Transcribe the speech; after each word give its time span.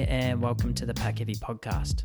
here, 0.00 0.06
and 0.08 0.40
welcome 0.40 0.72
to 0.74 0.86
the 0.86 0.94
Pack 0.94 1.18
Heavy 1.18 1.34
podcast. 1.34 2.04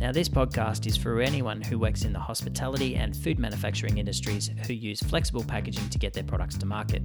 Now, 0.00 0.10
this 0.10 0.28
podcast 0.28 0.86
is 0.86 0.96
for 0.96 1.20
anyone 1.20 1.60
who 1.60 1.78
works 1.78 2.04
in 2.04 2.12
the 2.12 2.18
hospitality 2.18 2.96
and 2.96 3.14
food 3.16 3.38
manufacturing 3.38 3.98
industries 3.98 4.50
who 4.66 4.72
use 4.72 5.00
flexible 5.00 5.44
packaging 5.44 5.88
to 5.90 5.98
get 5.98 6.12
their 6.12 6.24
products 6.24 6.56
to 6.58 6.66
market. 6.66 7.02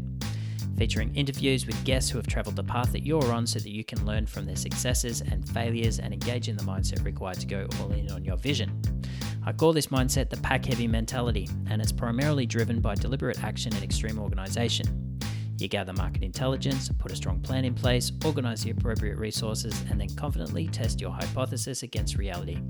Featuring 0.77 1.13
interviews 1.15 1.65
with 1.65 1.83
guests 1.83 2.09
who 2.09 2.17
have 2.17 2.27
traveled 2.27 2.55
the 2.55 2.63
path 2.63 2.91
that 2.91 3.05
you're 3.05 3.31
on 3.31 3.45
so 3.45 3.59
that 3.59 3.69
you 3.69 3.83
can 3.83 4.05
learn 4.05 4.25
from 4.25 4.45
their 4.45 4.55
successes 4.55 5.21
and 5.21 5.47
failures 5.49 5.99
and 5.99 6.13
engage 6.13 6.49
in 6.49 6.57
the 6.57 6.63
mindset 6.63 7.03
required 7.05 7.39
to 7.39 7.47
go 7.47 7.67
all 7.79 7.91
in 7.91 8.09
on 8.11 8.25
your 8.25 8.37
vision. 8.37 8.81
I 9.45 9.53
call 9.53 9.73
this 9.73 9.87
mindset 9.87 10.29
the 10.29 10.37
pack 10.37 10.65
heavy 10.65 10.87
mentality, 10.87 11.47
and 11.69 11.81
it's 11.81 11.91
primarily 11.91 12.45
driven 12.45 12.81
by 12.81 12.95
deliberate 12.95 13.43
action 13.43 13.73
and 13.75 13.83
extreme 13.83 14.17
organization. 14.17 15.19
You 15.57 15.69
gather 15.69 15.93
market 15.93 16.21
intelligence, 16.21 16.89
put 16.99 17.13
a 17.13 17.15
strong 17.15 17.39
plan 17.39 17.63
in 17.63 17.73
place, 17.73 18.11
organize 18.25 18.63
the 18.63 18.71
appropriate 18.71 19.17
resources, 19.17 19.85
and 19.89 19.99
then 19.99 20.09
confidently 20.15 20.67
test 20.67 20.99
your 20.99 21.11
hypothesis 21.11 21.81
against 21.81 22.17
reality. 22.17 22.61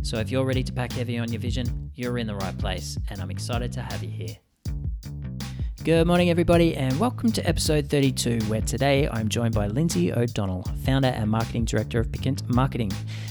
So, 0.00 0.16
if 0.16 0.30
you're 0.30 0.46
ready 0.46 0.62
to 0.62 0.72
pack 0.72 0.92
heavy 0.92 1.18
on 1.18 1.30
your 1.30 1.40
vision, 1.40 1.90
you're 1.94 2.16
in 2.16 2.26
the 2.26 2.34
right 2.36 2.56
place, 2.56 2.96
and 3.10 3.20
I'm 3.20 3.30
excited 3.30 3.72
to 3.72 3.82
have 3.82 4.02
you 4.02 4.08
here. 4.08 4.36
Good 5.84 6.06
morning, 6.06 6.30
everybody, 6.30 6.74
and 6.74 6.98
welcome 6.98 7.30
to 7.30 7.46
episode 7.46 7.90
32, 7.90 8.38
where 8.46 8.62
today 8.62 9.06
I'm 9.06 9.28
joined 9.28 9.54
by 9.54 9.66
Lindsay 9.66 10.10
O'Donnell, 10.10 10.62
founder 10.82 11.08
and 11.08 11.30
marketing 11.30 11.66
director 11.66 12.00
of 12.00 12.10
Piquant 12.10 12.48
Marketing. 12.48 12.90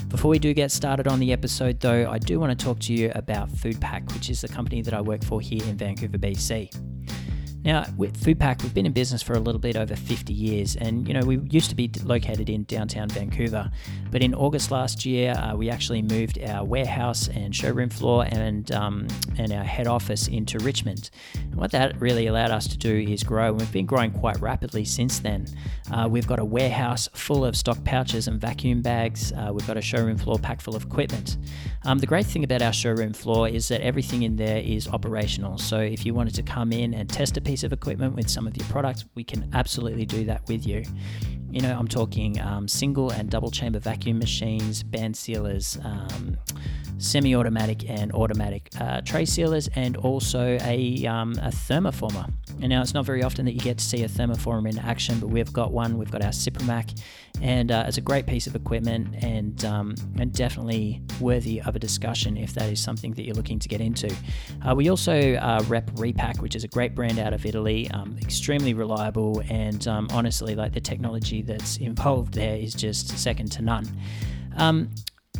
Before 0.09 0.29
we 0.29 0.37
do 0.37 0.53
get 0.53 0.71
started 0.71 1.07
on 1.07 1.19
the 1.19 1.33
episode, 1.33 1.79
though, 1.79 2.07
I 2.11 2.19
do 2.19 2.39
want 2.39 2.57
to 2.57 2.63
talk 2.63 2.77
to 2.81 2.93
you 2.93 3.11
about 3.15 3.49
Foodpack, 3.49 4.13
which 4.13 4.29
is 4.29 4.41
the 4.41 4.49
company 4.49 4.83
that 4.83 4.93
I 4.93 5.01
work 5.01 5.23
for 5.23 5.41
here 5.41 5.63
in 5.63 5.77
Vancouver, 5.77 6.19
BC. 6.19 6.69
Now, 7.63 7.85
with 7.95 8.21
Foodpack, 8.21 8.61
we've 8.61 8.73
been 8.73 8.85
in 8.85 8.91
business 8.91 9.21
for 9.21 9.33
a 9.33 9.39
little 9.39 9.59
bit 9.59 9.77
over 9.77 9.95
50 9.95 10.33
years, 10.33 10.75
and 10.75 11.07
you 11.07 11.13
know 11.13 11.21
we 11.25 11.37
used 11.49 11.69
to 11.69 11.75
be 11.75 11.89
located 12.03 12.49
in 12.49 12.65
downtown 12.65 13.07
Vancouver, 13.07 13.71
but 14.11 14.21
in 14.21 14.35
August 14.35 14.69
last 14.69 15.05
year, 15.05 15.31
uh, 15.31 15.55
we 15.55 15.69
actually 15.69 16.01
moved 16.01 16.41
our 16.43 16.65
warehouse 16.65 17.29
and 17.29 17.55
showroom 17.55 17.89
floor 17.89 18.25
and 18.29 18.69
um, 18.73 19.07
and 19.37 19.53
our 19.53 19.63
head 19.63 19.87
office 19.87 20.27
into 20.27 20.59
Richmond. 20.59 21.09
And 21.35 21.55
what 21.55 21.71
that 21.71 21.99
really 22.01 22.27
allowed 22.27 22.51
us 22.51 22.67
to 22.67 22.77
do 22.77 22.93
is 22.93 23.23
grow, 23.23 23.49
and 23.49 23.59
we've 23.59 23.71
been 23.71 23.85
growing 23.85 24.11
quite 24.11 24.41
rapidly 24.41 24.83
since 24.83 25.19
then. 25.19 25.47
Uh, 25.89 26.07
we've 26.09 26.27
got 26.27 26.39
a 26.39 26.45
warehouse 26.45 27.07
full 27.13 27.45
of 27.45 27.55
stock 27.55 27.81
pouches 27.85 28.27
and 28.27 28.41
vacuum 28.41 28.81
bags. 28.81 29.31
Uh, 29.31 29.51
we've 29.53 29.67
got 29.67 29.77
a 29.77 29.81
showroom 29.81 30.17
floor 30.17 30.37
packed 30.37 30.61
full 30.61 30.75
of 30.75 30.83
equipment. 30.83 31.37
Um, 31.85 31.99
the 31.99 32.07
great 32.07 32.25
thing 32.25 32.43
about 32.43 32.61
our 32.61 32.73
showroom 32.73 33.13
floor 33.13 33.47
is 33.47 33.67
that 33.69 33.81
everything 33.81 34.23
in 34.23 34.35
there 34.35 34.57
is 34.57 34.87
operational. 34.87 35.57
So 35.57 35.79
if 35.79 36.05
you 36.05 36.13
wanted 36.13 36.35
to 36.35 36.43
come 36.43 36.71
in 36.71 36.93
and 36.93 37.09
test 37.09 37.37
a 37.37 37.41
piece 37.41 37.53
piece 37.53 37.63
of 37.63 37.71
equipment 37.71 38.15
with 38.15 38.27
some 38.29 38.47
of 38.47 38.57
your 38.57 38.65
products, 38.67 39.05
we 39.13 39.23
can 39.23 39.47
absolutely 39.53 40.07
do 40.07 40.25
that 40.25 40.41
with 40.47 40.65
you. 40.65 40.83
You 41.53 41.61
know, 41.61 41.77
I'm 41.77 41.87
talking 41.87 42.41
um, 42.41 42.67
single 42.67 43.11
and 43.11 43.29
double 43.29 43.51
chamber 43.51 43.77
vacuum 43.77 44.17
machines, 44.17 44.81
band 44.81 45.15
sealers, 45.15 45.77
um, 45.83 46.35
semi 46.97 47.35
automatic 47.35 47.87
and 47.87 48.11
automatic 48.11 48.69
uh, 48.79 49.01
tray 49.01 49.25
sealers, 49.25 49.69
and 49.75 49.95
also 49.97 50.57
a, 50.61 51.05
um, 51.05 51.33
a 51.33 51.49
thermoformer. 51.49 52.33
And 52.61 52.69
now 52.69 52.81
it's 52.81 52.93
not 52.93 53.05
very 53.05 53.23
often 53.23 53.45
that 53.45 53.53
you 53.53 53.59
get 53.59 53.77
to 53.77 53.83
see 53.83 54.03
a 54.03 54.07
thermoformer 54.07 54.69
in 54.71 54.79
action, 54.79 55.19
but 55.19 55.27
we've 55.27 55.51
got 55.51 55.71
one. 55.71 55.97
We've 55.97 56.09
got 56.09 56.23
our 56.23 56.31
Sipromac, 56.31 56.99
and 57.41 57.71
uh, 57.71 57.85
it's 57.87 57.97
a 57.97 58.01
great 58.01 58.25
piece 58.25 58.47
of 58.47 58.55
equipment 58.55 59.23
and, 59.23 59.63
um, 59.65 59.95
and 60.17 60.31
definitely 60.31 61.01
worthy 61.19 61.61
of 61.61 61.75
a 61.75 61.79
discussion 61.79 62.37
if 62.37 62.53
that 62.53 62.71
is 62.71 62.81
something 62.81 63.11
that 63.13 63.25
you're 63.25 63.35
looking 63.35 63.59
to 63.59 63.67
get 63.67 63.81
into. 63.81 64.15
Uh, 64.65 64.73
we 64.73 64.89
also 64.89 65.33
uh, 65.35 65.63
rep 65.67 65.89
Reepack, 65.91 66.39
which 66.39 66.55
is 66.55 66.63
a 66.63 66.67
great 66.67 66.95
brand 66.95 67.19
out 67.19 67.33
of 67.33 67.45
Italy, 67.45 67.89
um, 67.91 68.17
extremely 68.21 68.73
reliable, 68.73 69.41
and 69.49 69.87
um, 69.87 70.07
honestly, 70.11 70.55
like 70.55 70.73
the 70.73 70.81
technology 70.81 71.41
that's 71.45 71.77
involved 71.77 72.33
there 72.33 72.55
is 72.55 72.73
just 72.73 73.17
second 73.17 73.51
to 73.53 73.61
none. 73.61 73.87
Um, 74.57 74.89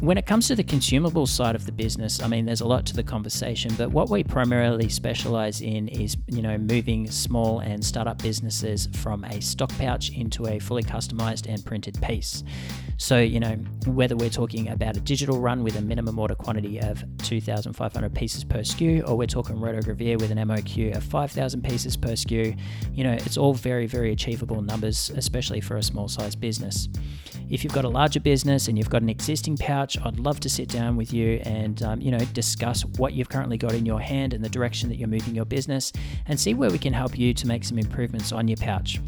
when 0.03 0.18
it 0.18 0.25
comes 0.25 0.50
to 0.50 0.56
the 0.56 0.64
consumable 0.64 1.25
side 1.25 1.56
of 1.56 1.66
the 1.66 1.72
business, 1.72 2.22
I 2.22 2.28
mean, 2.28 2.46
there's 2.46 2.59
a 2.59 2.68
lot 2.68 2.86
to 2.88 2.94
the 2.94 3.03
conversation, 3.03 3.74
but 3.78 3.91
what 3.91 4.09
we 4.09 4.22
primarily 4.22 4.90
specialize 4.90 5.62
in 5.62 5.88
is, 5.88 6.18
you 6.28 6.41
know, 6.41 6.58
moving 6.58 7.09
small 7.09 7.59
and 7.59 7.84
startup 7.84 8.22
businesses 8.22 8.90
from 8.97 9.24
a 9.24 9.42
stock 9.42 9.69
pouch 9.78 10.09
into 10.09 10.46
a 10.47 10.59
fully 10.59 10.84
customized 10.84 11.47
and 11.47 11.63
printed 11.63 12.02
piece. 12.02 12.44
So, 12.97 13.18
you 13.18 13.40
know, 13.40 13.56
whether 13.86 14.18
we're 14.18 14.30
talking 14.30 14.68
about 14.68 14.97
a 14.97 15.00
digital 15.00 15.40
run 15.40 15.63
with 15.63 15.78
a 15.78 15.81
minimum 15.81 16.19
order 16.19 16.36
quantity 16.36 16.80
of 16.81 17.02
2,500 17.19 18.13
pieces 18.13 18.44
per 18.44 18.59
SKU, 18.59 19.08
or 19.08 19.16
we're 19.16 19.25
talking 19.25 19.56
rotogravure 19.56 20.19
with 20.19 20.31
an 20.31 20.38
MOQ 20.38 20.97
of 20.97 21.03
5,000 21.06 21.63
pieces 21.63 21.96
per 21.96 22.09
SKU, 22.09 22.59
you 22.94 23.06
know, 23.06 23.13
it's 23.13 23.38
all 23.38 23.53
very, 23.53 23.88
very 23.88 24.12
achievable 24.12 24.62
numbers, 24.62 25.12
especially 25.16 25.62
for 25.62 25.78
a 25.78 25.84
small 25.84 26.09
size 26.09 26.36
business. 26.36 26.90
If 27.50 27.63
you've 27.63 27.74
got 27.74 27.86
a 27.86 27.90
larger 27.90 28.19
business 28.19 28.68
and 28.68 28.78
you've 28.78 28.90
got 28.90 29.02
an 29.02 29.09
existing 29.09 29.58
pouch, 29.58 29.93
I'd 30.04 30.20
love 30.20 30.40
to 30.42 30.50
sit 30.50 30.70
down 30.70 30.96
with 30.96 31.14
you 31.14 31.42
and 31.44 31.81
um, 31.84 32.02
you 32.02 32.12
know 32.12 32.20
discuss 32.34 32.86
what 32.98 33.14
you've 33.14 33.30
currently 33.30 33.58
got 33.58 33.74
in 33.74 33.86
your 33.86 34.00
hand 34.00 34.34
and 34.34 34.44
the 34.44 34.50
direction 34.50 34.90
that 34.90 34.96
you're 34.96 35.08
moving 35.08 35.36
your 35.36 35.46
business, 35.46 35.92
and 36.28 36.40
see 36.40 36.54
where 36.54 36.70
we 36.70 36.78
can 36.78 36.94
help 36.94 37.18
you 37.18 37.34
to 37.34 37.48
make 37.48 37.64
some 37.64 37.78
improvements 37.78 38.31
on 38.31 38.48
your 38.48 38.58
pouch. 38.58 39.00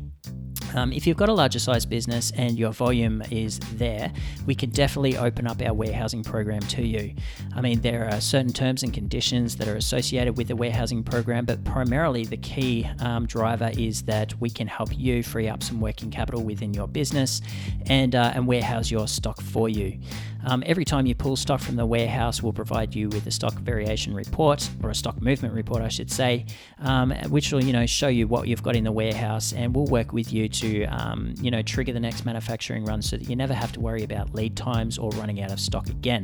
Um, 0.76 0.92
if 0.92 1.08
you've 1.08 1.16
got 1.16 1.30
a 1.30 1.34
larger 1.34 1.60
size 1.60 1.86
business 1.86 2.32
and 2.32 2.60
your 2.60 2.74
volume 2.74 3.24
is 3.32 3.60
there, 3.76 4.12
we 4.46 4.56
can 4.56 4.72
definitely 4.72 5.18
open 5.18 5.48
up 5.48 5.62
our 5.62 5.74
warehousing 5.74 6.22
program 6.22 6.60
to 6.62 6.86
you. 6.86 7.16
I 7.56 7.62
mean, 7.62 7.80
there 7.80 8.10
are 8.10 8.20
certain 8.20 8.52
terms 8.52 8.84
and 8.84 8.94
conditions 8.94 9.56
that 9.56 9.70
are 9.70 9.78
associated 9.78 10.36
with 10.36 10.50
the 10.50 10.56
warehousing 10.56 11.04
program, 11.04 11.46
but 11.46 11.64
primarily 11.64 12.26
the 12.26 12.38
key 12.38 12.90
um, 13.00 13.26
driver 13.26 13.72
is 13.78 14.02
that 14.04 14.40
we 14.42 14.50
can 14.50 14.68
help 14.68 14.90
you 14.98 15.24
free 15.24 15.48
up 15.48 15.64
some 15.64 15.80
working 15.80 16.12
capital 16.12 16.44
within 16.44 16.74
your 16.74 16.90
business 16.90 17.42
and, 17.88 18.14
uh, 18.14 18.34
and 18.36 18.46
warehouse 18.46 18.92
your 18.92 19.08
stock 19.08 19.40
for 19.42 19.70
you. 19.70 19.98
Um, 20.46 20.64
every 20.66 20.86
time 20.86 21.06
you 21.06 21.16
pull 21.16 21.36
stock 21.36 21.60
from 21.60 21.76
the 21.76 21.86
warehouse, 21.86 22.42
we'll 22.42 22.54
provide 22.54 22.94
you 22.94 23.10
with 23.10 23.26
a 23.28 23.32
stock 23.32 23.54
variation 23.56 24.14
report 24.14 24.70
or 24.84 24.92
a 24.92 24.96
stock 24.96 25.22
movement 25.22 25.54
report, 25.54 25.82
I 25.82 25.88
should 25.88 26.12
say, 26.12 26.46
um, 26.80 27.12
which 27.30 27.52
will 27.52 27.64
you 27.64 27.74
know 27.74 27.86
show 27.86 28.08
you 28.08 28.28
what 28.28 28.48
you've 28.48 28.64
got 28.64 28.76
in 28.76 28.84
the 28.84 28.92
warehouse, 28.92 29.54
and 29.54 29.76
we'll 29.76 29.88
work 29.88 30.14
with 30.14 30.32
you 30.32 30.48
to 30.50 30.86
um, 30.86 31.34
you 31.42 31.52
know 31.52 31.62
trigger 31.62 31.94
the 31.94 32.00
next 32.00 32.26
manufacturing 32.26 32.86
run 32.86 33.02
so 33.02 33.18
that 33.18 33.28
you 33.28 33.36
never 33.36 33.54
have 33.54 33.72
to 33.74 33.80
worry 33.80 34.04
about 34.04 34.34
lead 34.34 34.56
times 34.56 34.98
or 34.98 35.10
running 35.12 35.42
out 35.42 35.52
of 35.52 35.60
stock 35.60 35.90
again. 35.90 36.24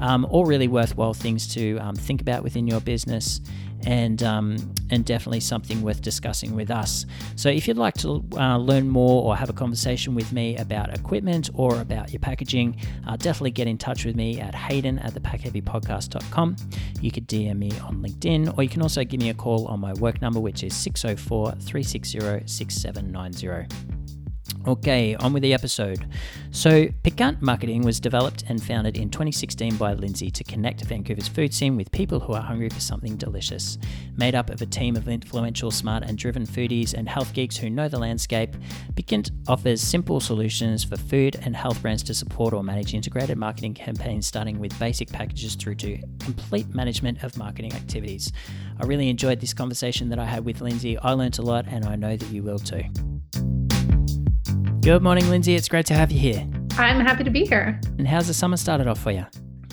Um, 0.00 0.26
all 0.30 0.44
really 0.44 0.68
worthwhile 0.68 1.14
things 1.14 1.46
to 1.54 1.78
um, 1.78 1.94
think 1.94 2.20
about 2.20 2.42
within 2.42 2.66
your 2.66 2.80
business 2.80 3.40
and 3.86 4.22
um, 4.22 4.56
and 4.90 5.04
definitely 5.04 5.40
something 5.40 5.82
worth 5.82 6.02
discussing 6.02 6.54
with 6.54 6.70
us. 6.70 7.06
So 7.36 7.48
if 7.48 7.66
you'd 7.66 7.76
like 7.76 7.94
to 7.98 8.24
uh, 8.36 8.56
learn 8.58 8.88
more 8.88 9.22
or 9.22 9.36
have 9.36 9.50
a 9.50 9.52
conversation 9.52 10.14
with 10.14 10.32
me 10.32 10.56
about 10.56 10.94
equipment 10.94 11.50
or 11.54 11.80
about 11.80 12.12
your 12.12 12.20
packaging, 12.20 12.80
uh, 13.06 13.16
definitely 13.16 13.50
get 13.50 13.66
in 13.66 13.78
touch 13.78 14.04
with 14.04 14.16
me 14.16 14.40
at 14.40 14.54
Hayden 14.54 14.98
at 15.00 15.14
the 15.14 15.20
thepackheavypodcast.com. 15.20 16.56
You 17.00 17.10
could 17.10 17.26
DM 17.26 17.58
me 17.58 17.70
on 17.80 18.02
LinkedIn 18.02 18.56
or 18.56 18.62
you 18.62 18.68
can 18.68 18.82
also 18.82 19.04
give 19.04 19.20
me 19.20 19.30
a 19.30 19.34
call 19.34 19.66
on 19.66 19.80
my 19.80 19.92
work 19.94 20.20
number, 20.22 20.40
which 20.40 20.62
is 20.62 20.74
604 20.74 21.52
360 21.52 22.46
6790. 22.46 24.13
Okay, 24.66 25.14
on 25.16 25.34
with 25.34 25.42
the 25.42 25.52
episode. 25.52 26.06
So, 26.50 26.88
Piquant 27.02 27.42
Marketing 27.42 27.82
was 27.82 28.00
developed 28.00 28.44
and 28.48 28.62
founded 28.62 28.96
in 28.96 29.10
2016 29.10 29.76
by 29.76 29.92
Lindsay 29.92 30.30
to 30.30 30.44
connect 30.44 30.82
Vancouver's 30.84 31.28
food 31.28 31.52
scene 31.52 31.76
with 31.76 31.92
people 31.92 32.18
who 32.18 32.32
are 32.32 32.40
hungry 32.40 32.70
for 32.70 32.80
something 32.80 33.16
delicious. 33.16 33.76
Made 34.16 34.34
up 34.34 34.48
of 34.48 34.62
a 34.62 34.66
team 34.66 34.96
of 34.96 35.08
influential, 35.08 35.70
smart, 35.70 36.04
and 36.04 36.16
driven 36.16 36.46
foodies 36.46 36.94
and 36.94 37.08
health 37.08 37.34
geeks 37.34 37.58
who 37.58 37.68
know 37.68 37.88
the 37.88 37.98
landscape, 37.98 38.56
Piquant 38.96 39.30
offers 39.48 39.82
simple 39.82 40.18
solutions 40.20 40.82
for 40.82 40.96
food 40.96 41.36
and 41.42 41.54
health 41.54 41.82
brands 41.82 42.02
to 42.04 42.14
support 42.14 42.54
or 42.54 42.62
manage 42.62 42.94
integrated 42.94 43.36
marketing 43.36 43.74
campaigns, 43.74 44.26
starting 44.26 44.58
with 44.58 44.78
basic 44.78 45.10
packages 45.10 45.56
through 45.56 45.74
to 45.74 45.98
complete 46.20 46.74
management 46.74 47.22
of 47.22 47.36
marketing 47.36 47.74
activities. 47.74 48.32
I 48.80 48.86
really 48.86 49.10
enjoyed 49.10 49.40
this 49.40 49.52
conversation 49.52 50.08
that 50.08 50.18
I 50.18 50.24
had 50.24 50.44
with 50.44 50.62
Lindsay. 50.62 50.96
I 50.98 51.12
learnt 51.12 51.38
a 51.38 51.42
lot, 51.42 51.66
and 51.68 51.84
I 51.84 51.96
know 51.96 52.16
that 52.16 52.30
you 52.30 52.42
will 52.42 52.58
too. 52.58 52.84
Good 54.84 55.02
morning, 55.02 55.26
Lindsay. 55.30 55.54
It's 55.54 55.66
great 55.66 55.86
to 55.86 55.94
have 55.94 56.12
you 56.12 56.18
here. 56.18 56.46
I'm 56.72 57.00
happy 57.00 57.24
to 57.24 57.30
be 57.30 57.46
here. 57.46 57.80
And 57.96 58.06
how's 58.06 58.26
the 58.26 58.34
summer 58.34 58.58
started 58.58 58.86
off 58.86 59.00
for 59.00 59.12
you? 59.12 59.24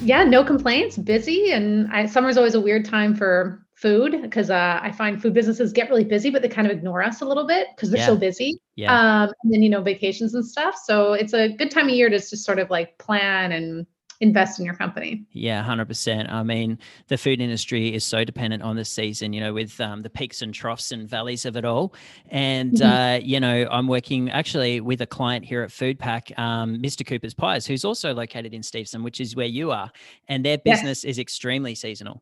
Yeah, 0.02 0.24
no 0.24 0.42
complaints. 0.42 0.98
Busy, 0.98 1.52
and 1.52 1.92
I, 1.92 2.06
summer's 2.06 2.38
always 2.38 2.56
a 2.56 2.62
weird 2.62 2.86
time 2.86 3.14
for 3.14 3.62
food 3.76 4.22
because 4.22 4.50
uh, 4.50 4.80
I 4.82 4.94
find 4.94 5.22
food 5.22 5.34
businesses 5.34 5.74
get 5.74 5.90
really 5.90 6.06
busy, 6.06 6.30
but 6.30 6.42
they 6.42 6.48
kind 6.48 6.66
of 6.66 6.72
ignore 6.72 7.04
us 7.04 7.20
a 7.20 7.26
little 7.26 7.46
bit 7.46 7.68
because 7.76 7.92
they're 7.92 8.00
yeah. 8.00 8.06
so 8.06 8.16
busy. 8.16 8.58
Yeah. 8.78 9.24
Um, 9.24 9.34
and 9.44 9.54
then 9.54 9.62
you 9.62 9.70
know 9.70 9.82
vacations 9.82 10.34
and 10.34 10.46
stuff. 10.46 10.78
So 10.82 11.12
it's 11.12 11.34
a 11.34 11.50
good 11.50 11.72
time 11.72 11.90
of 11.90 11.94
year 11.94 12.10
to 12.10 12.18
just 12.18 12.46
sort 12.46 12.60
of 12.60 12.70
like 12.70 12.98
plan 12.98 13.52
and 13.52 13.86
invest 14.22 14.60
in 14.60 14.66
your 14.66 14.76
company. 14.76 15.26
Yeah, 15.34 15.64
100%. 15.64 16.32
I 16.32 16.44
mean, 16.44 16.78
the 17.08 17.18
food 17.18 17.42
industry 17.42 17.94
is 17.94 18.06
so 18.06 18.24
dependent 18.24 18.64
on 18.64 18.76
the 18.76 18.86
season, 18.86 19.34
you 19.34 19.42
know, 19.42 19.54
with 19.54 19.82
um, 19.82 20.04
the 20.04 20.10
peaks 20.10 20.42
and 20.42 20.54
troughs 20.54 20.92
and 20.92 21.10
valleys 21.10 21.46
of 21.46 21.58
it 21.58 21.66
all. 21.66 21.94
And, 22.30 22.74
mm-hmm. 22.74 22.90
uh, 22.90 23.16
you 23.26 23.40
know, 23.40 23.68
I'm 23.70 23.88
working 23.88 24.30
actually 24.30 24.80
with 24.80 25.02
a 25.02 25.08
client 25.08 25.44
here 25.44 25.64
at 25.64 25.72
Foodpack, 25.72 26.38
um, 26.40 26.78
Mr. 26.78 27.06
Cooper's 27.06 27.34
Pies, 27.34 27.66
who's 27.66 27.84
also 27.84 28.14
located 28.14 28.54
in 28.54 28.62
Steveston, 28.62 29.04
which 29.04 29.20
is 29.20 29.36
where 29.36 29.48
you 29.48 29.72
are. 29.72 29.92
And 30.28 30.46
their 30.46 30.60
business 30.60 31.04
yes. 31.04 31.12
is 31.12 31.20
extremely 31.20 31.76
seasonal. 31.76 32.22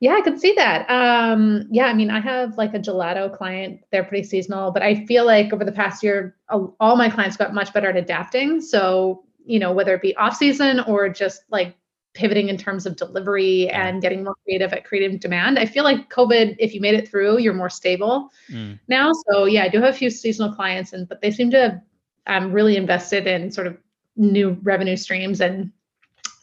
Yeah, 0.00 0.14
I 0.14 0.20
could 0.20 0.38
see 0.38 0.52
that. 0.56 0.88
Um, 0.90 1.66
yeah, 1.70 1.86
I 1.86 1.94
mean, 1.94 2.10
I 2.10 2.20
have 2.20 2.56
like 2.58 2.74
a 2.74 2.78
gelato 2.78 3.34
client. 3.34 3.80
They're 3.90 4.04
pretty 4.04 4.24
seasonal, 4.24 4.70
but 4.70 4.82
I 4.82 5.04
feel 5.06 5.24
like 5.24 5.52
over 5.52 5.64
the 5.64 5.72
past 5.72 6.02
year, 6.02 6.36
all 6.50 6.96
my 6.96 7.08
clients 7.08 7.36
got 7.36 7.54
much 7.54 7.72
better 7.72 7.90
at 7.90 7.96
adapting. 7.96 8.60
So, 8.60 9.24
you 9.44 9.58
know, 9.58 9.72
whether 9.72 9.94
it 9.94 10.02
be 10.02 10.16
off 10.16 10.36
season 10.36 10.80
or 10.80 11.08
just 11.08 11.42
like 11.50 11.76
pivoting 12.14 12.48
in 12.48 12.56
terms 12.56 12.86
of 12.86 12.96
delivery 12.96 13.68
and 13.70 14.00
getting 14.00 14.22
more 14.22 14.36
creative 14.44 14.72
at 14.72 14.84
creative 14.84 15.18
demand. 15.20 15.58
I 15.58 15.66
feel 15.66 15.82
like 15.82 16.10
COVID, 16.10 16.56
if 16.58 16.72
you 16.72 16.80
made 16.80 16.94
it 16.94 17.08
through, 17.08 17.38
you're 17.38 17.52
more 17.54 17.68
stable 17.68 18.30
mm. 18.48 18.78
now. 18.88 19.10
So 19.28 19.44
yeah, 19.46 19.64
I 19.64 19.68
do 19.68 19.80
have 19.80 19.94
a 19.94 19.96
few 19.96 20.10
seasonal 20.10 20.54
clients, 20.54 20.92
and 20.92 21.08
but 21.08 21.20
they 21.20 21.30
seem 21.30 21.50
to 21.50 21.80
have 22.26 22.42
um, 22.42 22.52
really 22.52 22.76
invested 22.76 23.26
in 23.26 23.50
sort 23.50 23.66
of 23.66 23.76
new 24.16 24.56
revenue 24.62 24.96
streams 24.96 25.40
and 25.40 25.72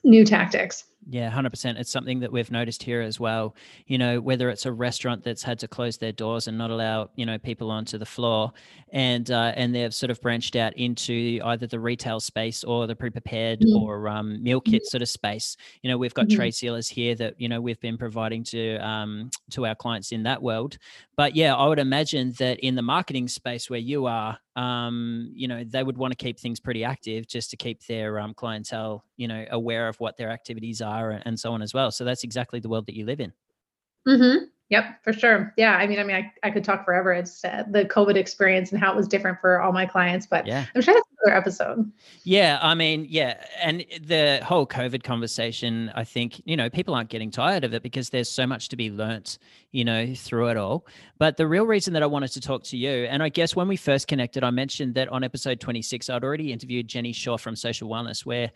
new 0.04 0.26
tactics. 0.26 0.84
Yeah, 1.12 1.30
100%. 1.30 1.78
It's 1.78 1.92
something 1.92 2.22
that 2.22 2.32
we've 2.32 2.50
noticed 2.52 2.82
here 2.82 3.02
as 3.02 3.20
well. 3.20 3.54
You 3.86 3.98
know, 3.98 4.22
whether 4.22 4.50
it's 4.50 4.66
a 4.66 4.72
restaurant 4.72 5.26
that's 5.26 5.44
had 5.44 5.60
to 5.60 5.68
close 5.68 5.98
their 5.98 6.14
doors 6.14 6.48
and 6.48 6.58
not 6.58 6.72
allow, 6.72 7.10
you 7.16 7.26
know, 7.26 7.38
people 7.38 7.70
onto 7.70 7.98
the 7.98 8.06
floor 8.06 8.54
and 8.94 9.30
uh, 9.30 9.52
and 9.58 9.76
they've 9.76 9.94
sort 9.94 10.10
of 10.10 10.22
branched 10.22 10.56
out 10.56 10.76
into 10.78 11.42
either 11.44 11.68
the 11.68 11.82
retail 11.82 12.22
space 12.22 12.64
or 12.64 12.88
the 12.88 12.96
pre-prepared 12.96 13.60
mm-hmm. 13.60 13.84
or 13.84 14.08
um, 14.08 14.42
meal 14.42 14.62
kit 14.62 14.86
sort 14.86 15.02
of 15.02 15.10
space. 15.10 15.58
You 15.82 15.90
know, 15.90 15.98
we've 15.98 16.14
got 16.14 16.28
mm-hmm. 16.28 16.38
tray 16.38 16.52
sealers 16.52 16.88
here 16.88 17.14
that, 17.16 17.36
you 17.38 17.50
know, 17.50 17.60
we've 17.60 17.80
been 17.82 17.98
providing 17.98 18.46
to 18.46 18.78
um, 18.78 19.32
to 19.50 19.66
our 19.66 19.76
clients 19.76 20.14
in 20.14 20.24
that 20.24 20.42
world. 20.42 20.78
But 21.18 21.36
yeah, 21.36 21.54
I 21.56 21.68
would 21.68 21.80
imagine 21.80 22.34
that 22.40 22.62
in 22.62 22.76
the 22.76 22.82
marketing 22.82 23.28
space 23.28 23.70
where 23.70 23.80
you 23.80 24.06
are, 24.06 24.40
um, 24.56 25.32
you 25.34 25.48
know, 25.48 25.64
they 25.64 25.84
would 25.84 25.98
want 25.98 26.12
to 26.12 26.24
keep 26.24 26.40
things 26.40 26.60
pretty 26.60 26.84
active 26.84 27.28
just 27.28 27.52
to 27.52 27.58
keep 27.58 27.86
their 27.86 28.20
um, 28.20 28.34
clientele, 28.34 29.06
you 29.18 29.28
know, 29.28 29.46
aware 29.52 29.88
of 29.88 29.96
what 30.00 30.18
their 30.18 30.30
activities 30.30 30.82
are 30.82 31.22
and 31.26 31.40
so 31.40 31.54
on 31.54 31.62
as 31.62 31.74
well. 31.74 31.92
So 31.92 32.04
that's 32.04 32.24
exactly 32.24 32.60
the 32.60 32.70
world 32.70 32.86
that 32.88 32.96
you 32.96 33.06
live 33.06 33.20
in. 33.20 33.34
Mm-hmm. 34.08 34.46
Yep, 34.72 35.04
for 35.04 35.12
sure. 35.12 35.54
Yeah, 35.58 35.76
I 35.76 35.86
mean, 35.86 36.00
I 36.00 36.04
mean, 36.06 36.16
I, 36.16 36.32
I 36.48 36.50
could 36.50 36.64
talk 36.64 36.86
forever. 36.86 37.12
It's 37.12 37.44
uh, 37.44 37.64
the 37.70 37.84
COVID 37.84 38.16
experience 38.16 38.72
and 38.72 38.80
how 38.80 38.94
it 38.94 38.96
was 38.96 39.06
different 39.06 39.42
for 39.42 39.60
all 39.60 39.74
my 39.74 39.86
clients, 39.86 40.26
but 40.26 40.48
yeah. 40.48 40.66
I'm 40.74 40.82
sure 40.82 40.94
that's 40.94 41.08
another 41.22 41.38
episode. 41.38 41.92
Yeah, 42.24 42.58
I 42.62 42.74
mean, 42.74 43.06
yeah, 43.10 43.44
and 43.62 43.86
the 44.02 44.40
whole 44.46 44.66
COVID 44.66 45.04
conversation, 45.04 45.92
I 45.94 46.06
think 46.06 46.42
you 46.46 46.56
know 46.56 46.70
people 46.70 46.96
aren't 46.96 47.10
getting 47.10 47.32
tired 47.32 47.66
of 47.66 47.74
it 47.74 47.84
because 47.84 48.12
there's 48.12 48.30
so 48.30 48.48
much 48.48 48.70
to 48.70 48.78
be 48.78 48.90
learnt, 48.90 49.40
you 49.72 49.84
know, 49.84 50.14
through 50.16 50.48
it 50.48 50.56
all. 50.56 50.88
But 51.18 51.36
the 51.36 51.48
real 51.48 51.66
reason 51.66 51.94
that 51.94 52.02
I 52.02 52.08
wanted 52.08 52.30
to 52.30 52.42
talk 52.42 52.64
to 52.64 52.78
you, 52.78 53.06
and 53.06 53.22
I 53.22 53.28
guess 53.28 53.54
when 53.54 53.68
we 53.68 53.76
first 53.76 54.08
connected, 54.08 54.42
I 54.42 54.52
mentioned 54.52 54.96
that 54.96 55.10
on 55.10 55.24
episode 55.24 55.60
26, 55.60 56.10
I'd 56.10 56.24
already 56.24 56.54
interviewed 56.54 56.88
Jenny 56.88 57.12
Shaw 57.12 57.38
from 57.38 57.58
Social 57.58 57.90
Wellness, 57.90 58.26
where 58.26 58.52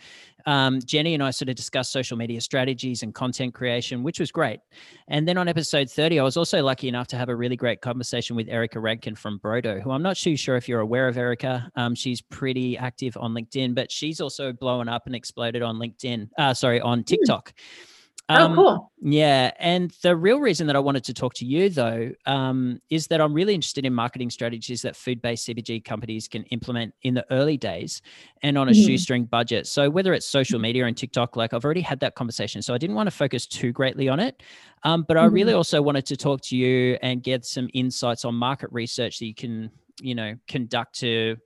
um, 0.46 0.80
Jenny 0.86 1.14
and 1.14 1.22
I 1.22 1.32
sort 1.32 1.50
of 1.50 1.56
discussed 1.56 1.92
social 1.92 2.18
media 2.18 2.40
strategies 2.40 3.04
and 3.04 3.14
content 3.14 3.54
creation, 3.54 4.02
which 4.02 4.20
was 4.20 4.32
great. 4.32 4.62
And 5.10 5.28
then 5.28 5.38
on 5.38 5.48
episode 5.50 5.92
30, 5.92 6.05
I 6.06 6.24
was 6.24 6.38
also 6.38 6.62
lucky 6.62 6.88
enough 6.88 7.07
to 7.07 7.18
have 7.18 7.30
a 7.30 7.36
really 7.36 7.56
great 7.56 7.81
conversation 7.81 8.36
with 8.36 8.48
Erica 8.48 8.80
Rankin 8.80 9.16
from 9.16 9.40
Brodo, 9.40 9.81
who 9.81 9.90
I'm 9.90 10.04
not 10.04 10.18
too 10.18 10.38
sure 10.38 10.56
if 10.56 10.69
you're 10.69 10.81
aware 10.81 11.07
of 11.07 11.18
Erica. 11.18 11.72
Um, 11.75 11.96
she's 11.96 12.22
pretty 12.22 12.78
active 12.78 13.18
on 13.18 13.34
LinkedIn, 13.34 13.74
but 13.74 13.92
she's 13.92 14.22
also 14.22 14.54
blown 14.54 14.88
up 14.88 15.07
and 15.07 15.16
exploded 15.16 15.63
on 15.63 15.78
LinkedIn, 15.78 16.30
uh, 16.38 16.54
sorry, 16.54 16.80
on 16.80 17.00
hmm. 17.00 17.04
TikTok. 17.06 17.54
Mm. 17.54 17.94
Oh, 18.27 18.36
um, 18.36 18.51
oh, 18.51 18.56
cool. 18.56 18.92
Yeah. 19.01 19.51
And 19.60 19.92
the 20.01 20.16
real 20.16 20.39
reason 20.39 20.66
that 20.68 20.75
I 20.75 20.80
wanted 20.80 21.04
to 21.04 21.13
talk 21.13 21.36
to 21.36 21.45
you, 21.45 21.69
though, 21.69 22.12
um, 22.25 22.81
is 22.89 23.06
that 23.07 23.22
I'm 23.22 23.33
really 23.33 23.54
interested 23.54 23.86
in 23.86 23.94
marketing 23.94 24.31
strategies 24.31 24.81
that 24.81 24.95
food 24.95 25.22
based 25.22 25.48
CPG 25.48 25.86
companies 25.86 26.27
can 26.27 26.44
implement 26.45 26.95
in 27.04 27.13
the 27.13 27.25
early 27.30 27.56
days 27.56 28.01
and 28.42 28.57
on 28.57 28.68
a 28.68 28.72
mm-hmm. 28.72 28.88
shoestring 28.88 29.25
budget. 29.25 29.68
So, 29.68 29.92
whether 29.92 30.13
it's 30.13 30.25
social 30.25 30.60
media 30.60 30.86
and 30.86 30.98
TikTok, 30.98 31.36
like 31.36 31.54
I've 31.54 31.63
already 31.63 31.81
had 31.81 32.00
that 32.00 32.16
conversation. 32.16 32.62
So, 32.63 32.74
I 32.74 32.80
didn't 32.80 32.95
want 32.95 33.07
to 33.07 33.16
focus 33.16 33.45
too 33.45 33.72
greatly 33.72 34.10
on 34.10 34.19
it. 34.19 34.42
Um, 34.83 35.04
but. 35.07 35.16
I 35.16 35.25
really 35.25 35.51
mm-hmm. 35.51 35.57
also 35.57 35.81
wanted 35.81 36.06
to 36.07 36.18
talk 36.18 36.42
to 36.42 36.57
you 36.57 36.98
and 37.01 37.24
get 37.24 37.45
some 37.45 37.69
insights 37.74 38.25
on 38.25 38.36
market 38.36 38.69
research 38.74 39.19
that 39.19 39.25
you 39.25 39.33
can, 39.33 39.71
you 40.01 40.13
know, 40.13 40.36
conduct 40.48 41.00
to 41.00 41.38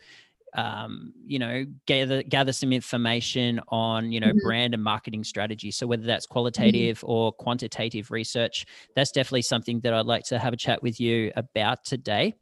um, 0.56 1.14
you 1.26 1.40
know, 1.40 1.66
gather 1.86 2.24
gather 2.24 2.52
some 2.52 2.74
information 2.74 3.60
on 3.70 4.12
you 4.12 4.20
know 4.20 4.28
mm-hmm. 4.28 4.48
brand 4.48 4.74
and 4.74 4.84
marketing 4.84 5.24
strategy. 5.24 5.72
So 5.72 5.88
whether 5.88 6.04
that's 6.04 6.26
mm-hmm. 6.26 6.34
qualitative 6.34 6.98
mm-hmm. 7.00 7.12
or 7.12 7.32
quantitative 7.34 8.12
research, 8.12 8.66
that's 8.96 9.12
definitely 9.12 9.44
something 9.44 9.80
that 9.82 9.94
I'd 9.94 10.06
like 10.06 10.24
to 10.26 10.40
have 10.40 10.54
a 10.54 10.58
chat 10.58 10.82
with 10.82 11.00
you 11.00 11.32
about 11.36 11.86
today. 11.86 12.36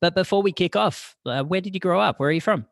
But 0.00 0.14
before 0.14 0.42
we 0.42 0.52
kick 0.52 0.76
off, 0.76 1.16
uh, 1.26 1.42
where 1.44 1.60
did 1.60 1.74
you 1.74 1.80
grow 1.80 2.00
up? 2.00 2.20
Where 2.20 2.28
are 2.28 2.32
you 2.32 2.40
from? 2.40 2.66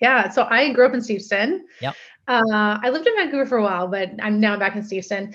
Yeah, 0.00 0.28
so 0.30 0.46
I 0.50 0.72
grew 0.72 0.86
up 0.86 0.94
in 0.94 1.00
Steveston. 1.00 1.60
Yeah, 1.80 1.92
Uh, 2.26 2.78
I 2.82 2.90
lived 2.90 3.06
in 3.06 3.14
Vancouver 3.16 3.46
for 3.46 3.58
a 3.58 3.62
while, 3.62 3.86
but 3.86 4.10
I'm 4.22 4.40
now 4.40 4.58
back 4.58 4.76
in 4.76 4.82
Steveston. 4.82 5.34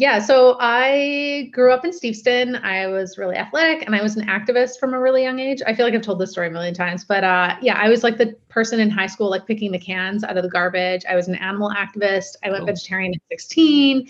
Yeah, 0.00 0.18
so 0.18 0.56
I 0.60 1.50
grew 1.52 1.74
up 1.74 1.84
in 1.84 1.90
Steveston. 1.90 2.58
I 2.64 2.86
was 2.86 3.18
really 3.18 3.36
athletic 3.36 3.84
and 3.84 3.94
I 3.94 4.02
was 4.02 4.16
an 4.16 4.26
activist 4.28 4.78
from 4.80 4.94
a 4.94 4.98
really 4.98 5.22
young 5.22 5.38
age. 5.38 5.60
I 5.66 5.74
feel 5.74 5.84
like 5.84 5.94
I've 5.94 6.00
told 6.00 6.18
this 6.18 6.30
story 6.30 6.46
a 6.46 6.50
million 6.50 6.72
times, 6.72 7.04
but 7.04 7.22
uh, 7.22 7.56
yeah, 7.60 7.76
I 7.76 7.90
was 7.90 8.02
like 8.02 8.16
the 8.16 8.34
person 8.48 8.80
in 8.80 8.88
high 8.88 9.08
school, 9.08 9.28
like 9.28 9.46
picking 9.46 9.72
the 9.72 9.78
cans 9.78 10.24
out 10.24 10.38
of 10.38 10.42
the 10.42 10.48
garbage. 10.48 11.04
I 11.06 11.16
was 11.16 11.28
an 11.28 11.34
animal 11.34 11.70
activist. 11.70 12.36
I 12.42 12.50
went 12.50 12.62
oh. 12.62 12.64
vegetarian 12.64 13.12
at 13.12 13.20
16, 13.30 14.08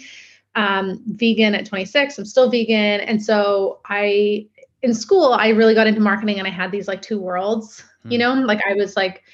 um, 0.55 1.03
vegan 1.07 1.57
at 1.57 1.67
26. 1.67 2.19
I'm 2.21 2.25
still 2.25 2.49
vegan. 2.49 3.01
And 3.01 3.21
so 3.21 3.81
I, 3.87 4.47
in 4.83 4.95
school, 4.95 5.33
I 5.33 5.49
really 5.49 5.75
got 5.75 5.89
into 5.89 6.01
marketing 6.01 6.39
and 6.39 6.47
I 6.47 6.53
had 6.53 6.71
these 6.71 6.87
like 6.87 7.03
two 7.03 7.21
worlds, 7.21 7.83
you 8.05 8.17
hmm. 8.17 8.21
know, 8.21 8.47
like 8.47 8.61
I 8.65 8.75
was 8.75 8.95
like, 8.95 9.25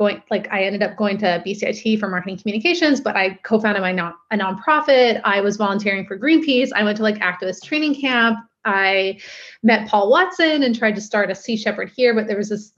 going 0.00 0.22
like 0.30 0.48
I 0.50 0.64
ended 0.64 0.82
up 0.82 0.96
going 0.96 1.18
to 1.18 1.42
BCIT 1.46 2.00
for 2.00 2.08
marketing 2.08 2.38
communications, 2.38 3.02
but 3.02 3.16
I 3.16 3.34
co-founded 3.44 3.82
my 3.82 3.92
non 3.92 4.14
a 4.30 4.38
nonprofit. 4.38 5.20
I 5.24 5.42
was 5.42 5.58
volunteering 5.58 6.06
for 6.06 6.18
Greenpeace. 6.18 6.70
I 6.74 6.82
went 6.82 6.96
to 6.96 7.02
like 7.02 7.18
activist 7.18 7.64
training 7.64 8.00
camp. 8.00 8.38
I 8.64 9.20
met 9.62 9.88
Paul 9.88 10.10
Watson 10.10 10.62
and 10.62 10.74
tried 10.74 10.94
to 10.94 11.02
start 11.02 11.30
a 11.30 11.34
Sea 11.34 11.56
Shepherd 11.56 11.92
here, 11.94 12.14
but 12.14 12.26
there 12.26 12.38
was 12.38 12.48
this 12.48 12.72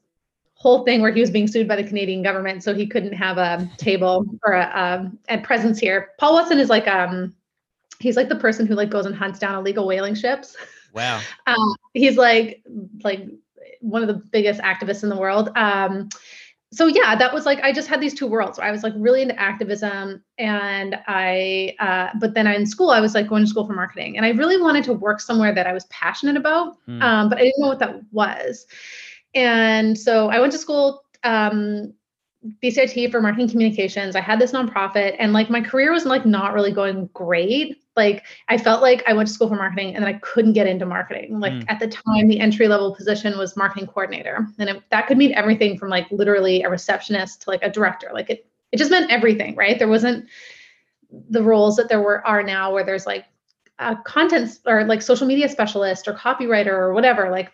whole 0.54 0.84
thing 0.84 1.00
where 1.00 1.12
he 1.12 1.20
was 1.20 1.30
being 1.30 1.46
sued 1.46 1.68
by 1.68 1.76
the 1.76 1.84
Canadian 1.84 2.24
government, 2.24 2.64
so 2.64 2.74
he 2.74 2.88
couldn't 2.88 3.12
have 3.12 3.38
a 3.38 3.70
table 3.76 4.26
or 4.44 4.54
a, 4.54 4.70
um, 4.74 5.16
a 5.28 5.38
presence 5.38 5.78
here. 5.78 6.10
Paul 6.18 6.34
Watson 6.34 6.58
is 6.58 6.68
like 6.68 6.88
um 6.88 7.32
he's 8.00 8.16
like 8.16 8.28
the 8.28 8.36
person 8.36 8.66
who 8.66 8.74
like 8.74 8.90
goes 8.90 9.06
and 9.06 9.14
hunts 9.14 9.38
down 9.38 9.54
illegal 9.54 9.86
whaling 9.86 10.16
ships. 10.16 10.56
Wow. 10.92 11.20
Um, 11.46 11.76
he's 11.94 12.16
like 12.16 12.64
like 13.04 13.28
one 13.80 14.02
of 14.02 14.08
the 14.08 14.14
biggest 14.14 14.60
activists 14.60 15.04
in 15.04 15.08
the 15.08 15.16
world. 15.16 15.50
Um, 15.54 16.08
so 16.72 16.86
yeah 16.86 17.14
that 17.14 17.32
was 17.32 17.46
like 17.46 17.60
i 17.60 17.72
just 17.72 17.88
had 17.88 18.00
these 18.00 18.14
two 18.14 18.26
worlds 18.26 18.58
i 18.58 18.70
was 18.70 18.82
like 18.82 18.92
really 18.96 19.22
into 19.22 19.38
activism 19.40 20.22
and 20.38 20.96
i 21.06 21.74
uh, 21.78 22.08
but 22.18 22.34
then 22.34 22.46
in 22.46 22.66
school 22.66 22.90
i 22.90 23.00
was 23.00 23.14
like 23.14 23.28
going 23.28 23.42
to 23.42 23.48
school 23.48 23.66
for 23.66 23.74
marketing 23.74 24.16
and 24.16 24.26
i 24.26 24.30
really 24.30 24.60
wanted 24.60 24.82
to 24.82 24.92
work 24.92 25.20
somewhere 25.20 25.54
that 25.54 25.66
i 25.66 25.72
was 25.72 25.84
passionate 25.86 26.36
about 26.36 26.76
mm. 26.88 27.02
um, 27.02 27.28
but 27.28 27.38
i 27.38 27.42
didn't 27.42 27.60
know 27.60 27.68
what 27.68 27.78
that 27.78 28.00
was 28.10 28.66
and 29.34 29.98
so 29.98 30.28
i 30.30 30.40
went 30.40 30.52
to 30.52 30.58
school 30.58 31.04
um, 31.24 31.92
BCIT 32.62 33.10
for 33.10 33.20
marketing 33.20 33.48
communications. 33.48 34.16
I 34.16 34.20
had 34.20 34.40
this 34.40 34.52
nonprofit 34.52 35.14
and 35.18 35.32
like 35.32 35.48
my 35.48 35.60
career 35.60 35.92
was 35.92 36.04
like 36.04 36.26
not 36.26 36.54
really 36.54 36.72
going 36.72 37.08
great. 37.14 37.81
Like 37.96 38.24
I 38.48 38.56
felt 38.56 38.80
like 38.80 39.02
I 39.06 39.12
went 39.12 39.28
to 39.28 39.34
school 39.34 39.48
for 39.48 39.56
marketing 39.56 39.94
and 39.94 40.04
then 40.04 40.14
I 40.14 40.18
couldn't 40.18 40.54
get 40.54 40.66
into 40.66 40.86
marketing. 40.86 41.40
Like 41.40 41.52
mm. 41.52 41.64
at 41.68 41.78
the 41.78 41.88
time, 41.88 42.28
the 42.28 42.40
entry 42.40 42.68
level 42.68 42.94
position 42.94 43.36
was 43.36 43.56
marketing 43.56 43.86
coordinator. 43.86 44.46
And 44.58 44.70
it, 44.70 44.82
that 44.90 45.06
could 45.06 45.18
mean 45.18 45.34
everything 45.34 45.78
from 45.78 45.90
like 45.90 46.06
literally 46.10 46.62
a 46.62 46.70
receptionist 46.70 47.42
to 47.42 47.50
like 47.50 47.62
a 47.62 47.70
director. 47.70 48.10
Like 48.12 48.30
it, 48.30 48.46
it 48.72 48.78
just 48.78 48.90
meant 48.90 49.10
everything, 49.10 49.54
right? 49.56 49.78
There 49.78 49.88
wasn't 49.88 50.26
the 51.28 51.42
roles 51.42 51.76
that 51.76 51.88
there 51.88 52.00
were 52.00 52.26
are 52.26 52.42
now 52.42 52.72
where 52.72 52.84
there's 52.84 53.06
like 53.06 53.26
a 53.78 53.96
content 53.96 54.58
or 54.66 54.84
like 54.84 55.02
social 55.02 55.26
media 55.26 55.48
specialist 55.48 56.08
or 56.08 56.14
copywriter 56.14 56.72
or 56.72 56.94
whatever. 56.94 57.30
Like 57.30 57.52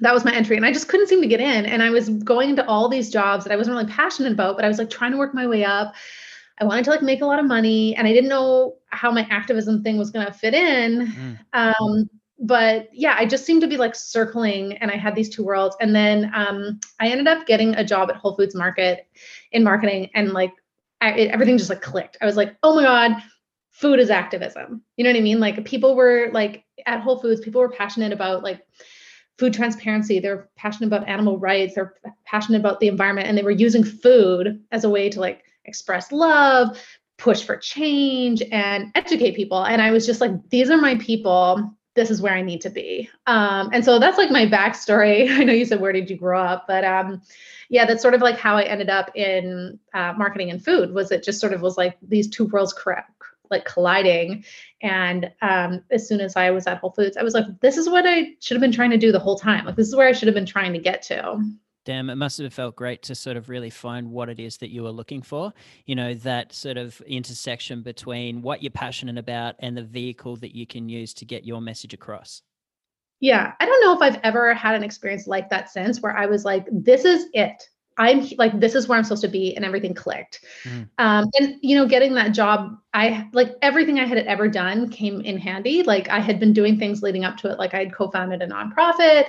that 0.00 0.12
was 0.12 0.24
my 0.24 0.34
entry 0.34 0.56
and 0.56 0.66
i 0.66 0.72
just 0.72 0.88
couldn't 0.88 1.06
seem 1.06 1.22
to 1.22 1.28
get 1.28 1.40
in 1.40 1.66
and 1.66 1.82
i 1.82 1.90
was 1.90 2.08
going 2.08 2.50
into 2.50 2.66
all 2.66 2.88
these 2.88 3.10
jobs 3.10 3.44
that 3.44 3.52
i 3.52 3.56
wasn't 3.56 3.74
really 3.74 3.90
passionate 3.90 4.32
about 4.32 4.56
but 4.56 4.64
i 4.64 4.68
was 4.68 4.78
like 4.78 4.90
trying 4.90 5.12
to 5.12 5.18
work 5.18 5.34
my 5.34 5.46
way 5.46 5.64
up 5.64 5.94
i 6.60 6.64
wanted 6.64 6.84
to 6.84 6.90
like 6.90 7.02
make 7.02 7.20
a 7.20 7.26
lot 7.26 7.38
of 7.38 7.46
money 7.46 7.94
and 7.96 8.06
i 8.06 8.12
didn't 8.12 8.28
know 8.30 8.74
how 8.88 9.10
my 9.10 9.26
activism 9.30 9.82
thing 9.82 9.98
was 9.98 10.10
going 10.10 10.26
to 10.26 10.32
fit 10.32 10.54
in. 10.54 11.06
Mm. 11.06 11.38
um, 11.52 12.10
but 12.38 12.88
yeah 12.92 13.14
i 13.18 13.24
just 13.24 13.44
seemed 13.44 13.60
to 13.60 13.66
be 13.66 13.76
like 13.76 13.94
circling 13.94 14.74
and 14.78 14.90
i 14.90 14.96
had 14.96 15.14
these 15.14 15.30
two 15.30 15.44
worlds. 15.44 15.76
And 15.80 15.94
then 15.94 16.30
um, 16.34 16.80
i 17.00 17.08
ended 17.08 17.26
up 17.26 17.46
getting 17.46 17.74
a 17.74 17.84
job 17.84 18.10
at 18.10 18.16
whole 18.16 18.36
foods 18.36 18.54
market 18.54 19.06
in 19.52 19.64
marketing 19.64 20.10
and 20.14 20.32
like 20.32 20.52
I, 21.00 21.12
it, 21.12 21.30
everything 21.30 21.58
just 21.58 21.68
like 21.68 21.82
clicked. 21.82 22.16
I 22.20 22.26
was 22.26 22.36
like 22.36 22.56
oh 22.62 22.74
my 22.74 22.82
god 22.82 23.22
food 23.70 24.00
is 24.00 24.08
activism. 24.08 24.82
You 24.96 25.04
know 25.04 25.10
what 25.10 25.18
i 25.18 25.22
mean? 25.22 25.40
Like 25.40 25.64
people 25.66 25.94
were 25.94 26.30
like 26.32 26.64
at 26.86 27.00
whole 27.00 27.18
foods 27.18 27.40
people 27.40 27.60
were 27.60 27.70
passionate 27.70 28.12
about 28.12 28.42
like 28.42 28.62
food 29.38 29.52
transparency. 29.52 30.18
They're 30.18 30.48
passionate 30.56 30.86
about 30.86 31.08
animal 31.08 31.38
rights. 31.38 31.74
They're 31.74 31.94
passionate 32.24 32.58
about 32.58 32.80
the 32.80 32.88
environment 32.88 33.28
and 33.28 33.36
they 33.36 33.42
were 33.42 33.50
using 33.50 33.84
food 33.84 34.62
as 34.72 34.84
a 34.84 34.90
way 34.90 35.10
to 35.10 35.20
like 35.20 35.44
express 35.66 36.12
love 36.12 36.80
push 37.18 37.44
for 37.44 37.56
change 37.56 38.42
and 38.52 38.90
educate 38.94 39.34
people 39.34 39.64
and 39.64 39.80
i 39.80 39.90
was 39.90 40.06
just 40.06 40.20
like 40.20 40.32
these 40.50 40.70
are 40.70 40.76
my 40.76 40.96
people 40.96 41.72
this 41.94 42.10
is 42.10 42.20
where 42.20 42.34
i 42.34 42.42
need 42.42 42.60
to 42.60 42.70
be 42.70 43.08
um, 43.26 43.70
and 43.72 43.84
so 43.84 43.98
that's 43.98 44.18
like 44.18 44.30
my 44.30 44.46
backstory 44.46 45.30
i 45.38 45.44
know 45.44 45.52
you 45.52 45.64
said 45.64 45.80
where 45.80 45.92
did 45.92 46.10
you 46.10 46.16
grow 46.16 46.40
up 46.40 46.66
but 46.68 46.84
um, 46.84 47.22
yeah 47.70 47.86
that's 47.86 48.02
sort 48.02 48.14
of 48.14 48.20
like 48.20 48.38
how 48.38 48.56
i 48.56 48.62
ended 48.62 48.90
up 48.90 49.10
in 49.14 49.78
uh, 49.94 50.12
marketing 50.16 50.50
and 50.50 50.64
food 50.64 50.92
was 50.92 51.10
it 51.10 51.22
just 51.24 51.40
sort 51.40 51.52
of 51.52 51.62
was 51.62 51.76
like 51.76 51.96
these 52.02 52.28
two 52.28 52.44
worlds 52.46 52.72
correct 52.72 53.10
like 53.50 53.64
colliding. 53.64 54.44
And 54.82 55.30
um, 55.42 55.82
as 55.90 56.06
soon 56.08 56.20
as 56.20 56.36
I 56.36 56.50
was 56.50 56.66
at 56.66 56.78
Whole 56.78 56.90
Foods, 56.90 57.16
I 57.16 57.22
was 57.22 57.34
like, 57.34 57.46
this 57.60 57.76
is 57.76 57.88
what 57.88 58.04
I 58.06 58.34
should 58.40 58.56
have 58.56 58.60
been 58.60 58.72
trying 58.72 58.90
to 58.90 58.96
do 58.96 59.12
the 59.12 59.18
whole 59.18 59.38
time. 59.38 59.64
Like, 59.64 59.76
this 59.76 59.88
is 59.88 59.96
where 59.96 60.08
I 60.08 60.12
should 60.12 60.28
have 60.28 60.34
been 60.34 60.46
trying 60.46 60.72
to 60.72 60.78
get 60.78 61.02
to. 61.02 61.40
Damn, 61.86 62.10
it 62.10 62.16
must 62.16 62.38
have 62.38 62.52
felt 62.52 62.74
great 62.74 63.00
to 63.04 63.14
sort 63.14 63.36
of 63.36 63.48
really 63.48 63.70
find 63.70 64.10
what 64.10 64.28
it 64.28 64.40
is 64.40 64.56
that 64.56 64.70
you 64.70 64.82
were 64.82 64.90
looking 64.90 65.22
for. 65.22 65.54
You 65.86 65.94
know, 65.94 66.14
that 66.14 66.52
sort 66.52 66.78
of 66.78 67.00
intersection 67.02 67.82
between 67.82 68.42
what 68.42 68.60
you're 68.60 68.72
passionate 68.72 69.16
about 69.16 69.54
and 69.60 69.76
the 69.76 69.84
vehicle 69.84 70.34
that 70.38 70.52
you 70.52 70.66
can 70.66 70.88
use 70.88 71.14
to 71.14 71.24
get 71.24 71.44
your 71.46 71.60
message 71.60 71.94
across. 71.94 72.42
Yeah, 73.20 73.52
I 73.60 73.66
don't 73.66 73.80
know 73.84 73.94
if 73.94 74.02
I've 74.02 74.20
ever 74.24 74.52
had 74.52 74.74
an 74.74 74.82
experience 74.82 75.28
like 75.28 75.48
that 75.50 75.70
since 75.70 76.02
where 76.02 76.14
I 76.14 76.26
was 76.26 76.44
like, 76.44 76.66
this 76.72 77.04
is 77.04 77.26
it. 77.32 77.62
I'm 77.98 78.28
like, 78.36 78.58
this 78.58 78.74
is 78.74 78.88
where 78.88 78.98
I'm 78.98 79.04
supposed 79.04 79.22
to 79.22 79.28
be, 79.28 79.54
and 79.54 79.64
everything 79.64 79.94
clicked. 79.94 80.44
Mm. 80.64 80.88
Um, 80.98 81.30
and 81.38 81.54
you 81.62 81.76
know, 81.76 81.86
getting 81.86 82.14
that 82.14 82.30
job, 82.30 82.76
I 82.94 83.28
like 83.32 83.52
everything 83.62 84.00
I 84.00 84.06
had 84.06 84.18
ever 84.18 84.48
done 84.48 84.90
came 84.90 85.20
in 85.20 85.38
handy. 85.38 85.84
Like 85.84 86.08
I 86.08 86.18
had 86.18 86.40
been 86.40 86.52
doing 86.52 86.80
things 86.80 87.00
leading 87.00 87.24
up 87.24 87.36
to 87.38 87.50
it. 87.50 87.60
Like 87.60 87.74
I 87.74 87.78
had 87.78 87.94
co-founded 87.94 88.42
a 88.42 88.48
nonprofit. 88.48 89.26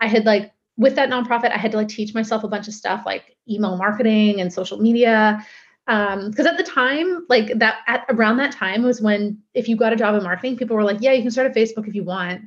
I 0.00 0.06
had 0.06 0.26
like 0.26 0.52
with 0.76 0.96
that 0.96 1.08
nonprofit, 1.08 1.52
I 1.52 1.56
had 1.56 1.70
to 1.72 1.76
like 1.76 1.88
teach 1.88 2.14
myself 2.14 2.44
a 2.44 2.48
bunch 2.48 2.68
of 2.68 2.74
stuff 2.74 3.04
like 3.06 3.36
email 3.48 3.76
marketing 3.76 4.40
and 4.40 4.52
social 4.52 4.80
media. 4.80 5.44
Um, 5.86 6.30
because 6.30 6.46
at 6.46 6.56
the 6.56 6.64
time, 6.64 7.26
like 7.28 7.58
that 7.58 7.78
at 7.86 8.06
around 8.08 8.38
that 8.38 8.52
time 8.52 8.82
was 8.82 9.02
when 9.02 9.38
if 9.52 9.68
you 9.68 9.76
got 9.76 9.92
a 9.92 9.96
job 9.96 10.14
in 10.14 10.22
marketing, 10.22 10.56
people 10.56 10.76
were 10.76 10.84
like, 10.84 10.98
Yeah, 11.00 11.12
you 11.12 11.22
can 11.22 11.30
start 11.30 11.46
a 11.46 11.50
Facebook 11.50 11.86
if 11.86 11.94
you 11.94 12.04
want, 12.04 12.42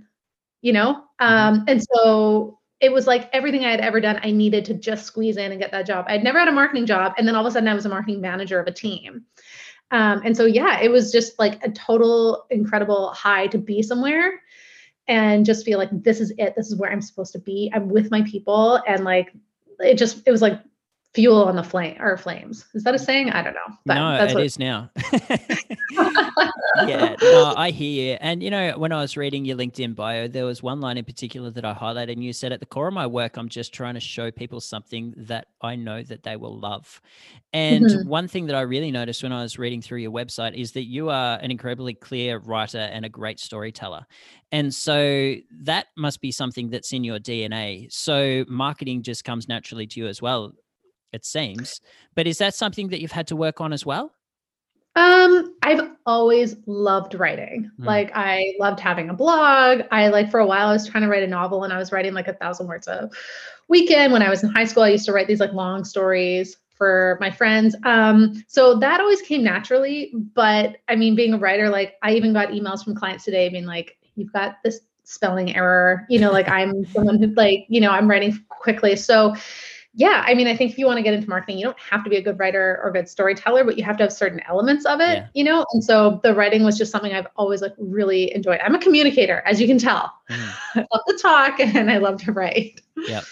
you 0.62 0.74
know? 0.74 1.04
Mm-hmm. 1.22 1.26
Um, 1.34 1.66
and 1.68 1.82
so 1.94 2.60
it 2.80 2.92
was 2.92 3.08
like 3.08 3.30
everything 3.34 3.66
I 3.66 3.72
had 3.72 3.80
ever 3.80 4.00
done, 4.00 4.20
I 4.24 4.32
needed 4.32 4.66
to 4.66 4.74
just 4.74 5.06
squeeze 5.06 5.38
in 5.38 5.52
and 5.52 5.60
get 5.60 5.72
that 5.72 5.88
job. 5.88 6.06
I'd 6.08 6.24
never 6.24 6.40
had 6.40 6.48
a 6.48 6.52
marketing 6.52 6.86
job, 6.86 7.14
and 7.18 7.28
then 7.28 7.36
all 7.36 7.46
of 7.46 7.50
a 7.50 7.52
sudden 7.52 7.70
I 7.70 7.74
was 7.74 7.86
a 7.86 7.90
marketing 7.90 8.22
manager 8.22 8.60
of 8.60 8.68
a 8.68 8.72
team. 8.72 9.24
Um, 9.92 10.22
and 10.26 10.36
so 10.36 10.46
yeah, 10.46 10.80
it 10.82 10.92
was 10.92 11.12
just 11.12 11.40
like 11.40 11.64
a 11.64 11.72
total 11.72 12.46
incredible 12.50 13.12
high 13.12 13.48
to 13.48 13.58
be 13.58 13.82
somewhere 13.82 14.42
and 15.08 15.46
just 15.46 15.66
feel 15.66 15.78
like 15.78 15.90
this 15.92 16.20
is 16.20 16.34
it. 16.38 16.56
This 16.56 16.68
is 16.68 16.76
where 16.76 16.92
I'm 16.92 17.02
supposed 17.02 17.34
to 17.34 17.40
be. 17.40 17.72
I'm 17.74 17.90
with 17.90 18.12
my 18.12 18.22
people. 18.24 18.82
And 18.88 19.04
like 19.04 19.34
it 19.80 19.98
just 19.98 20.24
it 20.26 20.32
was 20.32 20.42
like 20.42 20.60
fuel 21.18 21.46
on 21.46 21.56
the 21.56 21.64
flame 21.64 21.98
or 22.00 22.16
flames. 22.16 22.68
Is 22.76 22.84
that 22.84 22.94
a 22.94 23.00
saying? 23.00 23.32
I 23.32 23.42
don't 23.42 23.56
know. 23.56 23.76
But 23.88 23.96
no, 23.96 24.18
that's 24.20 24.34
it 24.34 24.40
is 24.40 24.60
now. 24.60 24.92
yeah, 26.86 27.16
no, 27.20 27.56
I 27.58 27.72
hear 27.72 28.12
you. 28.12 28.18
And 28.22 28.44
you 28.44 28.52
know, 28.52 28.78
when 28.78 28.92
I 28.92 29.02
was 29.02 29.18
reading 29.18 29.44
your 29.44 29.58
LinkedIn 29.58 29.96
bio, 29.96 30.28
there 30.28 30.46
was 30.46 30.62
one 30.62 30.80
line 30.80 30.96
in 30.96 31.06
particular 31.06 31.50
that 31.50 31.66
I 31.66 31.74
highlighted, 31.74 32.12
and 32.12 32.24
you 32.24 32.34
said, 32.34 32.52
"At 32.52 32.60
the 32.60 32.68
core 32.68 32.88
of 32.88 32.94
my 32.94 33.08
work, 33.08 33.36
I'm 33.36 33.50
just 33.50 33.74
trying 33.74 33.96
to 33.96 34.00
show 34.00 34.30
people 34.30 34.62
something 34.62 35.16
that 35.18 35.48
I 35.60 35.76
know 35.76 36.04
that 36.04 36.22
they 36.22 36.36
will 36.36 36.56
love." 36.56 37.02
And 37.52 37.86
mm-hmm. 37.86 38.08
one 38.08 38.28
thing 38.28 38.46
that 38.46 38.56
I 38.56 38.62
really 38.62 38.92
noticed 38.92 39.24
when 39.24 39.32
I 39.32 39.42
was 39.42 39.58
reading 39.58 39.82
through 39.82 40.02
your 40.02 40.12
website 40.12 40.54
is 40.54 40.74
that 40.74 40.84
you 40.84 41.10
are 41.10 41.40
an 41.40 41.50
incredibly 41.50 41.96
clear 41.96 42.38
writer 42.38 42.78
and 42.78 43.06
a 43.06 43.10
great 43.10 43.40
storyteller. 43.40 44.06
And 44.52 44.72
so 44.72 45.34
that 45.62 45.88
must 45.98 46.22
be 46.22 46.32
something 46.32 46.70
that's 46.70 46.94
in 46.94 47.04
your 47.04 47.18
DNA. 47.18 47.92
So 47.92 48.46
marketing 48.48 49.02
just 49.02 49.24
comes 49.24 49.48
naturally 49.48 49.88
to 49.88 50.00
you 50.00 50.08
as 50.08 50.22
well 50.22 50.54
it 51.14 51.26
seems. 51.26 51.82
But 52.16 52.28
is 52.28 52.38
that 52.40 52.54
something 52.54 52.90
that 52.90 53.02
you've 53.02 53.12
had 53.12 53.28
to 53.28 53.36
work 53.36 53.62
on 53.62 53.74
as 53.74 53.86
well? 53.86 54.14
Um, 54.98 55.54
I've 55.62 55.92
always 56.08 56.56
loved 56.66 57.14
writing. 57.14 57.70
Mm. 57.80 57.86
Like 57.86 58.12
I 58.16 58.56
loved 58.60 58.80
having 58.80 59.10
a 59.10 59.14
blog. 59.14 59.82
I 59.92 60.08
like 60.08 60.32
for 60.32 60.40
a 60.40 60.46
while 60.46 60.70
I 60.70 60.74
was 60.74 60.88
trying 60.88 61.04
to 61.04 61.10
write 61.10 61.22
a 61.22 61.28
novel 61.28 61.64
and 61.64 61.72
I 61.72 61.78
was 61.78 61.92
writing 61.92 62.16
like 62.16 62.28
a 62.28 62.34
thousand 62.34 62.68
words 62.68 62.88
a 62.88 63.10
weekend. 63.68 64.12
When 64.12 64.24
I 64.24 64.30
was 64.30 64.44
in 64.44 64.50
high 64.50 64.66
school, 64.66 64.84
I 64.84 64.90
used 64.90 65.06
to 65.06 65.14
write 65.14 65.28
these 65.28 65.40
like 65.40 65.54
long 65.54 65.84
stories 65.84 66.58
for 66.78 67.18
my 67.22 67.30
friends. 67.30 67.76
Um, 67.84 68.44
so 68.48 68.80
that 68.80 69.00
always 69.00 69.22
came 69.22 69.44
naturally. 69.44 70.14
But 70.34 70.78
I 70.88 70.96
mean, 70.96 71.16
being 71.16 71.34
a 71.34 71.38
writer, 71.38 71.70
like 71.70 71.96
I 72.02 72.14
even 72.14 72.34
got 72.34 72.50
emails 72.50 72.84
from 72.84 72.96
clients 72.96 73.24
today 73.24 73.50
being 73.50 73.66
like, 73.66 73.98
you've 74.16 74.34
got 74.34 74.58
this 74.64 74.80
spelling 75.04 75.56
error, 75.56 76.08
you 76.10 76.18
know, 76.18 76.32
like 76.32 76.50
I'm 76.50 76.86
someone 76.88 77.22
who 77.22 77.28
like, 77.36 77.66
you 77.70 77.82
know, 77.82 77.92
I'm 77.92 78.10
writing 78.10 78.44
quickly. 78.50 78.96
So 78.96 79.36
yeah, 79.98 80.24
I 80.28 80.36
mean, 80.36 80.46
I 80.46 80.56
think 80.56 80.72
if 80.72 80.78
you 80.78 80.86
want 80.86 80.98
to 80.98 81.02
get 81.02 81.16
into 81.16 81.28
marketing, 81.28 81.58
you 81.58 81.66
don't 81.66 81.80
have 81.80 82.04
to 82.04 82.10
be 82.12 82.18
a 82.18 82.22
good 82.22 82.38
writer 82.38 82.80
or 82.84 82.90
a 82.90 82.94
good 82.94 83.10
storyteller, 83.10 83.64
but 83.64 83.80
you 83.80 83.84
have 83.84 83.98
to 83.98 84.04
have 84.04 84.14
certain 84.14 84.40
elements 84.48 84.86
of 84.86 85.02
it, 85.02 85.18
yeah. 85.18 85.28
you 85.34 85.44
know? 85.44 85.66
And 85.74 85.84
so 85.84 86.20
the 86.22 86.36
writing 86.36 86.64
was 86.64 86.78
just 86.78 86.92
something 86.92 87.14
I've 87.14 87.26
always 87.36 87.64
like 87.64 87.74
really 87.80 88.32
enjoyed. 88.36 88.60
I'm 88.64 88.76
a 88.76 88.80
communicator, 88.80 89.42
as 89.48 89.60
you 89.60 89.66
can 89.66 89.80
tell. 89.80 90.14
Mm. 90.30 90.54
I 90.76 90.80
love 90.92 91.02
to 91.08 91.18
talk 91.20 91.60
and 91.60 91.90
I 91.90 91.98
love 91.98 92.22
to 92.26 92.32
write. 92.32 92.80
Yep. 92.96 93.24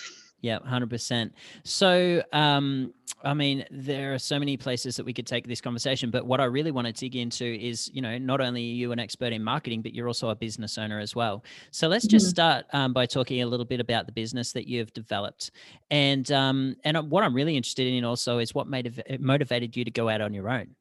Yeah, 0.46 0.60
hundred 0.60 0.92
percent. 0.92 1.34
So, 1.64 2.22
um, 2.32 2.94
I 3.24 3.34
mean, 3.34 3.66
there 3.72 4.14
are 4.14 4.20
so 4.20 4.38
many 4.38 4.58
places 4.58 4.96
that 4.96 5.04
we 5.04 5.12
could 5.12 5.26
take 5.26 5.48
this 5.48 5.60
conversation, 5.60 6.12
but 6.12 6.28
what 6.28 6.40
I 6.40 6.44
really 6.44 6.70
want 6.70 6.86
to 6.86 6.94
dig 6.94 7.16
into 7.16 7.44
is, 7.44 7.90
you 7.92 8.00
know, 8.00 8.20
not 8.20 8.42
only 8.42 8.62
are 8.62 8.76
you 8.76 8.92
an 8.92 9.00
expert 9.00 9.34
in 9.34 9.44
marketing, 9.44 9.82
but 9.82 9.96
you're 9.96 10.06
also 10.06 10.30
a 10.30 10.36
business 10.36 10.78
owner 10.78 11.00
as 11.00 11.16
well. 11.16 11.44
So 11.72 11.88
let's 11.88 12.06
just 12.06 12.28
mm-hmm. 12.28 12.30
start 12.30 12.66
um, 12.74 12.94
by 12.94 13.08
talking 13.08 13.42
a 13.42 13.48
little 13.48 13.66
bit 13.66 13.80
about 13.80 14.06
the 14.06 14.12
business 14.12 14.52
that 14.52 14.68
you've 14.68 14.94
developed, 14.94 15.50
and 15.90 16.32
um, 16.32 16.76
and 16.84 17.10
what 17.10 17.24
I'm 17.24 17.34
really 17.34 17.58
interested 17.58 17.88
in 17.88 18.06
also 18.06 18.38
is 18.38 18.54
what 18.54 18.68
made 18.68 19.02
it 19.08 19.20
motivated 19.20 19.76
you 19.76 19.84
to 19.84 19.90
go 19.90 20.10
out 20.10 20.22
on 20.22 20.32
your 20.32 20.48
own. 20.48 20.76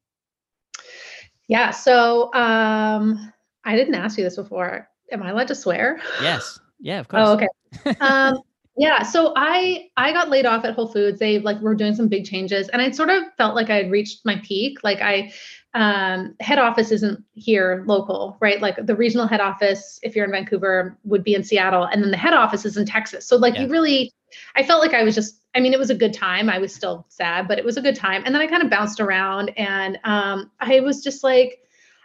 Yeah. 1.49 1.71
So 1.71 2.25
um, 2.35 3.33
I 3.65 3.77
didn't 3.77 3.95
ask 3.95 4.19
you 4.19 4.25
this 4.25 4.37
before. 4.37 4.91
Am 5.11 5.23
I 5.23 5.31
allowed 5.31 5.49
to 5.49 5.55
swear? 5.55 6.03
Yes. 6.21 6.61
Yeah. 6.81 7.01
Of 7.01 7.09
course. 7.09 7.23
Oh, 7.25 7.33
okay. 7.33 8.39
Yeah, 8.77 9.03
so 9.03 9.33
I 9.37 9.89
I 9.97 10.13
got 10.13 10.31
laid 10.31 10.47
off 10.47 10.65
at 10.65 10.75
Whole 10.75 10.89
Foods. 10.89 11.21
They 11.21 11.39
like 11.39 11.61
were 11.61 11.75
doing 11.75 11.95
some 11.95 12.09
big 12.09 12.25
changes, 12.25 12.69
and 12.69 12.83
I 12.83 12.91
sort 12.91 13.09
of 13.09 13.23
felt 13.37 13.55
like 13.55 13.71
I 13.71 13.77
had 13.77 13.91
reached 13.91 14.25
my 14.25 14.41
peak. 14.45 14.79
Like 14.83 15.01
I 15.01 15.33
um, 15.75 16.35
head 16.41 16.59
office 16.59 16.91
isn't 16.91 17.23
here 17.35 17.85
local, 17.87 18.37
right? 18.41 18.61
Like 18.61 18.85
the 18.85 18.97
regional 18.97 19.29
head 19.29 19.41
office, 19.41 20.01
if 20.03 20.17
you're 20.17 20.25
in 20.25 20.33
Vancouver, 20.33 20.97
would 21.05 21.23
be 21.23 21.35
in 21.35 21.45
Seattle, 21.45 21.85
and 21.85 22.03
then 22.03 22.11
the 22.11 22.17
head 22.17 22.35
office 22.35 22.65
is 22.65 22.77
in 22.77 22.85
Texas. 22.85 23.27
So 23.27 23.37
like 23.37 23.55
yeah. 23.55 23.63
you 23.63 23.69
really, 23.69 24.13
I 24.57 24.65
felt 24.65 24.83
like 24.83 24.95
I 24.95 25.05
was 25.05 25.15
just. 25.15 25.41
I 25.57 25.61
mean, 25.61 25.73
it 25.73 25.79
was 25.79 25.91
a 25.91 25.95
good 25.95 26.13
time. 26.13 26.51
I 26.51 26.59
was 26.59 26.75
still 26.75 27.07
sad, 27.09 27.47
but 27.47 27.61
it 27.61 27.65
was 27.65 27.77
a 27.77 27.81
good 27.81 27.95
time. 27.95 28.25
And 28.27 28.35
then 28.35 28.43
I 28.43 28.49
kind 28.49 28.61
of 28.61 28.71
bounced 28.71 28.99
around, 28.99 29.53
and 29.57 30.01
um, 30.03 30.51
I 30.59 30.81
was 30.81 31.01
just 31.01 31.23
like, 31.23 31.61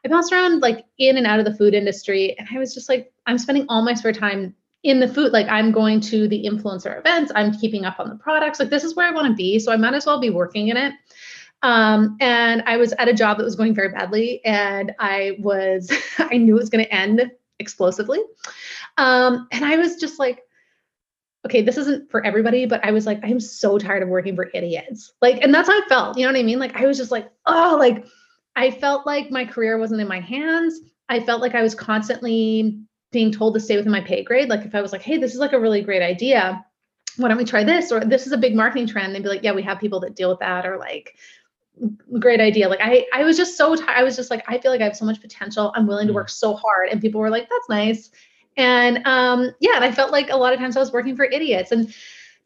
I 0.06 0.08
bounced 0.08 0.32
around 0.32 0.62
like 0.62 0.86
in 1.00 1.18
and 1.18 1.26
out 1.26 1.40
of 1.40 1.46
the 1.46 1.56
food 1.56 1.74
industry, 1.74 2.38
and 2.38 2.48
I 2.54 2.60
was 2.60 2.76
just 2.76 2.90
like, 2.90 3.12
I'm 3.26 3.40
spending 3.40 3.66
all 3.70 3.82
my 3.82 3.96
spare 3.96 4.14
time 4.14 4.54
in 4.84 5.00
the 5.00 5.08
food 5.08 5.34
like 5.34 5.48
i'm 5.48 5.72
going 5.72 6.00
to 6.00 6.28
the 6.28 6.46
influencer 6.46 6.98
events 6.98 7.32
i'm 7.36 7.54
keeping 7.54 7.86
up 7.86 8.00
on 8.00 8.10
the 8.10 8.16
products 8.16 8.60
like 8.60 8.70
this 8.70 8.84
is 8.84 8.96
where 8.96 9.08
i 9.08 9.12
want 9.12 9.28
to 9.28 9.34
be 9.34 9.60
so 9.60 9.72
i 9.72 9.78
might 9.78 9.94
as 9.94 10.06
well 10.06 10.20
be 10.20 10.30
working 10.30 10.70
in 10.70 10.78
it. 10.78 10.94
Um, 11.62 12.16
and 12.22 12.64
i 12.66 12.78
was 12.78 12.94
at 12.94 13.10
a 13.10 13.14
job 13.14 13.38
that 13.38 13.44
was 13.44 13.56
going 13.56 13.76
very 13.76 13.90
badly 13.90 14.44
and 14.46 14.94
i 15.00 15.38
was 15.40 15.92
i 16.18 16.38
knew 16.38 16.56
it 16.56 16.60
was 16.60 16.70
going 16.70 16.86
to 16.86 16.94
end 16.94 17.30
explosively. 17.60 18.20
Um, 18.98 19.48
and 19.52 19.66
i 19.66 19.76
was 19.76 19.98
just 19.98 20.18
like 20.20 20.44
okay 21.46 21.62
this 21.62 21.78
isn't 21.78 22.10
for 22.10 22.26
everybody 22.26 22.66
but 22.66 22.84
i 22.86 22.92
was 22.92 23.06
like 23.06 23.20
i'm 23.24 23.40
so 23.40 23.78
tired 23.78 24.04
of 24.04 24.10
working 24.10 24.36
for 24.36 24.50
idiots. 24.54 25.12
Like 25.22 25.44
and 25.44 25.54
that's 25.54 25.68
how 25.68 25.78
i 25.78 25.86
felt 25.90 26.18
you 26.18 26.26
know 26.26 26.32
what 26.32 26.40
i 26.40 26.44
mean? 26.44 26.60
Like 26.60 26.78
i 26.78 26.86
was 26.86 26.98
just 26.98 27.12
like 27.12 27.30
oh 27.46 27.76
like 27.78 28.06
i 28.56 28.72
felt 28.72 29.06
like 29.06 29.30
my 29.30 29.44
career 29.44 29.78
wasn't 29.78 30.00
in 30.00 30.08
my 30.08 30.22
hands. 30.22 30.80
I 31.10 31.20
felt 31.20 31.42
like 31.42 31.56
i 31.56 31.62
was 31.62 31.76
constantly 31.76 32.80
being 33.12 33.32
told 33.32 33.54
to 33.54 33.60
stay 33.60 33.78
within 33.78 33.92
my 33.92 34.02
pay 34.02 34.24
grade. 34.24 34.50
Like 34.50 34.66
if 34.66 34.76
I 34.76 34.82
was 34.82 34.92
like, 34.92 35.02
hey, 35.02 35.18
this 35.18 35.34
is 35.34 35.40
like 35.40 35.54
a 35.54 35.60
really 35.60 35.82
great 35.82 36.02
idea. 36.02 36.64
Why 37.18 37.28
don't 37.28 37.38
we 37.38 37.46
try 37.46 37.64
this? 37.64 37.92
Or 37.92 38.00
this 38.00 38.28
is 38.28 38.32
a 38.32 38.38
big 38.38 38.56
marketing 38.56 38.88
trend. 38.88 39.14
They'd 39.14 39.24
be 39.24 39.30
like, 39.30 39.44
yeah, 39.44 39.52
we 39.52 39.64
have 39.64 39.80
people 39.80 40.00
that 40.02 40.16
deal 40.16 40.30
with 40.30 40.40
that. 40.40 40.66
Or 40.66 40.78
like, 40.78 41.16
great 42.20 42.40
idea. 42.40 42.70
Like 42.70 42.82
I, 42.82 43.06
I 43.14 43.24
was 43.24 43.38
just 43.38 43.58
so 43.58 43.76
tired. 43.76 43.98
I 43.98 44.04
was 44.04 44.16
just 44.16 44.30
like, 44.30 44.44
I 44.48 44.58
feel 44.58 44.72
like 44.72 44.82
I 44.82 44.86
have 44.86 44.96
so 44.96 45.06
much 45.06 45.22
potential. 45.22 45.72
I'm 45.76 45.88
willing 45.88 46.08
to 46.08 46.14
mm. 46.14 46.18
work 46.18 46.30
so 46.30 46.54
hard. 46.54 46.90
And 46.90 47.02
people 47.02 47.20
were 47.20 47.30
like, 47.30 47.50
that's 47.50 47.70
nice. 47.70 48.12
And 48.58 49.06
um, 49.06 49.52
yeah, 49.60 49.76
and 49.76 49.84
I 49.84 49.92
felt 49.92 50.12
like 50.12 50.30
a 50.30 50.38
lot 50.38 50.54
of 50.54 50.60
times 50.60 50.76
I 50.76 50.80
was 50.80 50.92
working 50.92 51.16
for 51.16 51.26
idiots 51.26 51.72
and 51.72 51.94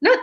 not 0.02 0.20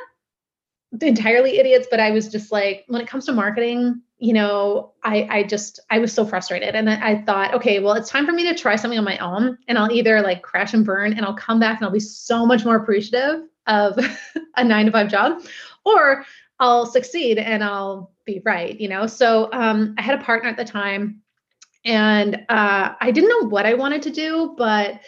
entirely 1.01 1.59
idiots, 1.59 1.87
but 1.91 2.01
I 2.01 2.11
was 2.11 2.29
just 2.29 2.51
like, 2.51 2.85
when 2.89 3.01
it 3.01 3.07
comes 3.07 3.27
to 3.27 3.33
marketing, 3.33 4.03
you 4.19 4.33
know, 4.33 4.93
I 5.03 5.27
I 5.31 5.43
just 5.45 5.81
I 5.89 5.99
was 5.99 6.13
so 6.13 6.27
frustrated, 6.27 6.75
and 6.75 6.91
I, 6.91 7.23
thought, 7.23 7.55
okay, 7.55 7.81
well, 7.81 7.95
it's 7.95 8.11
time 8.11 8.27
for 8.27 8.33
me 8.33 8.45
to 8.45 8.55
try 8.55 8.77
something 8.77 8.99
on 8.99 9.05
my 9.05 9.17
own, 9.19 9.57
and 9.67 9.79
I'll 9.79 9.91
either 9.91 10.21
like 10.21 10.43
crash 10.43 10.75
and 10.75 10.85
burn, 10.85 11.15
and 11.15 11.25
I'll 11.25 11.35
come 11.35 11.59
back 11.59 11.79
and 11.79 11.87
I'll 11.87 11.93
be 11.93 12.01
so 12.01 12.45
much 12.45 12.65
more 12.65 12.77
appreciative 12.77 13.47
of 13.67 13.99
a 14.57 14.65
nine 14.65 14.87
to 14.87 14.93
five 14.93 15.09
job, 15.09 15.43
or 15.85 16.25
I'll 16.59 16.85
succeed 16.85 17.39
and 17.39 17.65
I'll 17.65 18.13
be 18.27 18.43
right, 18.45 18.79
you 18.79 18.89
know. 18.89 19.07
So 19.07 19.49
um, 19.53 19.95
I 19.97 20.03
had 20.03 20.21
a 20.21 20.23
partner 20.23 20.51
at 20.51 20.59
the 20.59 20.65
time, 20.65 21.23
and 21.87 22.35
uh, 22.51 22.95
I 23.01 23.11
didn't 23.11 23.31
know 23.31 23.49
what 23.49 23.65
I 23.65 23.73
wanted 23.73 24.03
to 24.03 24.11
do, 24.11 24.55
but 24.59 25.01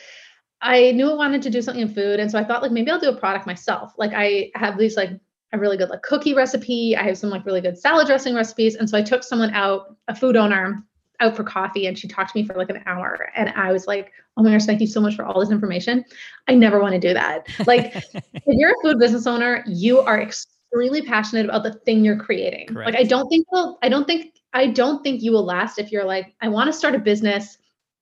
I 0.63 0.93
knew 0.93 1.11
I 1.11 1.15
wanted 1.15 1.43
to 1.43 1.51
do 1.51 1.61
something 1.61 1.83
in 1.83 1.93
food, 1.93 2.19
and 2.19 2.31
so 2.31 2.39
I 2.39 2.45
thought 2.45 2.63
like 2.63 2.73
maybe 2.73 2.91
I'll 2.91 3.01
do 3.01 3.11
a 3.11 3.17
product 3.17 3.47
myself. 3.47 3.93
Like 3.99 4.13
I 4.15 4.53
have 4.55 4.79
these 4.79 4.97
like 4.97 5.11
a 5.53 5.59
really 5.59 5.77
good 5.77 5.91
like 5.91 6.03
cookie 6.03 6.35
recipe. 6.35 6.97
I 6.97 7.03
have 7.03 7.19
some 7.19 7.31
like 7.31 7.45
really 7.45 7.61
good 7.61 7.79
salad 7.79 8.07
dressing 8.07 8.35
recipes. 8.35 8.77
And 8.77 8.89
so 8.89 8.97
I 8.97 9.03
took 9.03 9.23
someone 9.23 9.51
out, 9.51 9.97
a 10.09 10.15
food 10.15 10.37
owner, 10.37 10.85
out 11.21 11.37
for 11.37 11.45
coffee 11.45 11.87
and 11.87 11.97
she 11.97 12.09
talked 12.09 12.33
to 12.33 12.39
me 12.39 12.47
for 12.47 12.55
like 12.55 12.71
an 12.71 12.83
hour. 12.87 13.31
And 13.37 13.51
I 13.51 13.73
was 13.73 13.87
like, 13.87 14.13
oh 14.37 14.43
my 14.43 14.51
gosh, 14.51 14.65
thank 14.65 14.81
you 14.81 14.87
so 14.87 15.01
much 15.01 15.15
for 15.15 15.25
all 15.25 15.41
this 15.41 15.51
information. 15.51 16.05
I 16.49 16.55
never 16.55 16.81
want 16.81 16.95
to 16.95 17.01
do 17.01 17.15
that. 17.15 17.47
Like 17.67 17.95
if 18.15 18.43
you're 18.47 18.71
a 18.71 18.83
food 18.83 18.99
business 18.99 19.27
owner, 19.27 19.63
you 19.67 20.01
are 20.01 20.21
extremely 20.21 21.03
passionate 21.03 21.47
about 21.47 21.63
the 21.63 21.75
thing 21.75 22.05
you're 22.05 22.19
creating. 22.19 22.67
Correct. 22.69 22.93
Like 22.93 23.01
I 23.01 23.05
don't 23.05 23.29
think 23.29 23.47
well, 23.53 23.79
I 23.83 23.89
don't 23.89 24.07
think 24.07 24.35
I 24.53 24.67
don't 24.67 25.03
think 25.03 25.23
you 25.23 25.33
will 25.33 25.45
last 25.45 25.79
if 25.79 25.93
you're 25.93 26.05
like, 26.05 26.35
I 26.41 26.49
want 26.49 26.69
to 26.69 26.73
start 26.73 26.95
a 26.95 26.99
business 26.99 27.59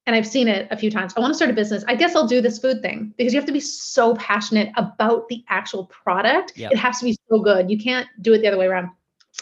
and 0.06 0.16
I've 0.16 0.26
seen 0.26 0.48
it 0.48 0.66
a 0.70 0.76
few 0.76 0.90
times. 0.90 1.12
I 1.16 1.20
want 1.20 1.32
to 1.32 1.36
start 1.36 1.50
a 1.50 1.54
business. 1.54 1.84
I 1.86 1.94
guess 1.94 2.16
I'll 2.16 2.26
do 2.26 2.40
this 2.40 2.58
food 2.58 2.82
thing 2.82 3.14
because 3.16 3.32
you 3.32 3.38
have 3.38 3.46
to 3.46 3.52
be 3.52 3.60
so 3.60 4.14
passionate 4.16 4.72
about 4.76 5.28
the 5.28 5.44
actual 5.48 5.86
product. 5.86 6.52
Yep. 6.56 6.72
It 6.72 6.78
has 6.78 6.98
to 7.00 7.04
be 7.04 7.16
so 7.28 7.40
good. 7.40 7.70
You 7.70 7.78
can't 7.78 8.08
do 8.20 8.32
it 8.32 8.40
the 8.40 8.48
other 8.48 8.58
way 8.58 8.66
around. 8.66 8.90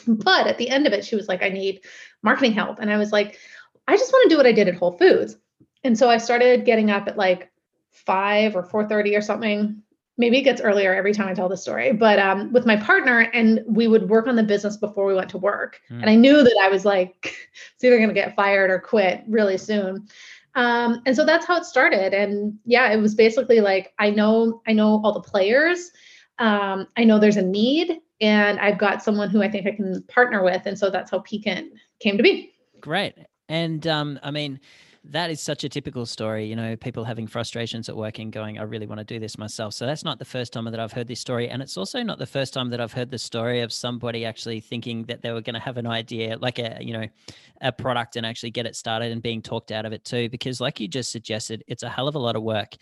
But 0.06 0.46
at 0.46 0.58
the 0.58 0.68
end 0.68 0.86
of 0.86 0.92
it, 0.92 1.04
she 1.04 1.16
was 1.16 1.28
like, 1.28 1.42
I 1.42 1.48
need 1.48 1.80
marketing 2.22 2.52
help. 2.52 2.78
And 2.80 2.90
I 2.90 2.98
was 2.98 3.12
like, 3.12 3.38
I 3.86 3.96
just 3.96 4.12
want 4.12 4.28
to 4.28 4.34
do 4.34 4.36
what 4.36 4.46
I 4.46 4.52
did 4.52 4.68
at 4.68 4.74
Whole 4.74 4.92
Foods. 4.92 5.36
And 5.84 5.98
so 5.98 6.10
I 6.10 6.18
started 6.18 6.64
getting 6.64 6.90
up 6.90 7.08
at 7.08 7.16
like 7.16 7.50
five 7.90 8.54
or 8.54 8.62
4:30 8.62 9.16
or 9.16 9.22
something. 9.22 9.82
Maybe 10.18 10.38
it 10.38 10.42
gets 10.42 10.60
earlier 10.60 10.92
every 10.92 11.12
time 11.12 11.28
I 11.28 11.34
tell 11.34 11.48
the 11.48 11.56
story, 11.56 11.92
but 11.92 12.18
um, 12.18 12.52
with 12.52 12.66
my 12.66 12.74
partner, 12.76 13.20
and 13.20 13.62
we 13.68 13.86
would 13.86 14.08
work 14.08 14.26
on 14.26 14.34
the 14.34 14.42
business 14.42 14.76
before 14.76 15.06
we 15.06 15.14
went 15.14 15.30
to 15.30 15.38
work. 15.38 15.80
Mm. 15.90 16.00
And 16.00 16.10
I 16.10 16.16
knew 16.16 16.42
that 16.42 16.58
I 16.60 16.68
was 16.68 16.84
like, 16.84 17.36
it's 17.74 17.84
either 17.84 17.98
going 17.98 18.08
to 18.08 18.14
get 18.14 18.34
fired 18.34 18.70
or 18.70 18.80
quit 18.80 19.22
really 19.28 19.56
soon. 19.56 20.08
Um, 20.58 21.02
and 21.06 21.14
so 21.14 21.24
that's 21.24 21.46
how 21.46 21.56
it 21.56 21.64
started. 21.64 22.12
And 22.12 22.58
yeah, 22.64 22.90
it 22.92 22.96
was 22.96 23.14
basically 23.14 23.60
like 23.60 23.94
I 24.00 24.10
know 24.10 24.60
I 24.66 24.72
know 24.72 25.00
all 25.04 25.12
the 25.12 25.20
players. 25.20 25.92
Um, 26.40 26.88
I 26.96 27.04
know 27.04 27.20
there's 27.20 27.36
a 27.36 27.42
need, 27.42 28.00
and 28.20 28.58
I've 28.58 28.76
got 28.76 29.00
someone 29.00 29.30
who 29.30 29.40
I 29.40 29.48
think 29.48 29.68
I 29.68 29.70
can 29.70 30.02
partner 30.08 30.42
with. 30.42 30.66
And 30.66 30.76
so 30.76 30.90
that's 30.90 31.12
how 31.12 31.20
Piquant 31.20 31.74
came 32.00 32.16
to 32.16 32.24
be. 32.24 32.52
Great. 32.80 33.14
And 33.48 33.86
um, 33.86 34.18
I 34.24 34.32
mean, 34.32 34.58
that 35.10 35.30
is 35.30 35.40
such 35.40 35.64
a 35.64 35.68
typical 35.68 36.04
story, 36.04 36.44
you 36.44 36.54
know, 36.54 36.76
people 36.76 37.02
having 37.02 37.26
frustrations 37.26 37.88
at 37.88 37.96
work 37.96 38.18
and 38.18 38.30
going, 38.30 38.58
I 38.58 38.62
really 38.62 38.86
want 38.86 38.98
to 38.98 39.04
do 39.04 39.18
this 39.18 39.38
myself. 39.38 39.72
So 39.72 39.86
that's 39.86 40.04
not 40.04 40.18
the 40.18 40.24
first 40.24 40.52
time 40.52 40.66
that 40.66 40.78
I've 40.78 40.92
heard 40.92 41.08
this 41.08 41.20
story. 41.20 41.48
And 41.48 41.62
it's 41.62 41.78
also 41.78 42.02
not 42.02 42.18
the 42.18 42.26
first 42.26 42.52
time 42.52 42.68
that 42.70 42.80
I've 42.80 42.92
heard 42.92 43.10
the 43.10 43.18
story 43.18 43.62
of 43.62 43.72
somebody 43.72 44.26
actually 44.26 44.60
thinking 44.60 45.04
that 45.04 45.22
they 45.22 45.32
were 45.32 45.40
going 45.40 45.54
to 45.54 45.60
have 45.60 45.78
an 45.78 45.86
idea, 45.86 46.36
like 46.38 46.58
a, 46.58 46.76
you 46.80 46.92
know, 46.92 47.06
a 47.62 47.72
product 47.72 48.16
and 48.16 48.26
actually 48.26 48.50
get 48.50 48.66
it 48.66 48.76
started 48.76 49.10
and 49.10 49.22
being 49.22 49.40
talked 49.40 49.72
out 49.72 49.86
of 49.86 49.92
it 49.92 50.04
too. 50.04 50.28
Because 50.28 50.60
like 50.60 50.78
you 50.78 50.88
just 50.88 51.10
suggested, 51.10 51.64
it's 51.66 51.82
a 51.82 51.88
hell 51.88 52.08
of 52.08 52.14
a 52.14 52.18
lot 52.18 52.36
of 52.36 52.42
work. 52.42 52.76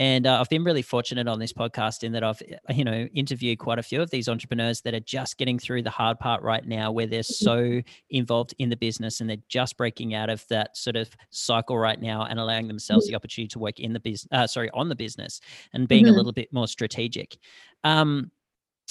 And 0.00 0.26
uh, 0.26 0.40
I've 0.40 0.48
been 0.48 0.64
really 0.64 0.80
fortunate 0.80 1.28
on 1.28 1.38
this 1.38 1.52
podcast 1.52 2.02
in 2.04 2.12
that 2.12 2.24
I've, 2.24 2.40
uh, 2.40 2.72
you 2.72 2.84
know, 2.84 3.06
interviewed 3.14 3.58
quite 3.58 3.78
a 3.78 3.82
few 3.82 4.00
of 4.00 4.08
these 4.08 4.30
entrepreneurs 4.30 4.80
that 4.80 4.94
are 4.94 5.00
just 5.00 5.36
getting 5.36 5.58
through 5.58 5.82
the 5.82 5.90
hard 5.90 6.18
part 6.18 6.42
right 6.42 6.66
now, 6.66 6.90
where 6.90 7.06
they're 7.06 7.20
mm-hmm. 7.20 7.82
so 7.82 7.82
involved 8.08 8.54
in 8.58 8.70
the 8.70 8.76
business 8.76 9.20
and 9.20 9.28
they're 9.28 9.36
just 9.50 9.76
breaking 9.76 10.14
out 10.14 10.30
of 10.30 10.42
that 10.48 10.74
sort 10.74 10.96
of 10.96 11.14
cycle 11.28 11.78
right 11.78 12.00
now 12.00 12.24
and 12.24 12.40
allowing 12.40 12.66
themselves 12.66 13.04
the 13.04 13.10
mm-hmm. 13.10 13.16
opportunity 13.16 13.48
to 13.48 13.58
work 13.58 13.78
in 13.78 13.92
the 13.92 14.00
business, 14.00 14.28
uh, 14.32 14.46
sorry, 14.46 14.70
on 14.72 14.88
the 14.88 14.96
business 14.96 15.38
and 15.74 15.86
being 15.86 16.06
mm-hmm. 16.06 16.14
a 16.14 16.16
little 16.16 16.32
bit 16.32 16.50
more 16.50 16.66
strategic. 16.66 17.36
Um, 17.84 18.30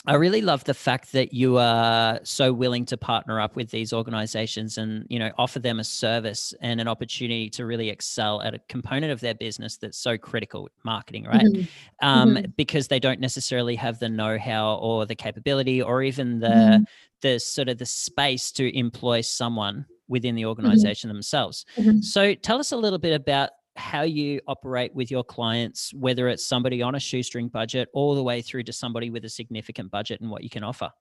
I 0.05 0.15
really 0.15 0.41
love 0.41 0.63
the 0.63 0.73
fact 0.73 1.11
that 1.11 1.33
you 1.33 1.57
are 1.57 2.19
so 2.23 2.53
willing 2.53 2.85
to 2.85 2.97
partner 2.97 3.39
up 3.41 3.57
with 3.57 3.69
these 3.69 3.91
organizations 3.91 4.77
and 4.77 5.05
you 5.09 5.19
know 5.19 5.31
offer 5.37 5.59
them 5.59 5.79
a 5.79 5.83
service 5.83 6.53
and 6.61 6.79
an 6.79 6.87
opportunity 6.87 7.49
to 7.51 7.65
really 7.65 7.89
excel 7.89 8.41
at 8.41 8.53
a 8.53 8.59
component 8.69 9.11
of 9.11 9.19
their 9.19 9.33
business 9.33 9.77
that's 9.77 9.97
so 9.97 10.17
critical, 10.17 10.69
marketing, 10.83 11.25
right? 11.25 11.45
Mm-hmm. 11.45 12.07
Um, 12.07 12.35
mm-hmm. 12.35 12.51
Because 12.55 12.87
they 12.87 12.99
don't 12.99 13.19
necessarily 13.19 13.75
have 13.75 13.99
the 13.99 14.09
know-how 14.09 14.75
or 14.75 15.05
the 15.05 15.15
capability 15.15 15.81
or 15.81 16.01
even 16.01 16.39
the 16.39 16.47
mm-hmm. 16.47 16.83
the 17.21 17.39
sort 17.39 17.67
of 17.67 17.77
the 17.77 17.85
space 17.85 18.51
to 18.53 18.77
employ 18.77 19.19
someone 19.21 19.85
within 20.07 20.33
the 20.33 20.43
mm-hmm. 20.43 20.49
organization 20.49 21.09
themselves. 21.09 21.65
Mm-hmm. 21.75 21.99
So 21.99 22.33
tell 22.35 22.59
us 22.59 22.71
a 22.71 22.77
little 22.77 22.99
bit 22.99 23.13
about 23.13 23.49
how 23.75 24.01
you 24.01 24.41
operate 24.47 24.93
with 24.93 25.09
your 25.09 25.23
clients, 25.23 25.93
whether 25.93 26.27
it's 26.27 26.45
somebody 26.45 26.81
on 26.81 26.95
a 26.95 26.99
shoestring 26.99 27.47
budget 27.47 27.89
all 27.93 28.15
the 28.15 28.23
way 28.23 28.41
through 28.41 28.63
to 28.63 28.73
somebody 28.73 29.09
with 29.09 29.25
a 29.25 29.29
significant 29.29 29.89
budget 29.91 30.21
and 30.21 30.29
what 30.29 30.43
you 30.43 30.49
can 30.49 30.63
offer. 30.63 30.91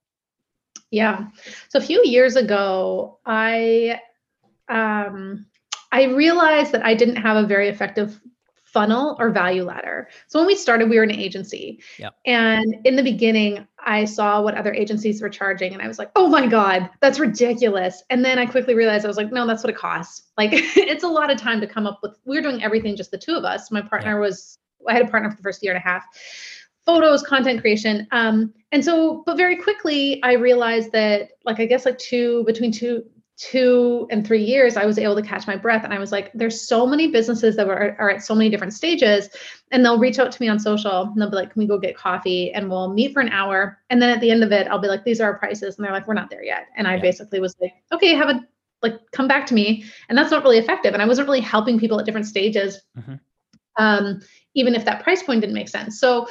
Yeah. 0.90 1.26
So 1.68 1.78
a 1.78 1.82
few 1.82 2.02
years 2.04 2.37
ago, 2.37 3.18
I 3.26 4.00
um, 4.68 5.46
I 5.92 6.04
realized 6.04 6.72
that 6.72 6.84
I 6.84 6.94
didn't 6.94 7.16
have 7.16 7.42
a 7.42 7.46
very 7.46 7.68
effective 7.68 8.20
funnel 8.72 9.16
or 9.18 9.30
value 9.30 9.64
ladder. 9.64 10.08
So 10.26 10.38
when 10.38 10.46
we 10.46 10.54
started, 10.54 10.90
we 10.90 10.96
were 10.96 11.02
an 11.02 11.10
agency. 11.10 11.80
Yep. 11.98 12.14
And 12.26 12.76
in 12.84 12.96
the 12.96 13.02
beginning, 13.02 13.66
I 13.78 14.04
saw 14.04 14.42
what 14.42 14.54
other 14.54 14.74
agencies 14.74 15.22
were 15.22 15.31
charging 15.31 15.72
and 15.72 15.81
I 15.81 15.88
was 15.88 15.98
like, 15.98 16.11
oh 16.16 16.28
my 16.28 16.46
God, 16.46 16.90
that's 17.00 17.18
ridiculous. 17.18 18.02
And 18.11 18.24
then 18.24 18.38
I 18.38 18.44
quickly 18.44 18.74
realized 18.74 19.04
I 19.04 19.09
was 19.09 19.16
like, 19.16 19.33
no, 19.33 19.46
that's 19.46 19.62
what 19.62 19.70
it 19.70 19.76
costs. 19.76 20.28
Like 20.37 20.50
it's 20.52 21.04
a 21.04 21.09
lot 21.09 21.31
of 21.31 21.38
time 21.38 21.61
to 21.61 21.66
come 21.66 21.87
up 21.87 22.00
with. 22.02 22.18
We 22.26 22.37
were 22.37 22.42
doing 22.42 22.62
everything 22.62 22.94
just 22.94 23.11
the 23.11 23.18
two 23.18 23.35
of 23.35 23.44
us. 23.44 23.70
My 23.70 23.81
partner 23.81 24.12
yep. 24.12 24.20
was, 24.20 24.59
I 24.87 24.92
had 24.92 25.02
a 25.02 25.09
partner 25.09 25.31
for 25.31 25.37
the 25.37 25.42
first 25.42 25.62
year 25.62 25.72
and 25.72 25.83
a 25.83 25.87
half. 25.87 26.04
Photos, 26.85 27.22
content 27.22 27.61
creation. 27.61 28.07
Um, 28.12 28.52
and 28.72 28.85
so, 28.85 29.22
but 29.24 29.37
very 29.37 29.57
quickly 29.57 30.22
I 30.22 30.33
realized 30.35 30.92
that 30.92 31.31
like 31.44 31.61
I 31.61 31.66
guess 31.66 31.87
like 31.87 31.98
two 31.98 32.44
between 32.44 32.72
two 32.72 33.04
two 33.38 34.09
and 34.11 34.27
three 34.27 34.42
years, 34.42 34.77
I 34.77 34.85
was 34.85 34.98
able 34.98 35.14
to 35.14 35.22
catch 35.22 35.46
my 35.46 35.57
breath. 35.57 35.85
And 35.85 35.94
I 35.94 35.98
was 36.01 36.11
like, 36.11 36.33
there's 36.35 36.61
so 36.61 36.85
many 36.87 37.07
businesses 37.07 37.55
that 37.57 37.68
are, 37.68 37.96
are 37.98 38.11
at 38.11 38.22
so 38.22 38.35
many 38.35 38.51
different 38.51 38.72
stages. 38.72 39.31
And 39.70 39.85
they'll 39.85 39.98
reach 39.98 40.18
out 40.18 40.33
to 40.33 40.42
me 40.42 40.48
on 40.48 40.59
social 40.59 41.03
and 41.03 41.16
they'll 41.16 41.31
be 41.31 41.37
like, 41.37 41.53
can 41.53 41.61
we 41.61 41.66
go 41.66 41.79
get 41.79 41.96
coffee? 41.96 42.53
And 42.53 42.68
we'll 42.68 42.92
meet 42.92 43.12
for 43.12 43.20
an 43.20 43.29
hour. 43.29 43.79
And 43.90 44.03
then 44.03 44.11
at 44.11 44.20
the 44.20 44.33
end 44.33 44.42
of 44.42 44.51
it, 44.51 44.66
I'll 44.66 44.81
be 44.81 44.88
like, 44.88 45.05
these 45.05 45.20
are 45.20 45.33
our 45.33 45.38
prices. 45.38 45.77
And 45.77 45.85
they're 45.85 45.92
like, 45.92 46.09
we're 46.09 46.14
not 46.14 46.31
there 46.31 46.42
yet. 46.42 46.66
And 46.77 46.88
I 46.88 46.96
yeah. 46.96 47.03
basically 47.03 47.38
was 47.38 47.55
like, 47.61 47.72
okay, 47.92 48.14
have 48.14 48.29
a, 48.29 48.44
like, 48.83 48.98
come 49.12 49.29
back 49.29 49.46
to 49.46 49.55
me. 49.55 49.85
And 50.09 50.18
that's 50.18 50.33
not 50.33 50.42
really 50.42 50.59
effective. 50.59 50.92
And 50.92 51.03
I 51.03 51.07
wasn't 51.07 51.29
really 51.29 51.40
helping 51.40 51.79
people 51.79 52.01
at 52.01 52.07
different 52.07 52.27
stages. 52.27 52.81
Mm-hmm. 52.98 53.14
Um, 53.77 54.20
even 54.55 54.74
if 54.74 54.85
that 54.85 55.05
price 55.05 55.22
point 55.22 55.42
didn't 55.42 55.55
make 55.55 55.68
sense. 55.68 56.01
So 56.01 56.27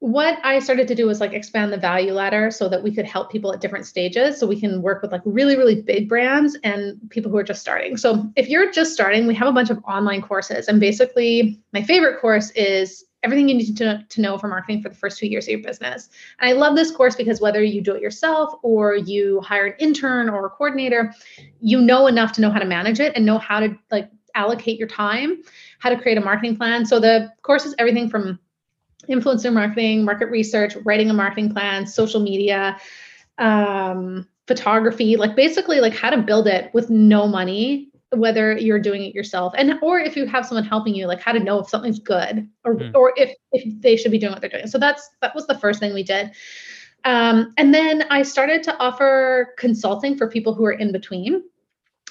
what 0.00 0.38
I 0.44 0.60
started 0.60 0.86
to 0.88 0.94
do 0.94 1.06
was 1.06 1.20
like 1.20 1.32
expand 1.32 1.72
the 1.72 1.76
value 1.76 2.12
ladder 2.12 2.52
so 2.52 2.68
that 2.68 2.82
we 2.82 2.94
could 2.94 3.04
help 3.04 3.32
people 3.32 3.52
at 3.52 3.60
different 3.60 3.84
stages. 3.84 4.38
So 4.38 4.46
we 4.46 4.60
can 4.60 4.80
work 4.80 5.02
with 5.02 5.10
like 5.10 5.22
really, 5.24 5.56
really 5.56 5.82
big 5.82 6.08
brands 6.08 6.56
and 6.62 6.98
people 7.10 7.32
who 7.32 7.36
are 7.36 7.42
just 7.42 7.60
starting. 7.60 7.96
So 7.96 8.30
if 8.36 8.48
you're 8.48 8.70
just 8.70 8.92
starting, 8.92 9.26
we 9.26 9.34
have 9.34 9.48
a 9.48 9.52
bunch 9.52 9.70
of 9.70 9.78
online 9.84 10.22
courses. 10.22 10.68
And 10.68 10.78
basically, 10.78 11.58
my 11.72 11.82
favorite 11.82 12.20
course 12.20 12.50
is 12.52 13.04
everything 13.24 13.48
you 13.48 13.56
need 13.56 13.76
to, 13.76 14.04
to 14.08 14.20
know 14.20 14.38
for 14.38 14.46
marketing 14.46 14.80
for 14.80 14.88
the 14.88 14.94
first 14.94 15.18
two 15.18 15.26
years 15.26 15.46
of 15.46 15.50
your 15.50 15.62
business. 15.62 16.08
And 16.38 16.48
I 16.48 16.52
love 16.52 16.76
this 16.76 16.92
course 16.92 17.16
because 17.16 17.40
whether 17.40 17.60
you 17.64 17.80
do 17.80 17.94
it 17.94 18.00
yourself 18.00 18.54
or 18.62 18.94
you 18.94 19.40
hire 19.40 19.66
an 19.66 19.74
intern 19.80 20.28
or 20.28 20.46
a 20.46 20.50
coordinator, 20.50 21.12
you 21.60 21.80
know 21.80 22.06
enough 22.06 22.30
to 22.34 22.40
know 22.40 22.50
how 22.50 22.60
to 22.60 22.64
manage 22.64 23.00
it 23.00 23.12
and 23.16 23.26
know 23.26 23.38
how 23.38 23.58
to 23.58 23.76
like 23.90 24.08
allocate 24.36 24.78
your 24.78 24.86
time, 24.86 25.42
how 25.80 25.90
to 25.90 26.00
create 26.00 26.18
a 26.18 26.20
marketing 26.20 26.56
plan. 26.56 26.86
So 26.86 27.00
the 27.00 27.32
course 27.42 27.66
is 27.66 27.74
everything 27.78 28.08
from 28.08 28.38
influencer 29.08 29.52
marketing, 29.52 30.04
market 30.04 30.26
research, 30.26 30.76
writing 30.84 31.10
a 31.10 31.14
marketing 31.14 31.52
plan, 31.52 31.86
social 31.86 32.20
media, 32.20 32.78
um, 33.38 34.26
photography, 34.46 35.16
like 35.16 35.36
basically 35.36 35.80
like 35.80 35.94
how 35.94 36.10
to 36.10 36.18
build 36.18 36.46
it 36.46 36.72
with 36.74 36.90
no 36.90 37.28
money, 37.28 37.90
whether 38.10 38.56
you're 38.56 38.78
doing 38.78 39.02
it 39.02 39.14
yourself 39.14 39.52
and 39.58 39.74
or 39.82 39.98
if 40.00 40.16
you 40.16 40.26
have 40.26 40.46
someone 40.46 40.64
helping 40.64 40.94
you, 40.94 41.06
like 41.06 41.20
how 41.20 41.32
to 41.32 41.38
know 41.38 41.58
if 41.58 41.68
something's 41.68 41.98
good 41.98 42.48
or 42.64 42.76
mm. 42.76 42.94
or 42.94 43.12
if 43.16 43.34
if 43.52 43.80
they 43.82 43.96
should 43.96 44.10
be 44.10 44.18
doing 44.18 44.32
what 44.32 44.40
they're 44.40 44.50
doing. 44.50 44.66
So 44.66 44.78
that's 44.78 45.08
that 45.20 45.34
was 45.34 45.46
the 45.46 45.58
first 45.58 45.78
thing 45.78 45.92
we 45.92 46.02
did. 46.02 46.32
Um, 47.04 47.52
and 47.56 47.72
then 47.72 48.04
I 48.10 48.22
started 48.22 48.62
to 48.64 48.76
offer 48.78 49.54
consulting 49.58 50.16
for 50.16 50.28
people 50.28 50.54
who 50.54 50.64
are 50.64 50.72
in 50.72 50.90
between. 50.90 51.44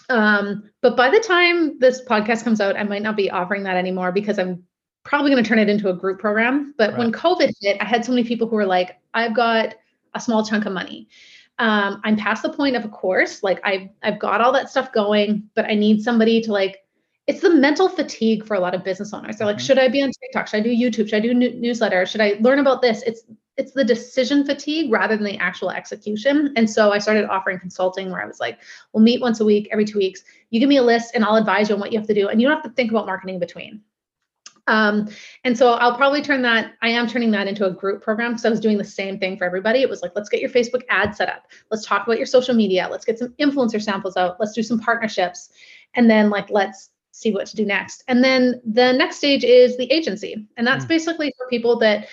Um, 0.09 0.69
but 0.81 0.95
by 0.95 1.09
the 1.09 1.19
time 1.19 1.79
this 1.79 2.03
podcast 2.05 2.43
comes 2.43 2.61
out, 2.61 2.77
I 2.77 2.83
might 2.83 3.01
not 3.01 3.17
be 3.17 3.29
offering 3.29 3.63
that 3.63 3.75
anymore 3.75 4.11
because 4.11 4.39
I'm 4.39 4.63
probably 5.07 5.31
going 5.31 5.43
to 5.43 5.47
turn 5.47 5.57
it 5.57 5.69
into 5.69 5.89
a 5.89 5.93
group 5.93 6.19
program. 6.19 6.75
But 6.77 6.91
right. 6.91 6.99
when 6.99 7.11
COVID 7.11 7.53
hit, 7.61 7.77
I 7.81 7.85
had 7.85 8.05
so 8.05 8.11
many 8.11 8.23
people 8.23 8.47
who 8.47 8.55
were 8.55 8.65
like, 8.65 8.99
I've 9.13 9.35
got 9.35 9.75
a 10.13 10.19
small 10.19 10.45
chunk 10.45 10.65
of 10.65 10.73
money. 10.73 11.07
Um, 11.59 12.01
I'm 12.03 12.17
past 12.17 12.43
the 12.43 12.49
point 12.49 12.75
of 12.75 12.85
a 12.85 12.89
course. 12.89 13.41
Like 13.41 13.59
I've 13.63 13.89
I've 14.03 14.19
got 14.19 14.41
all 14.41 14.51
that 14.51 14.69
stuff 14.69 14.91
going, 14.91 15.49
but 15.55 15.65
I 15.65 15.73
need 15.73 16.03
somebody 16.03 16.41
to 16.41 16.51
like. 16.51 16.83
It's 17.25 17.41
the 17.41 17.49
mental 17.49 17.89
fatigue 17.89 18.45
for 18.45 18.53
a 18.53 18.59
lot 18.59 18.73
of 18.73 18.85
business 18.85 19.13
owners. 19.13 19.35
They're 19.35 19.47
like, 19.47 19.57
mm-hmm. 19.57 19.65
should 19.65 19.79
I 19.79 19.89
be 19.89 20.01
on 20.01 20.11
TikTok? 20.21 20.47
Should 20.47 20.57
I 20.57 20.63
do 20.63 20.69
YouTube? 20.69 21.09
Should 21.09 21.15
I 21.15 21.19
do 21.19 21.33
newsletter? 21.33 22.05
Should 22.05 22.21
I 22.21 22.37
learn 22.39 22.59
about 22.59 22.81
this? 22.81 23.01
It's 23.03 23.23
it's 23.57 23.71
the 23.71 23.83
decision 23.83 24.45
fatigue 24.45 24.91
rather 24.91 25.17
than 25.17 25.25
the 25.25 25.37
actual 25.37 25.71
execution. 25.71 26.53
And 26.55 26.69
so 26.69 26.91
I 26.91 26.99
started 26.99 27.27
offering 27.27 27.59
consulting 27.59 28.11
where 28.11 28.21
I 28.21 28.25
was 28.27 28.39
like, 28.39 28.59
we'll 28.93 29.03
meet 29.03 29.19
once 29.19 29.39
a 29.39 29.45
week, 29.45 29.67
every 29.71 29.83
two 29.83 29.97
weeks. 29.97 30.23
You 30.51 30.59
give 30.59 30.69
me 30.69 30.77
a 30.77 30.83
list 30.83 31.15
and 31.15 31.25
I'll 31.25 31.37
advise 31.37 31.69
you 31.69 31.75
on 31.75 31.81
what 31.81 31.91
you 31.91 31.97
have 31.97 32.07
to 32.07 32.13
do. 32.13 32.27
And 32.27 32.39
you 32.39 32.47
don't 32.47 32.55
have 32.55 32.63
to 32.63 32.75
think 32.75 32.91
about 32.91 33.07
marketing 33.07 33.39
between. 33.39 33.81
Um, 34.67 35.07
and 35.43 35.57
so 35.57 35.73
I'll 35.73 35.95
probably 35.95 36.21
turn 36.21 36.41
that, 36.43 36.73
I 36.81 36.89
am 36.89 37.07
turning 37.07 37.31
that 37.31 37.47
into 37.47 37.65
a 37.65 37.71
group 37.71 38.01
program 38.01 38.31
because 38.31 38.45
I 38.45 38.49
was 38.49 38.59
doing 38.59 38.77
the 38.77 38.83
same 38.83 39.17
thing 39.17 39.37
for 39.37 39.45
everybody. 39.45 39.81
It 39.81 39.89
was 39.89 40.01
like, 40.01 40.11
let's 40.15 40.29
get 40.29 40.41
your 40.41 40.49
Facebook 40.49 40.83
ad 40.89 41.15
set 41.15 41.29
up. 41.29 41.47
Let's 41.71 41.85
talk 41.85 42.05
about 42.05 42.17
your 42.17 42.25
social 42.25 42.53
media. 42.53 42.87
Let's 42.91 43.05
get 43.05 43.17
some 43.17 43.33
influencer 43.39 43.81
samples 43.81 44.17
out. 44.17 44.39
Let's 44.39 44.53
do 44.53 44.61
some 44.61 44.79
partnerships. 44.79 45.49
And 45.95 46.09
then 46.09 46.29
like, 46.29 46.49
let's 46.49 46.89
see 47.11 47.31
what 47.31 47.47
to 47.47 47.55
do 47.55 47.65
next. 47.65 48.03
And 48.07 48.23
then 48.23 48.61
the 48.65 48.91
next 48.91 49.17
stage 49.17 49.43
is 49.43 49.77
the 49.77 49.91
agency. 49.91 50.47
And 50.57 50.67
that's 50.67 50.85
mm. 50.85 50.89
basically 50.89 51.33
for 51.37 51.47
people 51.49 51.79
that 51.79 52.07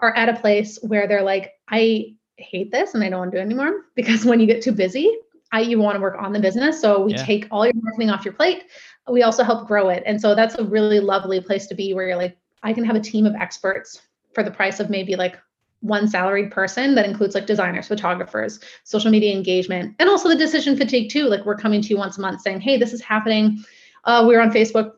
are 0.00 0.14
at 0.16 0.28
a 0.28 0.34
place 0.34 0.78
where 0.82 1.06
they're 1.06 1.22
like, 1.22 1.52
I 1.68 2.16
hate 2.36 2.70
this 2.70 2.94
and 2.94 3.02
I 3.02 3.08
don't 3.08 3.20
want 3.20 3.30
to 3.30 3.38
do 3.38 3.40
it 3.40 3.46
anymore 3.46 3.86
because 3.94 4.24
when 4.24 4.40
you 4.40 4.46
get 4.46 4.62
too 4.62 4.72
busy, 4.72 5.10
I, 5.52 5.60
you 5.60 5.78
want 5.78 5.94
to 5.94 6.00
work 6.00 6.16
on 6.18 6.32
the 6.32 6.40
business. 6.40 6.80
So 6.80 7.02
we 7.02 7.12
yeah. 7.12 7.24
take 7.24 7.46
all 7.50 7.64
your 7.64 7.74
marketing 7.76 8.10
off 8.10 8.24
your 8.24 8.34
plate 8.34 8.64
we 9.08 9.22
also 9.22 9.42
help 9.42 9.66
grow 9.66 9.88
it. 9.88 10.02
And 10.06 10.20
so 10.20 10.34
that's 10.34 10.54
a 10.54 10.64
really 10.64 11.00
lovely 11.00 11.40
place 11.40 11.66
to 11.66 11.74
be 11.74 11.94
where 11.94 12.08
you're 12.08 12.16
like, 12.16 12.36
I 12.62 12.72
can 12.72 12.84
have 12.84 12.96
a 12.96 13.00
team 13.00 13.26
of 13.26 13.34
experts 13.34 14.00
for 14.32 14.42
the 14.42 14.50
price 14.50 14.80
of 14.80 14.90
maybe 14.90 15.16
like 15.16 15.38
one 15.80 16.08
salaried 16.08 16.50
person 16.50 16.94
that 16.94 17.04
includes 17.04 17.34
like 17.34 17.46
designers, 17.46 17.86
photographers, 17.86 18.58
social 18.84 19.10
media 19.10 19.36
engagement, 19.36 19.94
and 19.98 20.08
also 20.08 20.30
the 20.30 20.36
decision 20.36 20.76
fatigue 20.76 21.10
too. 21.10 21.24
Like 21.24 21.44
we're 21.44 21.56
coming 21.56 21.82
to 21.82 21.88
you 21.88 21.98
once 21.98 22.16
a 22.16 22.22
month 22.22 22.40
saying, 22.40 22.60
hey, 22.60 22.78
this 22.78 22.94
is 22.94 23.02
happening. 23.02 23.62
Uh, 24.04 24.24
we're 24.26 24.40
on 24.40 24.50
Facebook 24.50 24.92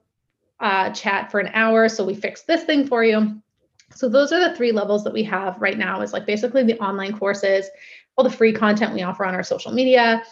uh, 0.60 0.90
chat 0.90 1.30
for 1.30 1.40
an 1.40 1.50
hour, 1.54 1.88
so 1.88 2.04
we 2.04 2.14
fixed 2.14 2.46
this 2.46 2.62
thing 2.62 2.86
for 2.86 3.02
you. 3.02 3.42
So 3.94 4.08
those 4.08 4.32
are 4.32 4.48
the 4.48 4.56
three 4.56 4.72
levels 4.72 5.02
that 5.04 5.12
we 5.12 5.24
have 5.24 5.60
right 5.60 5.76
now 5.76 6.00
is 6.02 6.12
like 6.12 6.26
basically 6.26 6.62
the 6.62 6.78
online 6.78 7.18
courses, 7.18 7.68
all 8.16 8.24
the 8.24 8.30
free 8.30 8.52
content 8.52 8.94
we 8.94 9.02
offer 9.02 9.24
on 9.24 9.34
our 9.34 9.42
social 9.42 9.72
media, 9.72 10.22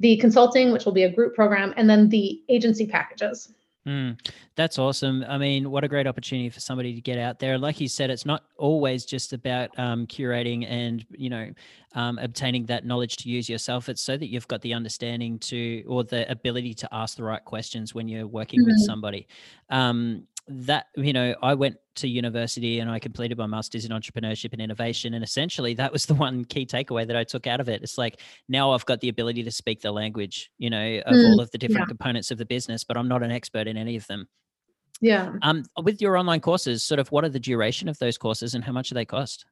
the 0.00 0.16
consulting, 0.16 0.72
which 0.72 0.84
will 0.84 0.92
be 0.92 1.04
a 1.04 1.12
group 1.12 1.34
program, 1.34 1.72
and 1.76 1.88
then 1.88 2.08
the 2.08 2.42
agency 2.48 2.86
packages. 2.86 3.52
Mm, 3.86 4.18
that's 4.56 4.78
awesome. 4.78 5.24
I 5.26 5.38
mean, 5.38 5.70
what 5.70 5.84
a 5.84 5.88
great 5.88 6.06
opportunity 6.06 6.50
for 6.50 6.60
somebody 6.60 6.94
to 6.94 7.00
get 7.00 7.18
out 7.18 7.38
there. 7.38 7.56
Like 7.56 7.80
you 7.80 7.88
said, 7.88 8.10
it's 8.10 8.26
not 8.26 8.44
always 8.58 9.06
just 9.06 9.32
about 9.32 9.70
um, 9.78 10.06
curating 10.06 10.66
and 10.68 11.04
you 11.10 11.30
know 11.30 11.50
um, 11.94 12.18
obtaining 12.18 12.66
that 12.66 12.84
knowledge 12.84 13.16
to 13.18 13.30
use 13.30 13.48
yourself. 13.48 13.88
It's 13.88 14.02
so 14.02 14.18
that 14.18 14.26
you've 14.26 14.48
got 14.48 14.60
the 14.60 14.74
understanding 14.74 15.38
to 15.40 15.82
or 15.86 16.04
the 16.04 16.30
ability 16.30 16.74
to 16.74 16.88
ask 16.92 17.16
the 17.16 17.24
right 17.24 17.42
questions 17.44 17.94
when 17.94 18.06
you're 18.06 18.26
working 18.26 18.60
mm-hmm. 18.60 18.70
with 18.70 18.80
somebody. 18.80 19.26
Um, 19.70 20.26
that 20.50 20.86
you 20.96 21.12
know 21.12 21.34
i 21.42 21.54
went 21.54 21.76
to 21.94 22.08
university 22.08 22.80
and 22.80 22.90
i 22.90 22.98
completed 22.98 23.38
my 23.38 23.46
master's 23.46 23.84
in 23.84 23.92
entrepreneurship 23.92 24.52
and 24.52 24.60
innovation 24.60 25.14
and 25.14 25.22
essentially 25.22 25.74
that 25.74 25.92
was 25.92 26.06
the 26.06 26.14
one 26.26 26.44
key 26.44 26.66
takeaway 26.66 27.06
that 27.06 27.16
i 27.16 27.24
took 27.24 27.46
out 27.46 27.60
of 27.60 27.68
it. 27.68 27.82
It's 27.82 27.96
like 27.96 28.20
now 28.48 28.72
i've 28.72 28.84
got 28.84 29.00
the 29.00 29.08
ability 29.08 29.44
to 29.44 29.50
speak 29.50 29.80
the 29.80 29.92
language 29.92 30.50
you 30.58 30.68
know 30.68 31.00
of 31.06 31.14
mm, 31.14 31.30
all 31.30 31.40
of 31.40 31.50
the 31.52 31.58
different 31.58 31.82
yeah. 31.82 31.86
components 31.86 32.30
of 32.30 32.38
the 32.38 32.44
business 32.44 32.84
but 32.84 32.96
i'm 32.96 33.08
not 33.08 33.22
an 33.22 33.30
expert 33.30 33.66
in 33.66 33.76
any 33.76 33.96
of 33.96 34.06
them. 34.06 34.28
Yeah. 35.02 35.32
Um 35.42 35.64
with 35.82 36.02
your 36.02 36.16
online 36.16 36.40
courses 36.40 36.82
sort 36.82 37.00
of 37.00 37.10
what 37.12 37.24
are 37.24 37.30
the 37.30 37.40
duration 37.40 37.88
of 37.88 37.98
those 37.98 38.18
courses 38.18 38.54
and 38.54 38.64
how 38.64 38.72
much 38.72 38.88
do 38.88 38.94
they 38.94 39.04
cost 39.04 39.46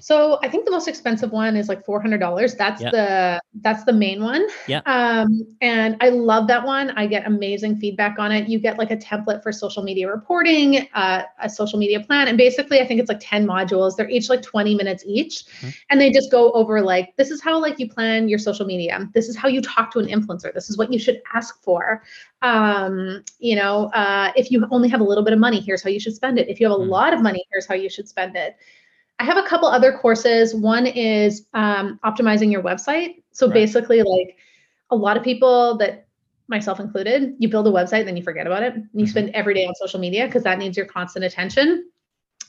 so 0.00 0.38
I 0.42 0.48
think 0.48 0.64
the 0.64 0.70
most 0.70 0.88
expensive 0.88 1.32
one 1.32 1.56
is 1.56 1.68
like 1.68 1.84
four 1.84 2.00
hundred 2.00 2.18
dollars. 2.18 2.54
That's 2.54 2.82
yep. 2.82 2.92
the 2.92 3.40
that's 3.60 3.84
the 3.84 3.92
main 3.92 4.22
one. 4.22 4.46
Yeah. 4.66 4.80
Um, 4.86 5.46
and 5.60 5.96
I 6.00 6.10
love 6.10 6.46
that 6.48 6.64
one. 6.64 6.90
I 6.90 7.06
get 7.06 7.26
amazing 7.26 7.76
feedback 7.78 8.18
on 8.18 8.32
it. 8.32 8.48
You 8.48 8.58
get 8.58 8.78
like 8.78 8.90
a 8.90 8.96
template 8.96 9.42
for 9.42 9.52
social 9.52 9.82
media 9.82 10.10
reporting, 10.10 10.88
uh, 10.94 11.22
a 11.40 11.48
social 11.48 11.78
media 11.78 12.00
plan, 12.00 12.28
and 12.28 12.36
basically 12.36 12.80
I 12.80 12.86
think 12.86 13.00
it's 13.00 13.08
like 13.08 13.20
ten 13.20 13.46
modules. 13.46 13.96
They're 13.96 14.08
each 14.08 14.28
like 14.28 14.42
twenty 14.42 14.74
minutes 14.74 15.04
each, 15.06 15.44
mm-hmm. 15.46 15.70
and 15.90 16.00
they 16.00 16.10
just 16.10 16.30
go 16.30 16.52
over 16.52 16.80
like 16.82 17.14
this 17.16 17.30
is 17.30 17.42
how 17.42 17.58
like 17.60 17.78
you 17.78 17.88
plan 17.88 18.28
your 18.28 18.38
social 18.38 18.66
media. 18.66 19.08
This 19.14 19.28
is 19.28 19.36
how 19.36 19.48
you 19.48 19.60
talk 19.60 19.90
to 19.92 19.98
an 19.98 20.06
influencer. 20.06 20.52
This 20.52 20.70
is 20.70 20.76
what 20.76 20.92
you 20.92 20.98
should 20.98 21.20
ask 21.34 21.62
for. 21.62 22.02
Um, 22.42 23.24
you 23.38 23.56
know, 23.56 23.86
uh, 23.94 24.32
if 24.36 24.50
you 24.50 24.66
only 24.70 24.88
have 24.88 25.00
a 25.00 25.04
little 25.04 25.24
bit 25.24 25.32
of 25.32 25.38
money, 25.38 25.60
here's 25.60 25.82
how 25.82 25.90
you 25.90 26.00
should 26.00 26.14
spend 26.14 26.38
it. 26.38 26.48
If 26.48 26.60
you 26.60 26.68
have 26.68 26.76
a 26.76 26.80
mm-hmm. 26.80 26.90
lot 26.90 27.14
of 27.14 27.22
money, 27.22 27.44
here's 27.50 27.66
how 27.66 27.74
you 27.74 27.88
should 27.88 28.08
spend 28.08 28.36
it 28.36 28.56
I 29.18 29.24
have 29.24 29.38
a 29.38 29.42
couple 29.42 29.68
other 29.68 29.92
courses. 29.92 30.54
One 30.54 30.86
is 30.86 31.46
um, 31.54 31.98
optimizing 32.04 32.52
your 32.52 32.62
website. 32.62 33.22
So 33.32 33.46
right. 33.46 33.54
basically, 33.54 34.02
like 34.02 34.36
a 34.90 34.96
lot 34.96 35.16
of 35.16 35.22
people 35.22 35.76
that 35.78 36.06
myself 36.48 36.78
included, 36.78 37.34
you 37.38 37.48
build 37.48 37.66
a 37.66 37.70
website, 37.70 38.04
then 38.04 38.16
you 38.16 38.22
forget 38.22 38.46
about 38.46 38.62
it. 38.62 38.74
And 38.74 38.88
you 38.92 39.04
mm-hmm. 39.04 39.10
spend 39.10 39.30
every 39.30 39.54
day 39.54 39.66
on 39.66 39.74
social 39.74 39.98
media 39.98 40.26
because 40.26 40.44
that 40.44 40.58
needs 40.58 40.76
your 40.76 40.86
constant 40.86 41.24
attention. 41.24 41.88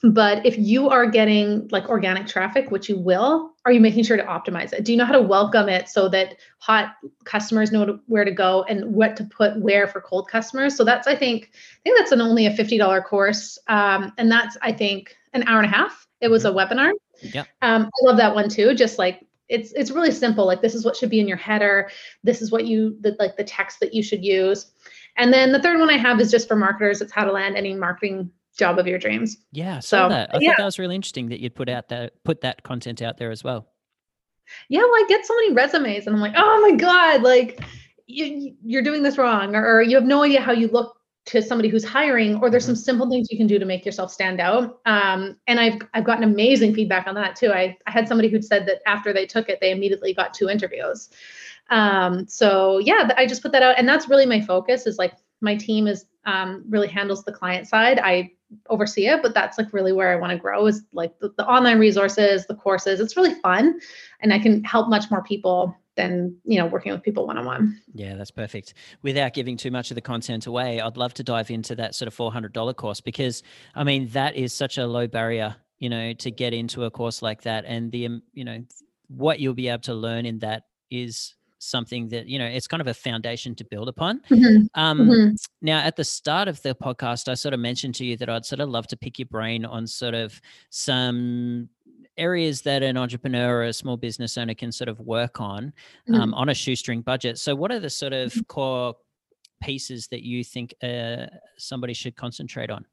But 0.03 0.45
if 0.45 0.57
you 0.59 0.89
are 0.89 1.09
getting 1.09 1.67
like 1.71 1.89
organic 1.89 2.27
traffic, 2.27 2.69
which 2.69 2.87
you 2.87 2.99
will, 2.99 3.53
are 3.65 3.71
you 3.71 3.79
making 3.79 4.03
sure 4.03 4.15
to 4.15 4.23
optimize 4.23 4.71
it? 4.71 4.83
Do 4.83 4.91
you 4.91 4.97
know 4.97 5.05
how 5.05 5.13
to 5.13 5.21
welcome 5.21 5.69
it 5.69 5.89
so 5.89 6.07
that 6.09 6.35
hot 6.59 6.93
customers 7.23 7.71
know 7.71 7.99
where 8.05 8.23
to 8.23 8.31
go 8.31 8.63
and 8.69 8.93
what 8.93 9.15
to 9.17 9.23
put 9.23 9.59
where 9.59 9.87
for 9.87 9.99
cold 9.99 10.29
customers? 10.29 10.77
So 10.77 10.83
that's 10.83 11.07
I 11.07 11.15
think 11.15 11.49
I 11.51 11.79
think 11.83 11.97
that's 11.97 12.11
an 12.11 12.21
only 12.21 12.45
a 12.45 12.55
fifty 12.55 12.77
dollar 12.77 13.01
course, 13.01 13.57
um, 13.67 14.13
and 14.19 14.31
that's 14.31 14.55
I 14.61 14.71
think 14.71 15.17
an 15.33 15.43
hour 15.47 15.57
and 15.59 15.65
a 15.65 15.75
half 15.75 16.06
it 16.21 16.29
was 16.29 16.45
a 16.45 16.49
mm-hmm. 16.49 16.57
webinar. 16.57 16.91
Yeah. 17.21 17.45
Um, 17.61 17.85
I 17.85 18.05
love 18.07 18.17
that 18.17 18.35
one 18.35 18.49
too. 18.49 18.73
Just 18.73 18.97
like 18.97 19.25
it's 19.49 19.71
it's 19.73 19.91
really 19.91 20.11
simple. 20.11 20.45
Like 20.45 20.61
this 20.61 20.75
is 20.75 20.85
what 20.85 20.95
should 20.95 21.09
be 21.09 21.19
in 21.19 21.27
your 21.27 21.37
header. 21.37 21.89
This 22.23 22.41
is 22.41 22.51
what 22.51 22.65
you 22.65 22.97
the 23.01 23.15
like 23.19 23.37
the 23.37 23.43
text 23.43 23.79
that 23.79 23.93
you 23.93 24.03
should 24.03 24.23
use. 24.23 24.71
And 25.17 25.33
then 25.33 25.51
the 25.51 25.61
third 25.61 25.79
one 25.79 25.89
I 25.89 25.97
have 25.97 26.19
is 26.19 26.29
just 26.29 26.47
for 26.47 26.55
marketers. 26.55 27.01
It's 27.01 27.11
how 27.11 27.25
to 27.25 27.31
land 27.31 27.57
any 27.57 27.73
marketing 27.73 28.29
job 28.57 28.77
of 28.79 28.87
your 28.87 28.99
dreams. 28.99 29.37
Yeah, 29.51 29.79
so 29.79 30.09
that. 30.09 30.33
I 30.33 30.39
yeah. 30.39 30.49
thought 30.49 30.57
that 30.57 30.65
was 30.65 30.79
really 30.79 30.95
interesting 30.95 31.29
that 31.29 31.39
you'd 31.39 31.55
put 31.55 31.69
out 31.69 31.89
that 31.89 32.23
put 32.23 32.41
that 32.41 32.63
content 32.63 33.01
out 33.01 33.17
there 33.17 33.31
as 33.31 33.43
well. 33.43 33.67
Yeah, 34.69 34.79
well, 34.79 34.89
I 34.89 35.05
get 35.09 35.25
so 35.25 35.35
many 35.35 35.53
resumes, 35.53 36.07
and 36.07 36.15
I'm 36.15 36.21
like, 36.21 36.33
oh 36.35 36.61
my 36.61 36.77
god, 36.77 37.21
like 37.21 37.61
you, 38.05 38.55
you're 38.63 38.81
doing 38.81 39.03
this 39.03 39.17
wrong, 39.17 39.55
or, 39.55 39.77
or 39.77 39.81
you 39.81 39.95
have 39.95 40.05
no 40.05 40.23
idea 40.23 40.41
how 40.41 40.53
you 40.53 40.67
look 40.69 40.96
to 41.27 41.41
somebody 41.41 41.67
who's 41.67 41.83
hiring 41.83 42.35
or 42.41 42.49
there's 42.49 42.65
some 42.65 42.73
mm-hmm. 42.73 42.81
simple 42.81 43.09
things 43.09 43.27
you 43.29 43.37
can 43.37 43.47
do 43.47 43.59
to 43.59 43.65
make 43.65 43.85
yourself 43.85 44.11
stand 44.11 44.39
out. 44.39 44.79
Um, 44.85 45.37
and 45.47 45.59
I've, 45.59 45.79
I've 45.93 46.05
gotten 46.05 46.23
amazing 46.23 46.73
feedback 46.73 47.05
on 47.05 47.15
that 47.15 47.35
too. 47.35 47.51
I, 47.51 47.77
I 47.85 47.91
had 47.91 48.07
somebody 48.07 48.29
who 48.29 48.41
said 48.41 48.65
that 48.67 48.81
after 48.85 49.13
they 49.13 49.25
took 49.25 49.49
it 49.49 49.59
they 49.59 49.71
immediately 49.71 50.13
got 50.13 50.33
two 50.33 50.49
interviews. 50.49 51.09
Um, 51.69 52.25
so 52.29 52.79
yeah 52.79 53.09
i 53.17 53.25
just 53.25 53.41
put 53.41 53.51
that 53.51 53.61
out 53.61 53.77
and 53.77 53.87
that's 53.87 54.07
really 54.07 54.25
my 54.25 54.39
focus 54.39 54.87
is 54.87 54.97
like 54.97 55.13
my 55.41 55.53
team 55.53 55.85
is 55.85 56.05
um, 56.25 56.63
really 56.69 56.87
handles 56.87 57.23
the 57.23 57.31
client 57.33 57.67
side. 57.67 57.99
I 57.99 58.31
oversee 58.69 59.07
it 59.07 59.21
but 59.21 59.33
that's 59.33 59.57
like 59.57 59.73
really 59.73 59.91
where 59.91 60.09
i 60.09 60.15
want 60.15 60.31
to 60.31 60.37
grow 60.37 60.65
is 60.67 60.83
like 60.93 61.19
the, 61.19 61.33
the 61.35 61.45
online 61.45 61.77
resources 61.77 62.47
the 62.47 62.55
courses. 62.55 63.01
It's 63.01 63.17
really 63.17 63.33
fun 63.33 63.77
and 64.21 64.31
i 64.31 64.39
can 64.39 64.63
help 64.63 64.87
much 64.87 65.11
more 65.11 65.21
people 65.21 65.75
than 65.97 66.37
you 66.45 66.57
know 66.57 66.67
working 66.67 66.93
with 66.93 67.03
people 67.03 67.27
one 67.27 67.37
on 67.37 67.45
one. 67.45 67.81
Yeah, 67.93 68.15
that's 68.15 68.31
perfect. 68.31 68.75
Without 69.01 69.33
giving 69.33 69.57
too 69.57 69.71
much 69.71 69.91
of 69.91 69.95
the 69.95 70.01
content 70.01 70.45
away, 70.45 70.79
I'd 70.79 70.95
love 70.95 71.13
to 71.15 71.23
dive 71.23 71.51
into 71.51 71.75
that 71.75 71.95
sort 71.95 72.07
of 72.07 72.13
four 72.13 72.31
hundred 72.31 72.53
dollar 72.53 72.73
course 72.73 73.01
because 73.01 73.43
I 73.75 73.83
mean 73.83 74.07
that 74.09 74.35
is 74.35 74.53
such 74.53 74.77
a 74.77 74.87
low 74.87 75.07
barrier, 75.07 75.55
you 75.79 75.89
know, 75.89 76.13
to 76.13 76.31
get 76.31 76.53
into 76.53 76.85
a 76.85 76.91
course 76.91 77.21
like 77.21 77.41
that, 77.41 77.65
and 77.65 77.91
the 77.91 78.05
um, 78.05 78.21
you 78.33 78.45
know 78.45 78.63
what 79.09 79.39
you'll 79.39 79.53
be 79.53 79.67
able 79.67 79.81
to 79.81 79.93
learn 79.93 80.25
in 80.25 80.39
that 80.39 80.63
is 80.89 81.35
something 81.59 82.07
that 82.09 82.27
you 82.27 82.37
know 82.37 82.45
it's 82.45 82.67
kind 82.67 82.81
of 82.81 82.87
a 82.87 82.93
foundation 82.93 83.55
to 83.55 83.65
build 83.65 83.89
upon 83.89 84.21
mm-hmm. 84.29 84.65
Um, 84.79 84.99
mm-hmm. 84.99 85.35
now 85.61 85.79
at 85.79 85.95
the 85.95 86.03
start 86.03 86.47
of 86.47 86.61
the 86.61 86.75
podcast 86.75 87.27
i 87.27 87.33
sort 87.33 87.55
of 87.55 87.59
mentioned 87.59 87.95
to 87.95 88.05
you 88.05 88.15
that 88.17 88.29
i'd 88.29 88.45
sort 88.45 88.59
of 88.59 88.69
love 88.69 88.85
to 88.87 88.97
pick 88.97 89.17
your 89.17 89.25
brain 89.25 89.65
on 89.65 89.87
sort 89.87 90.13
of 90.13 90.39
some 90.69 91.67
areas 92.17 92.61
that 92.63 92.83
an 92.83 92.97
entrepreneur 92.97 93.59
or 93.59 93.63
a 93.63 93.73
small 93.73 93.97
business 93.97 94.37
owner 94.37 94.53
can 94.53 94.71
sort 94.71 94.89
of 94.89 94.99
work 94.99 95.39
on 95.39 95.65
um, 95.65 95.73
mm-hmm. 96.09 96.21
um, 96.21 96.33
on 96.33 96.49
a 96.49 96.53
shoestring 96.53 97.01
budget. 97.01 97.37
So, 97.37 97.55
what 97.55 97.71
are 97.71 97.79
the 97.79 97.89
sort 97.89 98.13
of 98.13 98.31
mm-hmm. 98.31 98.41
core 98.43 98.95
pieces 99.61 100.07
that 100.07 100.23
you 100.23 100.43
think 100.43 100.73
uh, 100.83 101.27
somebody 101.57 101.93
should 101.93 102.15
concentrate 102.15 102.69
on? 102.69 102.85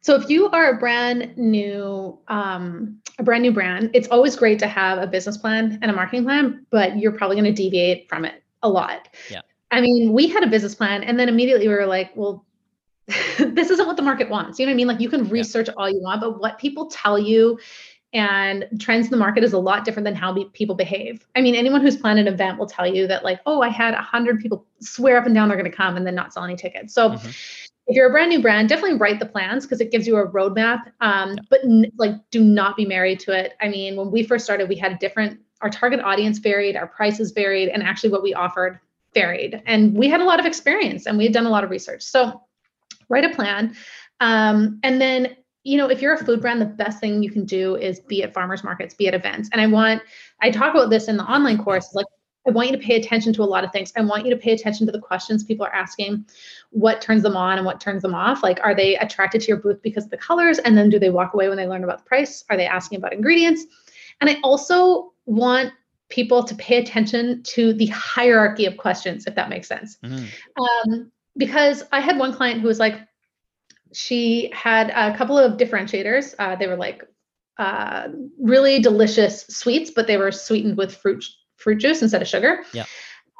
So 0.00 0.14
if 0.14 0.30
you 0.30 0.48
are 0.50 0.70
a 0.70 0.78
brand 0.78 1.36
new, 1.36 2.18
um, 2.28 2.98
a 3.18 3.22
brand 3.22 3.42
new 3.42 3.52
brand, 3.52 3.90
it's 3.92 4.08
always 4.08 4.36
great 4.36 4.58
to 4.60 4.68
have 4.68 4.98
a 4.98 5.06
business 5.06 5.36
plan 5.36 5.78
and 5.82 5.90
a 5.90 5.94
marketing 5.94 6.24
plan, 6.24 6.64
but 6.70 6.96
you're 6.96 7.12
probably 7.12 7.36
going 7.36 7.52
to 7.52 7.52
deviate 7.52 8.08
from 8.08 8.24
it 8.24 8.42
a 8.62 8.68
lot. 8.68 9.08
Yeah. 9.30 9.42
I 9.70 9.80
mean, 9.80 10.12
we 10.12 10.28
had 10.28 10.42
a 10.42 10.46
business 10.46 10.74
plan, 10.74 11.02
and 11.02 11.18
then 11.20 11.28
immediately 11.28 11.68
we 11.68 11.74
were 11.74 11.84
like, 11.84 12.12
well, 12.14 12.46
this 13.38 13.70
isn't 13.70 13.86
what 13.86 13.96
the 13.96 14.02
market 14.02 14.28
wants. 14.28 14.58
You 14.58 14.66
know 14.66 14.70
what 14.70 14.74
I 14.74 14.76
mean? 14.76 14.86
Like 14.86 15.00
you 15.00 15.08
can 15.08 15.28
research 15.28 15.68
yeah. 15.68 15.74
all 15.76 15.88
you 15.88 16.00
want, 16.00 16.20
but 16.20 16.40
what 16.40 16.58
people 16.58 16.86
tell 16.86 17.18
you 17.18 17.58
and 18.12 18.66
trends 18.78 19.06
in 19.06 19.10
the 19.10 19.16
market 19.16 19.44
is 19.44 19.52
a 19.52 19.58
lot 19.58 19.84
different 19.84 20.04
than 20.04 20.14
how 20.14 20.32
be- 20.32 20.48
people 20.52 20.74
behave. 20.74 21.26
I 21.36 21.40
mean, 21.40 21.54
anyone 21.54 21.80
who's 21.80 21.96
planned 21.96 22.18
an 22.18 22.26
event 22.26 22.58
will 22.58 22.66
tell 22.66 22.86
you 22.86 23.06
that, 23.06 23.24
like, 23.24 23.40
oh, 23.44 23.60
I 23.60 23.68
had 23.68 23.94
a 23.94 24.00
hundred 24.00 24.40
people 24.40 24.66
swear 24.80 25.18
up 25.18 25.26
and 25.26 25.34
down 25.34 25.48
they're 25.48 25.58
going 25.58 25.70
to 25.70 25.76
come 25.76 25.96
and 25.96 26.06
then 26.06 26.14
not 26.14 26.32
sell 26.32 26.44
any 26.44 26.56
tickets. 26.56 26.94
So, 26.94 27.10
mm-hmm. 27.10 27.28
if 27.28 27.96
you're 27.96 28.08
a 28.08 28.10
brand 28.10 28.30
new 28.30 28.40
brand, 28.40 28.68
definitely 28.68 28.96
write 28.96 29.20
the 29.20 29.26
plans 29.26 29.64
because 29.64 29.80
it 29.80 29.90
gives 29.90 30.06
you 30.06 30.16
a 30.16 30.26
roadmap. 30.26 30.80
Um, 31.00 31.30
yeah. 31.30 31.36
But 31.50 31.60
n- 31.64 31.92
like, 31.98 32.14
do 32.30 32.42
not 32.42 32.76
be 32.76 32.86
married 32.86 33.20
to 33.20 33.32
it. 33.32 33.54
I 33.60 33.68
mean, 33.68 33.96
when 33.96 34.10
we 34.10 34.22
first 34.22 34.44
started, 34.44 34.68
we 34.68 34.76
had 34.76 34.92
a 34.92 34.96
different. 34.96 35.40
Our 35.60 35.70
target 35.70 36.00
audience 36.00 36.38
varied, 36.38 36.76
our 36.76 36.86
prices 36.86 37.32
varied, 37.32 37.68
and 37.68 37.82
actually 37.82 38.10
what 38.10 38.22
we 38.22 38.32
offered 38.32 38.78
varied. 39.12 39.62
And 39.66 39.94
we 39.94 40.08
had 40.08 40.20
a 40.20 40.24
lot 40.24 40.38
of 40.38 40.46
experience 40.46 41.06
and 41.06 41.18
we 41.18 41.24
had 41.24 41.32
done 41.32 41.46
a 41.46 41.50
lot 41.50 41.64
of 41.64 41.70
research. 41.70 42.02
So 42.02 42.40
write 43.08 43.24
a 43.24 43.34
plan. 43.34 43.74
Um, 44.20 44.80
and 44.82 45.00
then, 45.00 45.36
you 45.64 45.76
know, 45.76 45.88
if 45.88 46.00
you're 46.00 46.14
a 46.14 46.24
food 46.24 46.40
brand, 46.40 46.60
the 46.60 46.66
best 46.66 47.00
thing 47.00 47.22
you 47.22 47.30
can 47.30 47.44
do 47.44 47.76
is 47.76 48.00
be 48.00 48.22
at 48.22 48.34
farmers 48.34 48.64
markets, 48.64 48.94
be 48.94 49.08
at 49.08 49.14
events. 49.14 49.48
And 49.52 49.60
I 49.60 49.66
want, 49.66 50.02
I 50.40 50.50
talk 50.50 50.74
about 50.74 50.90
this 50.90 51.08
in 51.08 51.16
the 51.16 51.24
online 51.24 51.62
course, 51.62 51.94
like 51.94 52.06
I 52.46 52.50
want 52.50 52.70
you 52.70 52.76
to 52.76 52.82
pay 52.82 52.96
attention 52.96 53.32
to 53.34 53.42
a 53.42 53.44
lot 53.44 53.64
of 53.64 53.72
things. 53.72 53.92
I 53.94 54.00
want 54.00 54.24
you 54.24 54.30
to 54.30 54.40
pay 54.40 54.52
attention 54.52 54.86
to 54.86 54.92
the 54.92 55.00
questions 55.00 55.44
people 55.44 55.66
are 55.66 55.74
asking, 55.74 56.24
what 56.70 57.02
turns 57.02 57.22
them 57.22 57.36
on 57.36 57.58
and 57.58 57.66
what 57.66 57.80
turns 57.80 58.00
them 58.00 58.14
off. 58.14 58.42
Like, 58.42 58.58
are 58.62 58.74
they 58.74 58.96
attracted 58.96 59.42
to 59.42 59.48
your 59.48 59.58
booth 59.58 59.82
because 59.82 60.04
of 60.04 60.10
the 60.10 60.16
colors? 60.16 60.58
And 60.58 60.76
then 60.76 60.88
do 60.88 60.98
they 60.98 61.10
walk 61.10 61.34
away 61.34 61.48
when 61.48 61.58
they 61.58 61.66
learn 61.66 61.84
about 61.84 61.98
the 61.98 62.04
price? 62.04 62.44
Are 62.48 62.56
they 62.56 62.66
asking 62.66 62.98
about 62.98 63.12
ingredients? 63.12 63.66
And 64.20 64.30
I 64.30 64.38
also 64.42 65.12
want 65.26 65.72
people 66.08 66.42
to 66.42 66.54
pay 66.54 66.78
attention 66.78 67.42
to 67.42 67.74
the 67.74 67.86
hierarchy 67.86 68.64
of 68.64 68.78
questions, 68.78 69.26
if 69.26 69.34
that 69.34 69.50
makes 69.50 69.68
sense. 69.68 69.98
Mm-hmm. 70.02 70.90
Um, 70.90 71.12
because 71.38 71.84
I 71.92 72.00
had 72.00 72.18
one 72.18 72.34
client 72.34 72.60
who 72.60 72.66
was 72.66 72.78
like, 72.78 73.00
she 73.92 74.50
had 74.52 74.90
a 74.90 75.16
couple 75.16 75.38
of 75.38 75.56
differentiators. 75.56 76.34
Uh, 76.38 76.56
they 76.56 76.66
were 76.66 76.76
like 76.76 77.04
uh, 77.56 78.08
really 78.38 78.80
delicious 78.80 79.46
sweets, 79.46 79.90
but 79.90 80.06
they 80.06 80.18
were 80.18 80.32
sweetened 80.32 80.76
with 80.76 80.94
fruit 80.94 81.24
fruit 81.56 81.76
juice 81.76 82.02
instead 82.02 82.22
of 82.22 82.28
sugar. 82.28 82.64
Yeah. 82.72 82.84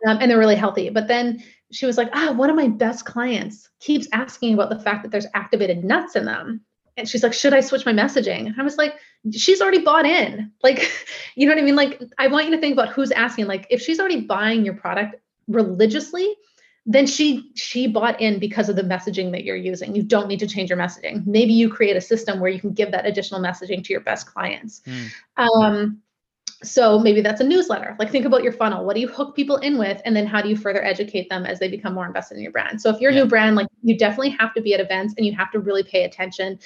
Um, 0.06 0.18
and 0.20 0.30
they're 0.30 0.38
really 0.38 0.56
healthy. 0.56 0.90
But 0.90 1.08
then 1.08 1.42
she 1.70 1.86
was 1.86 1.98
like, 1.98 2.08
ah, 2.14 2.32
one 2.32 2.50
of 2.50 2.56
my 2.56 2.68
best 2.68 3.04
clients 3.04 3.68
keeps 3.80 4.08
asking 4.12 4.54
about 4.54 4.70
the 4.70 4.80
fact 4.80 5.02
that 5.02 5.10
there's 5.10 5.26
activated 5.34 5.84
nuts 5.84 6.16
in 6.16 6.24
them. 6.24 6.62
and 6.96 7.08
she's 7.08 7.22
like, 7.22 7.32
should 7.32 7.54
I 7.54 7.60
switch 7.60 7.86
my 7.86 7.92
messaging? 7.92 8.46
And 8.46 8.54
I 8.58 8.62
was 8.64 8.76
like, 8.76 8.94
she's 9.32 9.60
already 9.60 9.82
bought 9.82 10.06
in. 10.06 10.50
Like, 10.62 10.90
you 11.36 11.46
know 11.46 11.54
what 11.54 11.62
I 11.62 11.64
mean? 11.64 11.76
Like, 11.76 12.00
I 12.18 12.26
want 12.26 12.46
you 12.46 12.54
to 12.54 12.60
think 12.60 12.72
about 12.72 12.88
who's 12.88 13.12
asking. 13.12 13.46
Like, 13.46 13.66
if 13.70 13.80
she's 13.80 14.00
already 14.00 14.22
buying 14.22 14.64
your 14.64 14.74
product 14.74 15.16
religiously, 15.46 16.34
then 16.90 17.06
she 17.06 17.52
she 17.54 17.86
bought 17.86 18.18
in 18.18 18.38
because 18.38 18.70
of 18.70 18.74
the 18.74 18.82
messaging 18.82 19.30
that 19.32 19.44
you're 19.44 19.54
using. 19.56 19.94
You 19.94 20.02
don't 20.02 20.26
need 20.26 20.40
to 20.40 20.46
change 20.46 20.70
your 20.70 20.78
messaging. 20.78 21.24
Maybe 21.26 21.52
you 21.52 21.68
create 21.68 21.96
a 21.96 22.00
system 22.00 22.40
where 22.40 22.50
you 22.50 22.58
can 22.58 22.72
give 22.72 22.90
that 22.92 23.04
additional 23.06 23.42
messaging 23.42 23.84
to 23.84 23.92
your 23.92 24.00
best 24.00 24.26
clients. 24.26 24.80
Mm. 24.86 25.10
Um, 25.36 26.02
so 26.62 26.98
maybe 26.98 27.20
that's 27.20 27.42
a 27.42 27.44
newsletter. 27.44 27.94
Like 27.98 28.10
think 28.10 28.24
about 28.24 28.42
your 28.42 28.52
funnel. 28.52 28.86
What 28.86 28.94
do 28.94 29.02
you 29.02 29.06
hook 29.06 29.36
people 29.36 29.58
in 29.58 29.78
with? 29.78 30.00
And 30.06 30.16
then 30.16 30.26
how 30.26 30.40
do 30.40 30.48
you 30.48 30.56
further 30.56 30.82
educate 30.82 31.28
them 31.28 31.44
as 31.44 31.58
they 31.58 31.68
become 31.68 31.92
more 31.92 32.06
invested 32.06 32.38
in 32.38 32.42
your 32.42 32.52
brand? 32.52 32.80
So 32.80 32.88
if 32.88 33.00
you're 33.00 33.12
a 33.12 33.14
new 33.14 33.26
brand, 33.26 33.54
like 33.54 33.68
you 33.82 33.96
definitely 33.96 34.30
have 34.30 34.54
to 34.54 34.62
be 34.62 34.72
at 34.72 34.80
events 34.80 35.14
and 35.16 35.26
you 35.26 35.36
have 35.36 35.52
to 35.52 35.60
really 35.60 35.82
pay 35.82 36.04
attention 36.04 36.58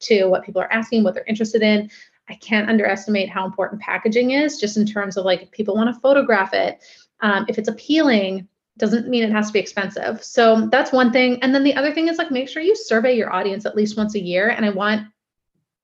to 0.00 0.26
what 0.26 0.44
people 0.44 0.60
are 0.60 0.72
asking, 0.72 1.04
what 1.04 1.14
they're 1.14 1.24
interested 1.24 1.62
in. 1.62 1.90
I 2.28 2.34
can't 2.34 2.68
underestimate 2.68 3.30
how 3.30 3.46
important 3.46 3.80
packaging 3.80 4.32
is 4.32 4.60
just 4.60 4.76
in 4.76 4.84
terms 4.84 5.16
of 5.16 5.24
like 5.24 5.42
if 5.42 5.50
people 5.50 5.74
want 5.74 5.92
to 5.92 6.00
photograph 6.00 6.52
it, 6.52 6.84
um, 7.20 7.46
if 7.48 7.58
it's 7.58 7.68
appealing, 7.68 8.46
doesn't 8.80 9.08
mean 9.08 9.22
it 9.22 9.30
has 9.30 9.48
to 9.48 9.52
be 9.52 9.58
expensive. 9.60 10.24
So 10.24 10.68
that's 10.72 10.90
one 10.90 11.12
thing. 11.12 11.40
And 11.42 11.54
then 11.54 11.62
the 11.62 11.74
other 11.74 11.92
thing 11.92 12.08
is 12.08 12.18
like 12.18 12.30
make 12.30 12.48
sure 12.48 12.62
you 12.62 12.74
survey 12.74 13.16
your 13.16 13.32
audience 13.32 13.66
at 13.66 13.76
least 13.76 13.96
once 13.96 14.14
a 14.14 14.20
year. 14.20 14.48
And 14.48 14.64
I 14.64 14.70
want 14.70 15.06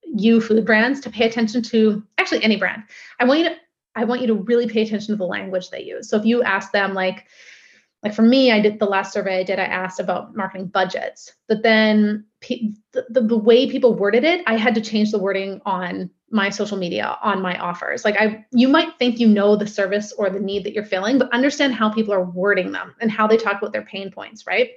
you 0.03 0.41
food 0.41 0.65
brands 0.65 1.01
to 1.01 1.11
pay 1.11 1.27
attention 1.27 1.63
to 1.63 2.03
actually 2.19 2.43
any 2.43 2.57
brand. 2.57 2.83
I 3.21 3.25
want 3.25 3.41
you 3.41 3.49
to 3.51 3.57
I 3.95 4.05
want 4.05 4.21
you 4.21 4.27
to 4.27 4.35
really 4.35 4.69
pay 4.69 4.83
attention 4.83 5.15
to 5.15 5.17
the 5.17 5.25
language 5.25 5.71
they 5.71 5.83
use. 5.83 6.09
So 6.09 6.19
if 6.19 6.25
you 6.25 6.43
ask 6.43 6.73
them 6.73 6.95
like 6.95 7.27
like 8.03 8.15
for 8.15 8.23
me, 8.23 8.53
I 8.53 8.61
did 8.61 8.79
the 8.79 8.87
last 8.87 9.13
survey 9.13 9.41
I 9.41 9.43
did, 9.43 9.59
I 9.59 9.65
asked 9.65 10.01
about 10.01 10.37
marketing 10.37 10.69
budgets, 10.69 11.33
but 11.49 11.63
then 11.63 12.25
pe- 12.47 12.71
the, 12.93 13.07
the, 13.11 13.21
the 13.21 13.37
way 13.37 13.71
people 13.71 13.95
worded 13.95 14.25
it, 14.25 14.43
I 14.47 14.57
had 14.57 14.75
to 14.77 14.81
change 14.81 15.11
the 15.11 15.19
wording 15.19 15.61
on 15.67 16.11
my 16.31 16.51
social 16.51 16.77
media, 16.77 17.17
on 17.23 17.43
my 17.43 17.59
offers. 17.59 18.05
Like 18.05 18.17
I, 18.21 18.45
you 18.53 18.69
might 18.69 18.99
think 18.99 19.19
you 19.19 19.29
know 19.29 19.57
the 19.57 19.67
service 19.67 20.13
or 20.13 20.31
the 20.31 20.41
need 20.41 20.65
that 20.65 20.73
you're 20.73 20.85
filling, 20.85 21.19
but 21.19 21.33
understand 21.33 21.75
how 21.75 21.91
people 21.91 22.13
are 22.15 22.25
wording 22.25 22.73
them 22.73 22.95
and 23.01 23.11
how 23.11 23.27
they 23.27 23.37
talk 23.37 23.59
about 23.59 23.73
their 23.73 23.85
pain 23.85 24.11
points, 24.11 24.47
right? 24.47 24.71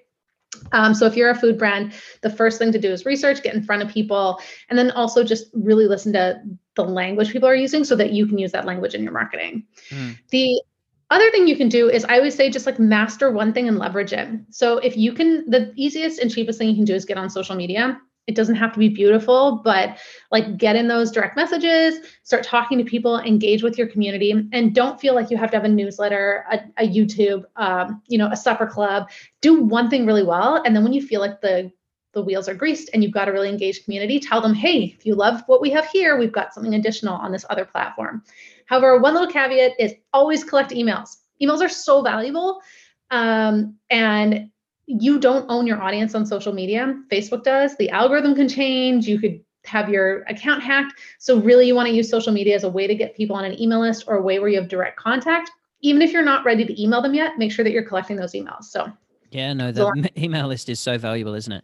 Um, 0.72 0.94
so 0.94 1.06
if 1.06 1.16
you're 1.16 1.30
a 1.30 1.36
food 1.36 1.58
brand, 1.58 1.94
the 2.22 2.30
first 2.30 2.58
thing 2.58 2.72
to 2.72 2.80
do 2.80 2.92
is 2.92 3.06
research, 3.06 3.44
get 3.44 3.54
in 3.54 3.64
front 3.64 3.84
of 3.84 3.90
people, 3.90 4.42
and 4.70 4.78
then 4.78 4.92
also 4.92 5.24
just 5.24 5.46
really 5.54 5.86
listen 5.86 6.12
to 6.14 6.42
the 6.76 6.84
language 6.84 7.32
people 7.32 7.48
are 7.48 7.56
using 7.56 7.84
so 7.84 7.96
that 7.96 8.12
you 8.14 8.26
can 8.26 8.38
use 8.38 8.52
that 8.52 8.66
language 8.66 8.96
in 8.96 9.04
your 9.04 9.12
marketing. 9.12 9.64
Mm. 9.90 10.18
The 10.30 10.62
other 11.10 11.30
thing 11.32 11.48
you 11.48 11.56
can 11.56 11.70
do 11.70 11.90
is 11.90 12.06
I 12.06 12.18
always 12.18 12.36
say 12.36 12.50
just 12.50 12.66
like 12.66 12.80
master 12.80 13.32
one 13.32 13.54
thing 13.54 13.68
and 13.68 13.78
leverage 13.78 14.14
it. 14.14 14.28
So 14.52 14.78
if 14.78 14.96
you 14.96 15.14
can, 15.14 15.50
the 15.50 15.74
easiest 15.76 16.20
and 16.20 16.32
cheapest 16.32 16.60
thing 16.60 16.70
you 16.70 16.76
can 16.76 16.86
do 16.86 16.94
is 16.96 17.06
get 17.06 17.18
on 17.18 17.30
social 17.30 17.56
media 17.56 18.00
it 18.30 18.36
doesn't 18.36 18.56
have 18.56 18.72
to 18.74 18.80
be 18.80 18.90
beautiful, 18.90 19.60
but 19.64 19.98
like 20.30 20.56
get 20.56 20.76
in 20.76 20.88
those 20.88 21.10
direct 21.10 21.36
messages, 21.36 21.96
start 22.22 22.44
talking 22.44 22.78
to 22.78 22.84
people, 22.84 23.20
engage 23.22 23.64
with 23.64 23.76
your 23.76 23.88
community, 23.88 24.48
and 24.54 24.76
don't 24.76 25.02
feel 25.02 25.16
like 25.16 25.32
you 25.32 25.38
have 25.38 25.50
to 25.50 25.58
have 25.58 25.66
a 25.66 25.70
newsletter, 25.70 26.46
a, 26.52 26.60
a 26.78 26.88
YouTube, 26.88 27.44
um, 27.56 28.04
you 28.08 28.20
know, 28.20 28.28
a 28.28 28.38
supper 28.38 28.68
club. 28.68 29.10
Do 29.42 29.64
one 29.64 29.90
thing 29.90 30.06
really 30.06 30.22
well, 30.24 30.62
and 30.64 30.76
then 30.76 30.84
when 30.84 30.94
you 30.94 31.02
feel 31.02 31.22
like 31.22 31.42
the 31.42 31.72
the 32.14 32.22
wheels 32.22 32.50
are 32.50 32.56
greased 32.56 32.90
and 32.94 33.04
you've 33.04 33.14
got 33.14 33.28
a 33.28 33.32
really 33.32 33.50
engaged 33.50 33.84
community, 33.84 34.20
tell 34.20 34.42
them, 34.42 34.54
hey, 34.54 34.96
if 34.98 35.06
you 35.06 35.14
love 35.14 35.44
what 35.46 35.62
we 35.62 35.70
have 35.70 35.88
here, 35.88 36.18
we've 36.18 36.32
got 36.32 36.54
something 36.54 36.74
additional 36.74 37.14
on 37.14 37.32
this 37.32 37.46
other 37.52 37.66
platform. 37.66 38.24
However, 38.70 39.00
one 39.00 39.14
little 39.14 39.28
caveat 39.28 39.74
is 39.80 39.96
always 40.14 40.44
collect 40.44 40.70
emails. 40.70 41.18
Emails 41.42 41.60
are 41.60 41.70
so 41.70 42.04
valuable. 42.04 42.62
Um, 43.10 43.76
and 43.90 44.52
you 44.86 45.20
don't 45.20 45.46
own 45.50 45.66
your 45.66 45.82
audience 45.82 46.14
on 46.14 46.26
social 46.28 46.54
media. 46.54 46.96
Facebook 47.12 47.44
does. 47.44 47.76
The 47.78 47.90
algorithm 47.90 48.36
can 48.36 48.48
change. 48.48 49.08
You 49.08 49.20
could 49.20 49.40
have 49.66 49.90
your 49.90 50.22
account 50.24 50.62
hacked. 50.62 50.94
So, 51.18 51.40
really, 51.40 51.66
you 51.66 51.74
want 51.74 51.88
to 51.88 51.94
use 51.96 52.10
social 52.10 52.32
media 52.32 52.56
as 52.56 52.64
a 52.64 52.70
way 52.70 52.86
to 52.86 52.94
get 52.94 53.16
people 53.16 53.36
on 53.36 53.44
an 53.44 53.60
email 53.60 53.80
list 53.80 54.04
or 54.08 54.18
a 54.18 54.22
way 54.22 54.38
where 54.38 54.50
you 54.50 54.60
have 54.60 54.70
direct 54.70 55.00
contact. 55.00 55.50
Even 55.82 56.04
if 56.04 56.12
you're 56.12 56.24
not 56.24 56.46
ready 56.46 56.64
to 56.64 56.82
email 56.82 57.02
them 57.02 57.16
yet, 57.16 57.40
make 57.40 57.52
sure 57.52 57.64
that 57.64 57.72
you're 57.72 57.84
collecting 57.84 58.18
those 58.18 58.34
emails. 58.34 58.66
So, 58.66 58.92
yeah, 59.32 59.54
no, 59.54 59.72
the 59.72 60.12
email 60.24 60.48
list 60.48 60.70
is 60.70 60.80
so 60.80 61.00
valuable, 61.00 61.34
isn't 61.34 61.54
it? 61.54 61.64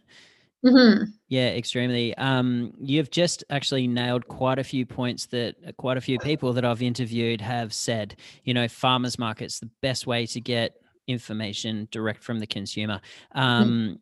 Mm-hmm. 0.64 1.04
Yeah, 1.28 1.48
extremely. 1.48 2.16
Um, 2.16 2.72
you've 2.80 3.10
just 3.10 3.44
actually 3.50 3.86
nailed 3.86 4.26
quite 4.28 4.58
a 4.58 4.64
few 4.64 4.86
points 4.86 5.26
that 5.26 5.56
uh, 5.66 5.72
quite 5.72 5.96
a 5.96 6.00
few 6.00 6.18
people 6.18 6.52
that 6.54 6.64
I've 6.64 6.82
interviewed 6.82 7.40
have 7.40 7.72
said. 7.72 8.16
You 8.44 8.54
know, 8.54 8.68
farmers 8.68 9.18
markets, 9.18 9.60
the 9.60 9.70
best 9.82 10.06
way 10.06 10.26
to 10.26 10.40
get 10.40 10.74
information 11.06 11.88
direct 11.90 12.22
from 12.22 12.40
the 12.40 12.46
consumer. 12.46 13.00
Mm. 13.36 13.40
Um, 13.40 13.98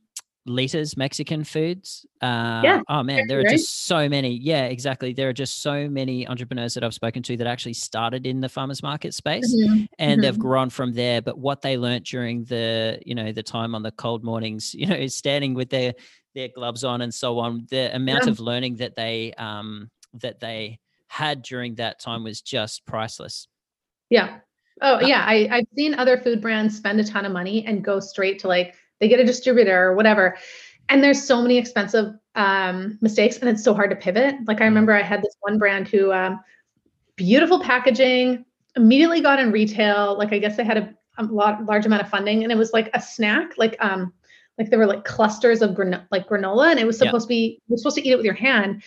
Lita's 0.46 0.96
Mexican 0.96 1.42
foods. 1.42 2.04
Uh, 2.20 2.60
yeah. 2.62 2.80
Oh 2.88 3.02
man, 3.02 3.26
there 3.28 3.40
are 3.40 3.44
just 3.44 3.86
so 3.86 4.08
many. 4.08 4.36
Yeah, 4.36 4.64
exactly. 4.66 5.12
There 5.12 5.28
are 5.28 5.34
just 5.34 5.62
so 5.62 5.88
many 5.88 6.26
entrepreneurs 6.28 6.74
that 6.74 6.84
I've 6.84 6.94
spoken 6.94 7.22
to 7.24 7.36
that 7.38 7.46
actually 7.46 7.74
started 7.74 8.26
in 8.26 8.40
the 8.40 8.48
farmers 8.48 8.82
market 8.82 9.14
space, 9.14 9.54
mm-hmm. 9.54 9.84
and 9.98 10.12
mm-hmm. 10.12 10.20
they've 10.20 10.38
grown 10.38 10.70
from 10.70 10.92
there. 10.92 11.22
But 11.22 11.38
what 11.38 11.62
they 11.62 11.76
learned 11.78 12.04
during 12.04 12.44
the, 12.44 13.00
you 13.06 13.14
know, 13.14 13.32
the 13.32 13.42
time 13.42 13.74
on 13.74 13.82
the 13.82 13.92
cold 13.92 14.22
mornings, 14.22 14.74
you 14.78 14.86
know, 14.86 14.96
is 14.96 15.16
standing 15.16 15.54
with 15.54 15.70
their 15.70 15.94
their 16.34 16.48
gloves 16.48 16.84
on 16.84 17.00
and 17.00 17.14
so 17.14 17.38
on. 17.38 17.66
The 17.70 17.94
amount 17.94 18.24
yeah. 18.24 18.30
of 18.30 18.40
learning 18.40 18.76
that 18.76 18.96
they 18.96 19.32
um 19.34 19.90
that 20.14 20.40
they 20.40 20.78
had 21.08 21.42
during 21.42 21.76
that 21.76 22.00
time 22.00 22.24
was 22.24 22.42
just 22.42 22.84
priceless. 22.86 23.48
Yeah, 24.10 24.40
Oh 24.82 24.96
uh, 24.96 25.00
yeah, 25.00 25.24
I, 25.26 25.48
I've 25.50 25.66
seen 25.76 25.94
other 25.94 26.18
food 26.18 26.40
brands 26.40 26.76
spend 26.76 26.98
a 27.00 27.04
ton 27.04 27.24
of 27.24 27.32
money 27.32 27.64
and 27.64 27.84
go 27.84 28.00
straight 28.00 28.40
to 28.40 28.48
like 28.48 28.74
they 29.00 29.08
get 29.08 29.20
a 29.20 29.24
distributor 29.24 29.90
or 29.90 29.94
whatever. 29.94 30.36
And 30.88 31.02
there's 31.02 31.22
so 31.22 31.40
many 31.40 31.56
expensive 31.56 32.14
um, 32.34 32.98
mistakes, 33.00 33.38
and 33.38 33.48
it's 33.48 33.64
so 33.64 33.74
hard 33.74 33.90
to 33.90 33.96
pivot. 33.96 34.36
Like 34.46 34.60
I 34.60 34.64
mm. 34.64 34.68
remember 34.68 34.92
I 34.92 35.02
had 35.02 35.22
this 35.22 35.36
one 35.40 35.58
brand 35.58 35.88
who 35.88 36.12
um, 36.12 36.40
beautiful 37.16 37.60
packaging, 37.60 38.44
immediately 38.76 39.20
got 39.20 39.38
in 39.38 39.52
retail. 39.52 40.16
Like 40.18 40.32
I 40.32 40.38
guess 40.38 40.56
they 40.56 40.64
had 40.64 40.76
a, 40.76 40.94
a 41.18 41.24
lot 41.24 41.64
large 41.64 41.86
amount 41.86 42.02
of 42.02 42.08
funding, 42.08 42.42
and 42.42 42.52
it 42.52 42.58
was 42.58 42.72
like 42.72 42.90
a 42.94 43.00
snack, 43.00 43.56
like 43.56 43.76
um, 43.80 44.12
like 44.58 44.70
there 44.70 44.78
were 44.78 44.86
like 44.86 45.04
clusters 45.04 45.62
of 45.62 45.74
gran- 45.74 46.06
like 46.10 46.28
granola, 46.28 46.70
and 46.70 46.78
it 46.78 46.86
was 46.86 46.98
supposed 46.98 47.30
yeah. 47.30 47.36
to 47.36 47.40
be 47.40 47.62
you're 47.68 47.78
supposed 47.78 47.96
to 47.96 48.06
eat 48.06 48.12
it 48.12 48.16
with 48.16 48.26
your 48.26 48.34
hand. 48.34 48.82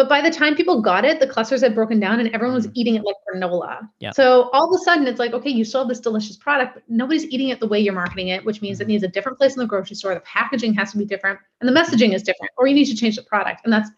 But 0.00 0.08
by 0.08 0.22
the 0.22 0.30
time 0.30 0.56
people 0.56 0.80
got 0.80 1.04
it, 1.04 1.20
the 1.20 1.26
clusters 1.26 1.60
had 1.60 1.74
broken 1.74 2.00
down 2.00 2.20
and 2.20 2.30
everyone 2.30 2.54
was 2.54 2.68
mm. 2.68 2.72
eating 2.72 2.94
it 2.94 3.04
like 3.04 3.16
granola. 3.28 3.86
Yeah. 3.98 4.12
So 4.12 4.48
all 4.54 4.66
of 4.66 4.80
a 4.80 4.82
sudden 4.82 5.06
it's 5.06 5.18
like, 5.18 5.34
okay, 5.34 5.50
you 5.50 5.62
sold 5.62 5.90
this 5.90 6.00
delicious 6.00 6.38
product, 6.38 6.72
but 6.72 6.84
nobody's 6.88 7.26
eating 7.26 7.50
it 7.50 7.60
the 7.60 7.66
way 7.66 7.78
you're 7.78 7.92
marketing 7.92 8.28
it, 8.28 8.42
which 8.42 8.62
means 8.62 8.80
it 8.80 8.84
mm-hmm. 8.84 8.92
needs 8.92 9.04
a 9.04 9.08
different 9.08 9.36
place 9.36 9.56
in 9.56 9.58
the 9.58 9.66
grocery 9.66 9.96
store. 9.96 10.14
The 10.14 10.20
packaging 10.20 10.72
has 10.72 10.90
to 10.92 10.96
be 10.96 11.04
different 11.04 11.38
and 11.60 11.68
the 11.68 11.78
messaging 11.78 12.14
is 12.14 12.22
different, 12.22 12.50
or 12.56 12.66
you 12.66 12.74
need 12.74 12.86
to 12.86 12.96
change 12.96 13.16
the 13.16 13.22
product. 13.22 13.60
And 13.64 13.72
that's 13.74 13.90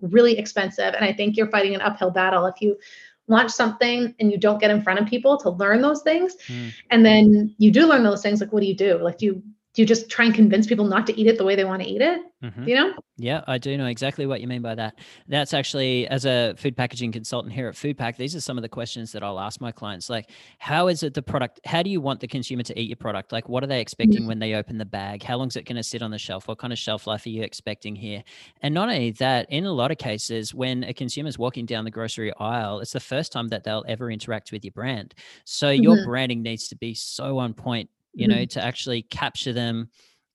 really 0.00 0.38
expensive. 0.38 0.94
And 0.94 1.04
I 1.04 1.12
think 1.12 1.36
you're 1.36 1.50
fighting 1.50 1.74
an 1.74 1.80
uphill 1.80 2.12
battle 2.12 2.46
if 2.46 2.60
you 2.60 2.78
launch 3.26 3.50
something 3.50 4.14
and 4.20 4.30
you 4.30 4.38
don't 4.38 4.60
get 4.60 4.70
in 4.70 4.80
front 4.80 5.00
of 5.00 5.06
people 5.08 5.38
to 5.38 5.50
learn 5.50 5.82
those 5.82 6.02
things. 6.02 6.36
Mm. 6.46 6.72
And 6.90 7.04
then 7.04 7.52
you 7.58 7.72
do 7.72 7.88
learn 7.88 8.04
those 8.04 8.22
things. 8.22 8.40
Like, 8.40 8.52
what 8.52 8.60
do 8.60 8.66
you 8.66 8.76
do? 8.76 8.98
Like, 8.98 9.18
do 9.18 9.26
you 9.26 9.42
do 9.78 9.82
you 9.82 9.86
just 9.86 10.10
try 10.10 10.24
and 10.24 10.34
convince 10.34 10.66
people 10.66 10.84
not 10.84 11.06
to 11.06 11.16
eat 11.16 11.28
it 11.28 11.38
the 11.38 11.44
way 11.44 11.54
they 11.54 11.64
want 11.64 11.80
to 11.80 11.88
eat 11.88 12.00
it? 12.00 12.20
Mm-hmm. 12.42 12.68
You 12.68 12.74
know? 12.74 12.94
Yeah, 13.16 13.44
I 13.46 13.58
do 13.58 13.78
know 13.78 13.86
exactly 13.86 14.26
what 14.26 14.40
you 14.40 14.48
mean 14.48 14.60
by 14.60 14.74
that. 14.74 14.98
That's 15.28 15.54
actually, 15.54 16.08
as 16.08 16.24
a 16.24 16.56
food 16.58 16.76
packaging 16.76 17.12
consultant 17.12 17.54
here 17.54 17.68
at 17.68 17.76
Foodpack, 17.76 18.16
these 18.16 18.34
are 18.34 18.40
some 18.40 18.58
of 18.58 18.62
the 18.62 18.68
questions 18.68 19.12
that 19.12 19.22
I'll 19.22 19.38
ask 19.38 19.60
my 19.60 19.70
clients. 19.70 20.10
Like, 20.10 20.32
how 20.58 20.88
is 20.88 21.04
it 21.04 21.14
the 21.14 21.22
product? 21.22 21.60
How 21.64 21.84
do 21.84 21.90
you 21.90 22.00
want 22.00 22.18
the 22.18 22.26
consumer 22.26 22.64
to 22.64 22.76
eat 22.76 22.88
your 22.88 22.96
product? 22.96 23.30
Like, 23.30 23.48
what 23.48 23.62
are 23.62 23.68
they 23.68 23.80
expecting 23.80 24.22
mm-hmm. 24.22 24.26
when 24.26 24.40
they 24.40 24.54
open 24.54 24.78
the 24.78 24.84
bag? 24.84 25.22
How 25.22 25.36
long 25.36 25.46
is 25.46 25.54
it 25.54 25.64
going 25.64 25.76
to 25.76 25.84
sit 25.84 26.02
on 26.02 26.10
the 26.10 26.18
shelf? 26.18 26.48
What 26.48 26.58
kind 26.58 26.72
of 26.72 26.78
shelf 26.80 27.06
life 27.06 27.24
are 27.24 27.28
you 27.28 27.44
expecting 27.44 27.94
here? 27.94 28.24
And 28.62 28.74
not 28.74 28.88
only 28.88 29.12
that, 29.12 29.48
in 29.48 29.64
a 29.64 29.72
lot 29.72 29.92
of 29.92 29.98
cases, 29.98 30.52
when 30.52 30.82
a 30.82 30.92
consumer 30.92 31.28
is 31.28 31.38
walking 31.38 31.66
down 31.66 31.84
the 31.84 31.92
grocery 31.92 32.32
aisle, 32.40 32.80
it's 32.80 32.94
the 32.94 32.98
first 32.98 33.30
time 33.30 33.46
that 33.48 33.62
they'll 33.62 33.84
ever 33.86 34.10
interact 34.10 34.50
with 34.50 34.64
your 34.64 34.72
brand. 34.72 35.14
So 35.44 35.68
mm-hmm. 35.68 35.84
your 35.84 36.04
branding 36.04 36.42
needs 36.42 36.66
to 36.66 36.76
be 36.76 36.94
so 36.94 37.38
on 37.38 37.54
point 37.54 37.90
you 38.12 38.28
mm-hmm. 38.28 38.38
know, 38.38 38.44
to 38.46 38.64
actually 38.64 39.02
capture 39.02 39.52
them 39.52 39.90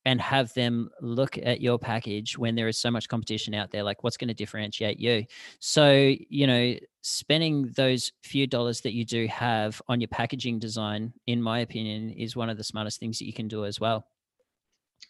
and 0.05 0.19
have 0.19 0.53
them 0.53 0.89
look 1.01 1.37
at 1.37 1.61
your 1.61 1.79
package 1.79 2.37
when 2.37 2.55
there 2.55 2.67
is 2.67 2.77
so 2.77 2.91
much 2.91 3.07
competition 3.07 3.53
out 3.53 3.71
there 3.71 3.83
like 3.83 4.03
what's 4.03 4.17
going 4.17 4.27
to 4.27 4.33
differentiate 4.33 4.99
you 4.99 5.23
so 5.59 6.13
you 6.29 6.47
know 6.47 6.75
spending 7.01 7.71
those 7.75 8.11
few 8.23 8.47
dollars 8.47 8.81
that 8.81 8.93
you 8.93 9.05
do 9.05 9.27
have 9.27 9.81
on 9.87 10.01
your 10.01 10.07
packaging 10.07 10.59
design 10.59 11.13
in 11.27 11.41
my 11.41 11.59
opinion 11.59 12.09
is 12.11 12.35
one 12.35 12.49
of 12.49 12.57
the 12.57 12.63
smartest 12.63 12.99
things 12.99 13.19
that 13.19 13.25
you 13.25 13.33
can 13.33 13.47
do 13.47 13.65
as 13.65 13.79
well 13.79 14.05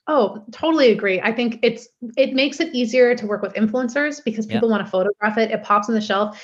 oh 0.07 0.43
totally 0.51 0.91
agree 0.91 1.19
i 1.21 1.31
think 1.31 1.59
it's 1.63 1.87
it 2.17 2.33
makes 2.33 2.59
it 2.59 2.73
easier 2.73 3.15
to 3.15 3.25
work 3.25 3.41
with 3.41 3.53
influencers 3.53 4.23
because 4.23 4.45
people 4.45 4.69
yep. 4.69 4.71
want 4.71 4.85
to 4.85 4.91
photograph 4.91 5.37
it 5.37 5.51
it 5.51 5.63
pops 5.63 5.89
on 5.89 5.95
the 5.95 6.01
shelf 6.01 6.41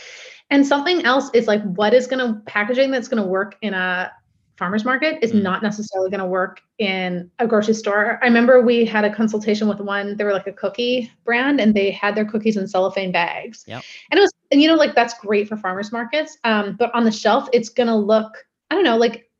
and 0.51 0.65
something 0.65 1.05
else 1.05 1.29
is 1.33 1.47
like 1.47 1.61
what 1.75 1.93
is 1.93 2.07
going 2.07 2.25
to 2.25 2.39
packaging 2.41 2.89
that's 2.89 3.07
going 3.07 3.21
to 3.21 3.27
work 3.27 3.55
in 3.61 3.73
a 3.73 4.11
farmers 4.59 4.85
market 4.85 5.17
is 5.23 5.31
mm. 5.31 5.41
not 5.41 5.63
necessarily 5.63 6.11
going 6.11 6.19
to 6.19 6.27
work 6.27 6.61
in 6.77 7.31
a 7.39 7.47
grocery 7.47 7.73
store. 7.73 8.19
I 8.21 8.25
remember 8.27 8.61
we 8.61 8.85
had 8.85 9.05
a 9.05 9.15
consultation 9.15 9.67
with 9.67 9.79
one, 9.79 10.17
they 10.17 10.23
were 10.23 10.33
like 10.33 10.45
a 10.45 10.53
cookie 10.53 11.11
brand 11.25 11.59
and 11.59 11.73
they 11.73 11.89
had 11.89 12.13
their 12.13 12.25
cookies 12.25 12.57
in 12.57 12.67
cellophane 12.67 13.11
bags. 13.11 13.63
Yep. 13.67 13.81
And 14.11 14.19
it 14.19 14.21
was, 14.21 14.33
and 14.51 14.61
you 14.61 14.67
know, 14.67 14.75
like 14.75 14.93
that's 14.93 15.15
great 15.15 15.47
for 15.47 15.57
farmers 15.57 15.91
markets. 15.91 16.37
Um, 16.43 16.75
but 16.77 16.93
on 16.93 17.05
the 17.05 17.11
shelf, 17.11 17.49
it's 17.53 17.69
going 17.69 17.87
to 17.87 17.95
look, 17.95 18.45
I 18.69 18.75
don't 18.75 18.83
know, 18.83 18.97
like 18.97 19.31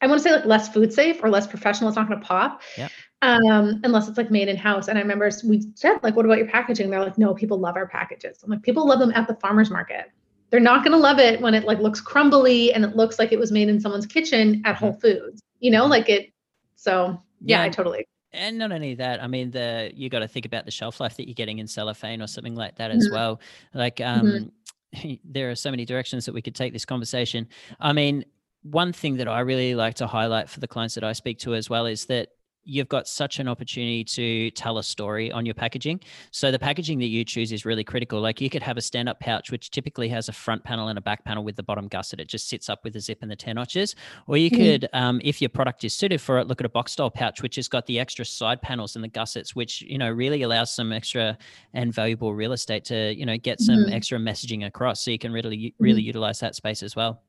I 0.00 0.08
want 0.08 0.20
to 0.20 0.28
say 0.28 0.34
like 0.34 0.46
less 0.46 0.68
food 0.68 0.92
safe 0.92 1.22
or 1.22 1.30
less 1.30 1.46
professional. 1.46 1.88
It's 1.88 1.96
not 1.96 2.08
going 2.08 2.20
to 2.20 2.26
pop. 2.26 2.62
Yep. 2.76 2.90
um, 3.22 3.80
unless 3.82 4.08
it's 4.08 4.18
like 4.18 4.30
made 4.30 4.48
in 4.48 4.56
house. 4.56 4.88
And 4.88 4.98
I 4.98 5.00
remember 5.00 5.30
we 5.44 5.66
said, 5.74 5.98
like, 6.02 6.16
what 6.16 6.24
about 6.24 6.38
your 6.38 6.48
packaging? 6.48 6.90
They're 6.90 7.02
like, 7.02 7.18
no, 7.18 7.34
people 7.34 7.58
love 7.58 7.76
our 7.76 7.88
packages. 7.88 8.42
I'm 8.42 8.50
like, 8.50 8.62
people 8.62 8.86
love 8.86 8.98
them 8.98 9.12
at 9.14 9.26
the 9.26 9.34
farmer's 9.36 9.70
market. 9.70 10.12
They're 10.50 10.60
not 10.60 10.84
going 10.84 10.92
to 10.92 10.98
love 10.98 11.18
it 11.18 11.40
when 11.40 11.54
it 11.54 11.64
like 11.64 11.78
looks 11.78 12.00
crumbly 12.00 12.72
and 12.72 12.84
it 12.84 12.96
looks 12.96 13.18
like 13.18 13.32
it 13.32 13.38
was 13.38 13.50
made 13.50 13.68
in 13.68 13.80
someone's 13.80 14.06
kitchen 14.06 14.62
at 14.64 14.76
Whole 14.76 14.92
Foods, 14.92 15.40
you 15.60 15.70
know, 15.70 15.86
like 15.86 16.08
it. 16.08 16.32
So 16.76 17.20
yeah, 17.40 17.58
yeah. 17.58 17.64
I 17.64 17.68
totally 17.68 18.06
and 18.36 18.58
not 18.58 18.72
only 18.72 18.94
that, 18.94 19.22
I 19.22 19.26
mean, 19.26 19.50
the 19.50 19.90
you 19.94 20.08
got 20.08 20.20
to 20.20 20.28
think 20.28 20.46
about 20.46 20.64
the 20.64 20.70
shelf 20.70 21.00
life 21.00 21.16
that 21.16 21.26
you're 21.26 21.34
getting 21.34 21.58
in 21.58 21.66
cellophane 21.66 22.22
or 22.22 22.26
something 22.26 22.54
like 22.54 22.76
that 22.76 22.90
as 22.90 23.06
mm-hmm. 23.06 23.14
well. 23.14 23.40
Like, 23.74 24.00
um, 24.00 24.50
mm-hmm. 24.94 25.14
there 25.24 25.50
are 25.50 25.54
so 25.54 25.70
many 25.70 25.84
directions 25.84 26.26
that 26.26 26.34
we 26.34 26.42
could 26.42 26.54
take 26.54 26.72
this 26.72 26.84
conversation. 26.84 27.48
I 27.80 27.92
mean, 27.92 28.24
one 28.62 28.92
thing 28.92 29.16
that 29.16 29.28
I 29.28 29.40
really 29.40 29.74
like 29.74 29.94
to 29.94 30.06
highlight 30.06 30.48
for 30.48 30.60
the 30.60 30.68
clients 30.68 30.94
that 30.96 31.04
I 31.04 31.12
speak 31.12 31.38
to 31.40 31.54
as 31.54 31.70
well 31.70 31.86
is 31.86 32.06
that 32.06 32.30
you've 32.66 32.88
got 32.88 33.06
such 33.06 33.38
an 33.38 33.46
opportunity 33.46 34.02
to 34.02 34.50
tell 34.50 34.78
a 34.78 34.82
story 34.82 35.30
on 35.30 35.46
your 35.46 35.54
packaging. 35.54 36.00
So 36.32 36.50
the 36.50 36.58
packaging 36.58 36.98
that 36.98 37.06
you 37.06 37.24
choose 37.24 37.52
is 37.52 37.64
really 37.64 37.84
critical. 37.84 38.20
Like 38.20 38.40
you 38.40 38.50
could 38.50 38.62
have 38.62 38.76
a 38.76 38.80
stand-up 38.80 39.20
pouch, 39.20 39.52
which 39.52 39.70
typically 39.70 40.08
has 40.08 40.28
a 40.28 40.32
front 40.32 40.64
panel 40.64 40.88
and 40.88 40.98
a 40.98 41.00
back 41.00 41.24
panel 41.24 41.44
with 41.44 41.54
the 41.54 41.62
bottom 41.62 41.86
gusset. 41.86 42.18
It 42.18 42.28
just 42.28 42.48
sits 42.48 42.68
up 42.68 42.80
with 42.82 42.92
the 42.92 43.00
zip 43.00 43.18
and 43.22 43.30
the 43.30 43.36
tear 43.36 43.54
notches. 43.54 43.94
Or 44.26 44.36
you 44.36 44.50
mm-hmm. 44.50 44.62
could, 44.62 44.88
um, 44.92 45.20
if 45.24 45.40
your 45.40 45.48
product 45.48 45.84
is 45.84 45.94
suited 45.94 46.20
for 46.20 46.38
it, 46.38 46.48
look 46.48 46.60
at 46.60 46.66
a 46.66 46.68
box 46.68 46.92
style 46.92 47.10
pouch, 47.10 47.40
which 47.40 47.56
has 47.56 47.68
got 47.68 47.86
the 47.86 48.00
extra 48.00 48.24
side 48.24 48.60
panels 48.60 48.96
and 48.96 49.04
the 49.04 49.08
gussets, 49.08 49.54
which, 49.54 49.82
you 49.82 49.96
know, 49.96 50.10
really 50.10 50.42
allows 50.42 50.74
some 50.74 50.92
extra 50.92 51.38
and 51.72 51.94
valuable 51.94 52.34
real 52.34 52.52
estate 52.52 52.84
to, 52.86 53.14
you 53.14 53.24
know, 53.24 53.36
get 53.36 53.60
some 53.60 53.76
mm-hmm. 53.76 53.92
extra 53.92 54.18
messaging 54.18 54.66
across. 54.66 55.04
So 55.04 55.12
you 55.12 55.18
can 55.18 55.32
really, 55.32 55.72
really 55.78 56.00
mm-hmm. 56.00 56.06
utilize 56.06 56.40
that 56.40 56.56
space 56.56 56.82
as 56.82 56.96
well. 56.96 57.22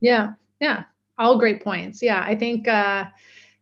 Yeah. 0.00 0.34
Yeah. 0.60 0.84
All 1.18 1.36
great 1.36 1.64
points. 1.64 2.00
Yeah. 2.00 2.22
I 2.24 2.36
think, 2.36 2.68
uh, 2.68 3.06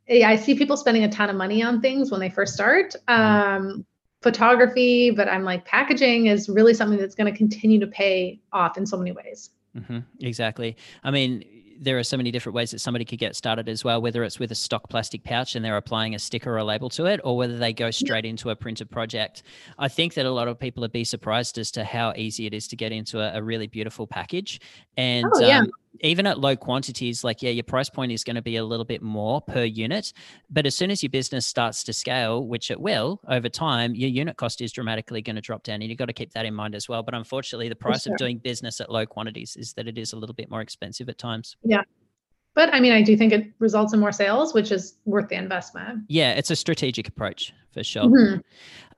yeah, 0.08 0.28
I 0.28 0.36
see 0.36 0.54
people 0.54 0.76
spending 0.76 1.04
a 1.04 1.08
ton 1.08 1.30
of 1.30 1.36
money 1.36 1.62
on 1.62 1.80
things 1.80 2.10
when 2.10 2.20
they 2.20 2.30
first 2.30 2.54
start. 2.54 2.94
Mm-hmm. 3.08 3.22
Um, 3.22 3.86
photography, 4.22 5.10
but 5.10 5.28
I'm 5.28 5.44
like 5.44 5.64
packaging 5.64 6.26
is 6.26 6.48
really 6.48 6.74
something 6.74 6.98
that's 6.98 7.14
going 7.14 7.30
to 7.30 7.36
continue 7.36 7.78
to 7.78 7.86
pay 7.86 8.40
off 8.52 8.76
in 8.76 8.84
so 8.84 8.96
many 8.96 9.12
ways. 9.12 9.50
Mm-hmm, 9.76 9.98
exactly. 10.20 10.76
I 11.04 11.10
mean, 11.10 11.44
there 11.78 11.98
are 11.98 12.02
so 12.02 12.16
many 12.16 12.30
different 12.30 12.56
ways 12.56 12.70
that 12.70 12.80
somebody 12.80 13.04
could 13.04 13.18
get 13.18 13.36
started 13.36 13.68
as 13.68 13.84
well, 13.84 14.00
whether 14.00 14.24
it's 14.24 14.38
with 14.38 14.50
a 14.50 14.54
stock 14.54 14.88
plastic 14.88 15.22
pouch 15.22 15.54
and 15.54 15.64
they're 15.64 15.76
applying 15.76 16.14
a 16.14 16.18
sticker 16.18 16.54
or 16.54 16.56
a 16.56 16.64
label 16.64 16.88
to 16.90 17.06
it, 17.06 17.20
or 17.22 17.36
whether 17.36 17.56
they 17.58 17.72
go 17.72 17.90
straight 17.90 18.24
into 18.24 18.50
a 18.50 18.56
printed 18.56 18.90
project. 18.90 19.42
I 19.78 19.88
think 19.88 20.14
that 20.14 20.26
a 20.26 20.30
lot 20.30 20.48
of 20.48 20.58
people 20.58 20.80
would 20.80 20.92
be 20.92 21.04
surprised 21.04 21.58
as 21.58 21.70
to 21.72 21.84
how 21.84 22.14
easy 22.16 22.46
it 22.46 22.54
is 22.54 22.66
to 22.68 22.76
get 22.76 22.92
into 22.92 23.20
a, 23.20 23.38
a 23.38 23.42
really 23.42 23.66
beautiful 23.66 24.06
package. 24.06 24.60
And 24.96 25.26
oh, 25.34 25.40
yeah. 25.40 25.60
um, 25.60 25.70
even 26.00 26.26
at 26.26 26.38
low 26.38 26.56
quantities, 26.56 27.24
like, 27.24 27.42
yeah, 27.42 27.50
your 27.50 27.64
price 27.64 27.88
point 27.88 28.12
is 28.12 28.24
going 28.24 28.36
to 28.36 28.42
be 28.42 28.56
a 28.56 28.64
little 28.64 28.84
bit 28.84 29.02
more 29.02 29.40
per 29.40 29.64
unit. 29.64 30.12
But 30.50 30.66
as 30.66 30.76
soon 30.76 30.90
as 30.90 31.02
your 31.02 31.10
business 31.10 31.46
starts 31.46 31.84
to 31.84 31.92
scale, 31.92 32.46
which 32.46 32.70
it 32.70 32.80
will 32.80 33.20
over 33.28 33.48
time, 33.48 33.94
your 33.94 34.10
unit 34.10 34.36
cost 34.36 34.60
is 34.60 34.72
dramatically 34.72 35.22
going 35.22 35.36
to 35.36 35.42
drop 35.42 35.62
down. 35.62 35.82
And 35.82 35.84
you've 35.84 35.98
got 35.98 36.06
to 36.06 36.12
keep 36.12 36.32
that 36.32 36.46
in 36.46 36.54
mind 36.54 36.74
as 36.74 36.88
well. 36.88 37.02
But 37.02 37.14
unfortunately, 37.14 37.68
the 37.68 37.76
price 37.76 38.02
sure. 38.02 38.14
of 38.14 38.18
doing 38.18 38.38
business 38.38 38.80
at 38.80 38.90
low 38.90 39.06
quantities 39.06 39.56
is 39.56 39.72
that 39.74 39.88
it 39.88 39.98
is 39.98 40.12
a 40.12 40.16
little 40.16 40.34
bit 40.34 40.50
more 40.50 40.60
expensive 40.60 41.08
at 41.08 41.18
times. 41.18 41.56
Yeah. 41.62 41.82
But 42.56 42.72
I 42.72 42.80
mean, 42.80 42.92
I 42.92 43.02
do 43.02 43.18
think 43.18 43.34
it 43.34 43.52
results 43.58 43.92
in 43.92 44.00
more 44.00 44.10
sales, 44.12 44.54
which 44.54 44.72
is 44.72 44.96
worth 45.04 45.28
the 45.28 45.36
investment. 45.36 46.04
Yeah, 46.08 46.32
it's 46.32 46.50
a 46.50 46.56
strategic 46.56 47.06
approach 47.06 47.52
for 47.70 47.84
sure. 47.84 48.04
Mm-hmm. 48.04 48.40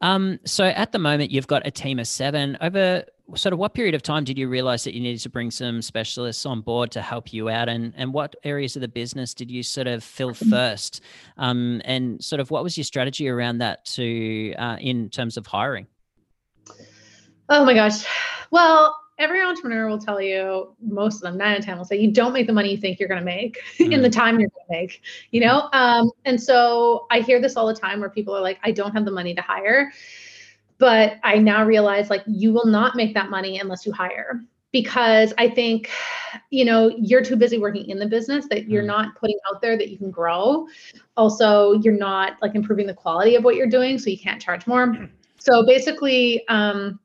Um, 0.01 0.39
so 0.45 0.67
at 0.67 0.93
the 0.93 1.01
moment, 1.01 1.33
you've 1.33 1.49
got 1.49 1.67
a 1.67 1.71
team 1.73 1.99
of 1.99 2.07
seven. 2.07 2.57
Over 2.61 3.03
sort 3.35 3.53
of 3.53 3.59
what 3.59 3.75
period 3.75 3.97
of 3.97 4.03
time 4.03 4.23
did 4.23 4.39
you 4.39 4.49
realize 4.49 4.85
that 4.85 4.95
you 4.95 5.01
needed 5.01 5.21
to 5.23 5.29
bring 5.29 5.51
some 5.51 5.83
specialists 5.83 6.47
on 6.47 6.61
board 6.61 6.93
to 6.93 7.03
help 7.03 7.33
you 7.33 7.51
out 7.51 7.69
and 7.69 7.93
and 7.97 8.15
what 8.15 8.35
areas 8.45 8.75
of 8.75 8.81
the 8.81 8.89
business 8.89 9.35
did 9.35 9.51
you 9.51 9.63
sort 9.63 9.87
of 9.87 10.03
fill 10.03 10.31
mm-hmm. 10.31 10.49
first 10.49 11.03
um, 11.37 11.83
and 11.85 12.25
sort 12.25 12.41
of 12.41 12.51
what 12.51 12.63
was 12.63 12.79
your 12.79 12.85
strategy 12.85 13.29
around 13.29 13.59
that 13.59 13.85
to 13.85 14.55
uh, 14.55 14.79
in 14.81 15.11
terms 15.11 15.37
of 15.37 15.47
hiring 15.47 15.87
oh 17.51 17.67
my 17.67 17.75
gosh 17.75 18.07
well 18.51 18.97
every 19.19 19.43
entrepreneur 19.43 19.89
will 19.89 19.99
tell 19.99 20.21
you 20.21 20.75
most 20.81 21.17
of 21.17 21.23
them 21.23 21.37
nine 21.37 21.53
out 21.53 21.59
of 21.59 21.65
ten 21.65 21.77
will 21.77 21.85
say 21.85 21.97
you 21.97 22.11
don't 22.11 22.33
make 22.33 22.47
the 22.47 22.53
money 22.53 22.71
you 22.71 22.77
think 22.77 22.99
you're 22.99 23.09
going 23.09 23.21
to 23.21 23.25
make 23.25 23.59
mm. 23.79 23.85
in 23.93 24.03
the 24.03 24.09
mm-hmm. 24.09 24.21
time 24.21 24.41
you're 24.41 24.51
going 24.51 24.67
to 24.69 24.83
make 24.83 25.03
you 25.31 25.41
know 25.41 25.69
um, 25.73 26.11
and 26.25 26.41
so 26.41 27.07
i 27.11 27.21
hear 27.21 27.41
this 27.41 27.57
all 27.57 27.67
the 27.67 27.75
time 27.75 28.01
where 28.01 28.11
people 28.11 28.35
are 28.35 28.43
like 28.43 28.59
i 28.63 28.71
don't 28.71 28.93
have 28.93 29.05
the 29.05 29.11
money 29.11 29.35
to 29.35 29.43
hire 29.43 29.91
but 30.79 31.19
I 31.25 31.39
now 31.39 31.65
realize 31.65 32.09
like 32.09 32.23
you 32.27 32.53
will 32.53 32.67
not 32.67 32.97
make 32.97 33.13
that 33.15 33.31
money 33.31 33.59
unless 33.59 33.85
you 33.85 33.93
hire 33.93 34.41
because 34.71 35.35
I 35.39 35.49
think, 35.49 35.91
you 36.51 36.65
know, 36.65 36.95
you're 36.99 37.25
too 37.25 37.37
busy 37.37 37.59
working 37.59 37.89
in 37.89 37.99
the 37.99 38.07
business 38.07 38.47
that 38.49 38.69
you're 38.69 38.83
mm. 38.83 38.89
not 38.89 39.17
putting 39.17 39.39
out 39.51 39.61
there 39.61 39.77
that 39.77 39.89
you 39.89 39.99
can 39.99 40.11
grow. 40.11 40.67
Also, 41.17 41.73
you're 41.81 41.97
not 41.97 42.37
like 42.43 42.55
improving 42.55 42.87
the 42.87 42.95
quality 42.95 43.35
of 43.35 43.45
what 43.45 43.57
you're 43.57 43.67
doing, 43.67 43.99
so 43.99 44.11
you 44.11 44.19
can't 44.19 44.41
charge 44.41 44.67
more. 44.67 45.09
So 45.39 45.65
basically, 45.67 46.47
um, 46.49 47.01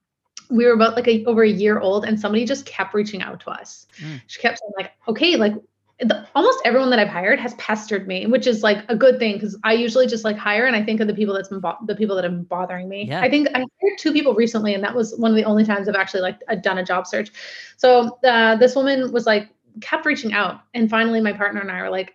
we 0.54 0.66
were 0.66 0.74
about 0.74 0.96
like 0.96 1.08
a, 1.08 1.26
over 1.26 1.44
a 1.44 1.50
year 1.50 1.80
old, 1.80 2.06
and 2.06 2.20
somebody 2.20 2.46
just 2.46 2.66
kept 2.66 2.94
reaching 2.94 3.22
out 3.22 3.39
to 3.42 3.50
us. 3.50 3.88
Mm. 4.00 4.22
She 4.28 4.39
kept 4.39 4.60
saying 4.60 4.72
like, 4.78 4.92
"Okay, 5.08 5.36
like 5.36 5.54
the, 6.00 6.28
almost 6.36 6.60
everyone 6.66 6.89
that 6.89 7.00
I've 7.00 7.08
hired 7.08 7.39
has 7.39 7.54
pestered 7.56 8.08
me, 8.08 8.26
which 8.26 8.48
is 8.48 8.63
like 8.63 8.86
a 8.89 8.96
good 8.96 9.20
thing 9.20 9.34
because 9.34 9.58
I 9.63 9.74
usually 9.74 10.08
just 10.08 10.24
like 10.24 10.38
hire 10.38 10.66
and 10.66 10.76
I 10.76 10.84
think 10.84 11.00
of 11.00 11.08
the 11.08 11.13
people 11.13 11.34
that's 11.34 11.50
been 11.50 11.60
bo- 11.60 11.78
the 11.86 11.96
people 11.96 12.16
that 12.16 12.24
have 12.24 12.34
been 12.34 12.44
bothering 12.44 12.89
me. 12.89 13.06
Yeah. 13.06 13.22
I 13.22 13.30
think 13.30 13.48
I 13.54 13.60
hired 13.60 13.98
two 14.00 14.12
people 14.12 14.34
recently, 14.34 14.74
and 14.74 14.84
that 14.84 14.96
was 14.96 15.16
one 15.18 15.32
of 15.32 15.38
the 15.38 15.46
only 15.46 15.66
times 15.66 15.88
I've 15.88 15.96
actually 15.96 16.22
like 16.22 16.39
done 16.62 16.78
a 16.78 16.84
job 16.84 17.08
search. 17.08 17.32
So 17.78 18.20
uh, 18.24 18.56
this 18.58 18.76
woman 18.76 19.12
was 19.12 19.26
like 19.26 19.50
kept 19.82 20.06
reaching 20.06 20.34
out, 20.34 20.62
and 20.74 20.89
finally 20.89 21.22
my 21.22 21.34
partner 21.34 21.62
and 21.62 21.72
I 21.72 21.82
were 21.82 21.89
like, 21.89 22.13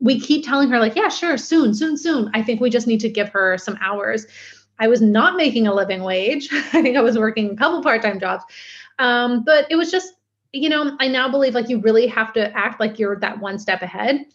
we 0.00 0.20
keep 0.20 0.44
telling 0.44 0.68
her 0.70 0.78
like, 0.78 0.96
yeah, 0.96 1.08
sure, 1.08 1.36
soon, 1.36 1.74
soon, 1.74 1.96
soon. 1.96 2.30
I 2.34 2.42
think 2.42 2.60
we 2.60 2.70
just 2.70 2.86
need 2.86 3.00
to 3.00 3.08
give 3.08 3.28
her 3.30 3.58
some 3.58 3.78
hours. 3.80 4.26
I 4.80 4.88
was 4.88 5.00
not 5.00 5.36
making 5.36 5.68
a 5.68 5.74
living 5.74 6.02
wage. 6.02 6.48
I 6.52 6.82
think 6.82 6.96
I 6.96 7.00
was 7.00 7.16
working 7.16 7.52
a 7.52 7.56
couple 7.56 7.82
part-time 7.82 8.18
jobs. 8.18 8.42
Um, 8.98 9.44
but 9.44 9.66
it 9.70 9.76
was 9.76 9.90
just 9.90 10.14
you 10.52 10.68
know, 10.68 10.96
I 10.98 11.08
now 11.08 11.30
believe 11.30 11.54
like 11.54 11.68
you 11.68 11.78
really 11.80 12.06
have 12.08 12.32
to 12.32 12.52
act 12.56 12.80
like 12.80 12.98
you're 12.98 13.16
that 13.20 13.38
one 13.38 13.58
step 13.58 13.82
ahead. 13.82 14.26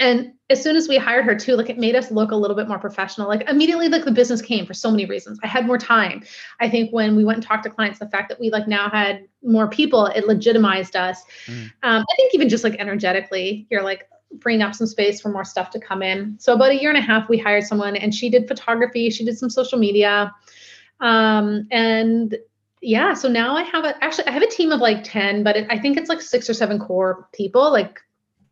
And 0.00 0.32
as 0.50 0.62
soon 0.62 0.74
as 0.74 0.88
we 0.88 0.96
hired 0.96 1.24
her 1.24 1.34
too, 1.34 1.54
like 1.54 1.70
it 1.70 1.78
made 1.78 1.94
us 1.94 2.10
look 2.10 2.32
a 2.32 2.36
little 2.36 2.56
bit 2.56 2.66
more 2.66 2.78
professional. 2.78 3.28
Like 3.28 3.48
immediately, 3.48 3.88
like 3.88 4.04
the 4.04 4.10
business 4.10 4.42
came 4.42 4.66
for 4.66 4.74
so 4.74 4.90
many 4.90 5.04
reasons. 5.04 5.38
I 5.42 5.46
had 5.46 5.66
more 5.66 5.78
time. 5.78 6.24
I 6.60 6.68
think 6.68 6.92
when 6.92 7.14
we 7.14 7.24
went 7.24 7.36
and 7.36 7.46
talked 7.46 7.62
to 7.64 7.70
clients, 7.70 7.98
the 7.98 8.08
fact 8.08 8.28
that 8.30 8.40
we 8.40 8.50
like 8.50 8.66
now 8.66 8.90
had 8.90 9.26
more 9.42 9.68
people, 9.68 10.06
it 10.06 10.26
legitimized 10.26 10.96
us. 10.96 11.22
Mm. 11.46 11.72
Um, 11.82 12.04
I 12.10 12.16
think 12.16 12.34
even 12.34 12.48
just 12.48 12.64
like 12.64 12.74
energetically, 12.74 13.66
you're 13.70 13.82
like 13.82 14.08
freeing 14.40 14.62
up 14.62 14.74
some 14.74 14.86
space 14.86 15.20
for 15.20 15.28
more 15.30 15.44
stuff 15.44 15.70
to 15.70 15.80
come 15.80 16.02
in. 16.02 16.36
So 16.38 16.54
about 16.54 16.70
a 16.70 16.80
year 16.80 16.90
and 16.90 16.98
a 16.98 17.02
half, 17.02 17.28
we 17.28 17.38
hired 17.38 17.64
someone, 17.64 17.96
and 17.96 18.14
she 18.14 18.28
did 18.28 18.48
photography. 18.48 19.10
She 19.10 19.24
did 19.24 19.38
some 19.38 19.50
social 19.50 19.78
media, 19.78 20.32
um, 21.00 21.66
and 21.70 22.36
yeah 22.84 23.14
so 23.14 23.28
now 23.28 23.56
i 23.56 23.62
have 23.62 23.84
a 23.84 24.04
actually 24.04 24.26
i 24.26 24.30
have 24.30 24.42
a 24.42 24.46
team 24.46 24.70
of 24.70 24.78
like 24.78 25.02
10 25.02 25.42
but 25.42 25.56
it, 25.56 25.66
i 25.70 25.78
think 25.78 25.96
it's 25.96 26.10
like 26.10 26.20
six 26.20 26.50
or 26.50 26.54
seven 26.54 26.78
core 26.78 27.26
people 27.32 27.72
like 27.72 27.98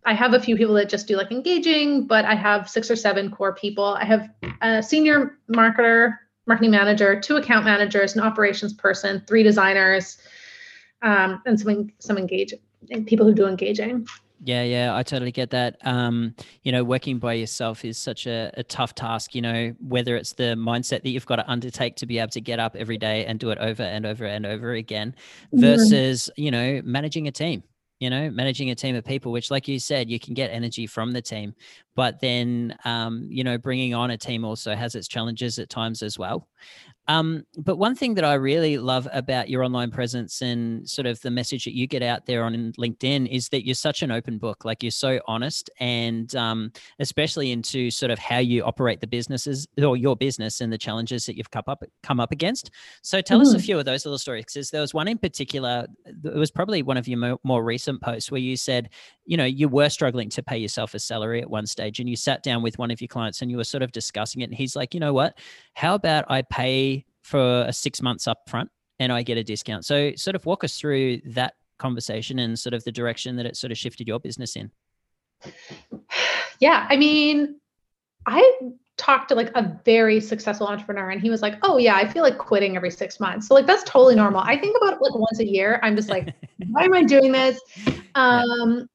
i 0.06 0.14
have 0.14 0.32
a 0.32 0.40
few 0.40 0.56
people 0.56 0.74
that 0.74 0.88
just 0.88 1.06
do 1.06 1.16
like 1.16 1.30
engaging 1.30 2.06
but 2.06 2.24
i 2.24 2.34
have 2.34 2.68
six 2.68 2.90
or 2.90 2.96
seven 2.96 3.30
core 3.30 3.54
people 3.54 3.84
i 3.84 4.04
have 4.04 4.30
a 4.62 4.82
senior 4.82 5.38
marketer 5.50 6.16
marketing 6.46 6.70
manager 6.70 7.20
two 7.20 7.36
account 7.36 7.66
managers 7.66 8.16
an 8.16 8.22
operations 8.22 8.72
person 8.72 9.22
three 9.28 9.42
designers 9.42 10.16
um, 11.02 11.42
and 11.44 11.60
some 11.60 11.90
some 11.98 12.16
engage 12.16 12.54
people 13.06 13.26
who 13.26 13.34
do 13.34 13.46
engaging 13.46 14.06
yeah, 14.44 14.64
yeah, 14.64 14.96
I 14.96 15.04
totally 15.04 15.30
get 15.30 15.50
that. 15.50 15.76
Um, 15.84 16.34
you 16.64 16.72
know, 16.72 16.82
working 16.82 17.18
by 17.18 17.34
yourself 17.34 17.84
is 17.84 17.96
such 17.96 18.26
a, 18.26 18.50
a, 18.56 18.64
tough 18.64 18.92
task, 18.92 19.36
you 19.36 19.40
know, 19.40 19.72
whether 19.78 20.16
it's 20.16 20.32
the 20.32 20.56
mindset 20.56 21.02
that 21.02 21.10
you've 21.10 21.26
got 21.26 21.36
to 21.36 21.48
undertake 21.48 21.94
to 21.96 22.06
be 22.06 22.18
able 22.18 22.30
to 22.30 22.40
get 22.40 22.58
up 22.58 22.74
every 22.74 22.98
day 22.98 23.24
and 23.26 23.38
do 23.38 23.50
it 23.50 23.58
over 23.58 23.84
and 23.84 24.04
over 24.04 24.24
and 24.24 24.44
over 24.44 24.72
again 24.72 25.14
versus, 25.52 26.28
you 26.36 26.50
know, 26.50 26.80
managing 26.84 27.28
a 27.28 27.32
team 27.32 27.62
you 28.00 28.10
know 28.10 28.28
managing 28.30 28.70
a 28.70 28.74
team 28.74 28.96
of 28.96 29.04
people 29.04 29.30
which 29.30 29.48
like 29.48 29.68
you 29.68 29.78
said 29.78 30.10
you 30.10 30.18
can 30.18 30.34
get 30.34 30.50
energy 30.50 30.88
from 30.88 31.12
the 31.12 31.22
team 31.22 31.54
but 31.94 32.20
then 32.20 32.76
um, 32.84 33.28
you 33.30 33.44
know 33.44 33.56
bringing 33.56 33.94
on 33.94 34.10
a 34.10 34.18
team 34.18 34.44
also 34.44 34.74
has 34.74 34.96
its 34.96 35.06
challenges 35.06 35.60
at 35.60 35.68
times 35.68 36.02
as 36.02 36.18
well 36.18 36.48
um, 37.08 37.44
but 37.56 37.76
one 37.78 37.94
thing 37.94 38.14
that 38.14 38.24
I 38.24 38.34
really 38.34 38.78
love 38.78 39.08
about 39.12 39.48
your 39.48 39.64
online 39.64 39.90
presence 39.90 40.40
and 40.40 40.88
sort 40.88 41.06
of 41.06 41.20
the 41.20 41.30
message 41.30 41.64
that 41.64 41.74
you 41.74 41.86
get 41.86 42.02
out 42.02 42.26
there 42.26 42.44
on 42.44 42.72
LinkedIn 42.78 43.28
is 43.28 43.48
that 43.48 43.66
you're 43.66 43.74
such 43.74 44.02
an 44.02 44.12
open 44.12 44.38
book. 44.38 44.64
Like 44.64 44.82
you're 44.82 44.92
so 44.92 45.20
honest, 45.26 45.68
and 45.80 46.34
um, 46.36 46.72
especially 47.00 47.50
into 47.50 47.90
sort 47.90 48.10
of 48.12 48.18
how 48.18 48.38
you 48.38 48.62
operate 48.62 49.00
the 49.00 49.06
businesses 49.06 49.66
or 49.82 49.96
your 49.96 50.16
business 50.16 50.60
and 50.60 50.72
the 50.72 50.78
challenges 50.78 51.26
that 51.26 51.36
you've 51.36 51.50
come 51.50 51.64
up 51.66 51.82
come 52.02 52.20
up 52.20 52.30
against. 52.30 52.70
So 53.02 53.20
tell 53.20 53.38
mm-hmm. 53.38 53.48
us 53.48 53.54
a 53.54 53.56
mm-hmm. 53.56 53.64
few 53.64 53.78
of 53.78 53.84
those 53.84 54.06
little 54.06 54.18
stories. 54.18 54.44
Because 54.46 54.70
there 54.70 54.80
was 54.80 54.94
one 54.94 55.08
in 55.08 55.18
particular. 55.18 55.86
It 56.06 56.34
was 56.34 56.50
probably 56.50 56.82
one 56.82 56.96
of 56.96 57.08
your 57.08 57.18
mo- 57.18 57.40
more 57.42 57.64
recent 57.64 58.00
posts 58.00 58.30
where 58.30 58.40
you 58.40 58.56
said, 58.56 58.90
you 59.24 59.36
know, 59.36 59.44
you 59.44 59.68
were 59.68 59.88
struggling 59.88 60.28
to 60.30 60.42
pay 60.42 60.58
yourself 60.58 60.94
a 60.94 60.98
salary 60.98 61.42
at 61.42 61.50
one 61.50 61.66
stage, 61.66 61.98
and 61.98 62.08
you 62.08 62.16
sat 62.16 62.42
down 62.42 62.62
with 62.62 62.78
one 62.78 62.90
of 62.90 63.00
your 63.00 63.08
clients 63.08 63.42
and 63.42 63.50
you 63.50 63.56
were 63.56 63.64
sort 63.64 63.82
of 63.82 63.90
discussing 63.90 64.42
it. 64.42 64.44
And 64.44 64.54
he's 64.54 64.76
like, 64.76 64.94
you 64.94 65.00
know 65.00 65.12
what? 65.12 65.38
How 65.74 65.94
about 65.94 66.24
I 66.28 66.42
pay 66.42 67.01
for 67.32 67.64
a 67.66 67.72
six 67.72 68.02
months 68.02 68.28
up 68.28 68.46
front 68.46 68.70
and 69.00 69.10
I 69.10 69.22
get 69.22 69.38
a 69.38 69.42
discount. 69.42 69.86
So 69.86 70.12
sort 70.16 70.36
of 70.36 70.44
walk 70.44 70.64
us 70.64 70.78
through 70.78 71.22
that 71.24 71.54
conversation 71.78 72.38
and 72.38 72.58
sort 72.58 72.74
of 72.74 72.84
the 72.84 72.92
direction 72.92 73.36
that 73.36 73.46
it 73.46 73.56
sort 73.56 73.72
of 73.72 73.78
shifted 73.78 74.06
your 74.06 74.20
business 74.20 74.54
in. 74.54 74.70
Yeah, 76.60 76.86
I 76.88 76.96
mean, 76.96 77.56
I 78.24 78.60
talked 78.96 79.30
to 79.30 79.34
like 79.34 79.50
a 79.56 79.80
very 79.84 80.20
successful 80.20 80.68
entrepreneur 80.68 81.10
and 81.10 81.20
he 81.20 81.28
was 81.28 81.42
like, 81.42 81.56
"Oh 81.64 81.76
yeah, 81.76 81.96
I 81.96 82.06
feel 82.06 82.22
like 82.22 82.38
quitting 82.38 82.76
every 82.76 82.92
6 82.92 83.18
months." 83.18 83.48
So 83.48 83.54
like 83.54 83.66
that's 83.66 83.82
totally 83.82 84.14
normal. 84.14 84.42
I 84.42 84.56
think 84.56 84.76
about 84.76 84.92
it 84.92 85.00
like 85.02 85.12
once 85.12 85.40
a 85.40 85.44
year. 85.44 85.80
I'm 85.82 85.96
just 85.96 86.08
like, 86.08 86.32
"Why 86.70 86.84
am 86.84 86.94
I 86.94 87.02
doing 87.02 87.32
this?" 87.32 87.58
Um 88.14 88.86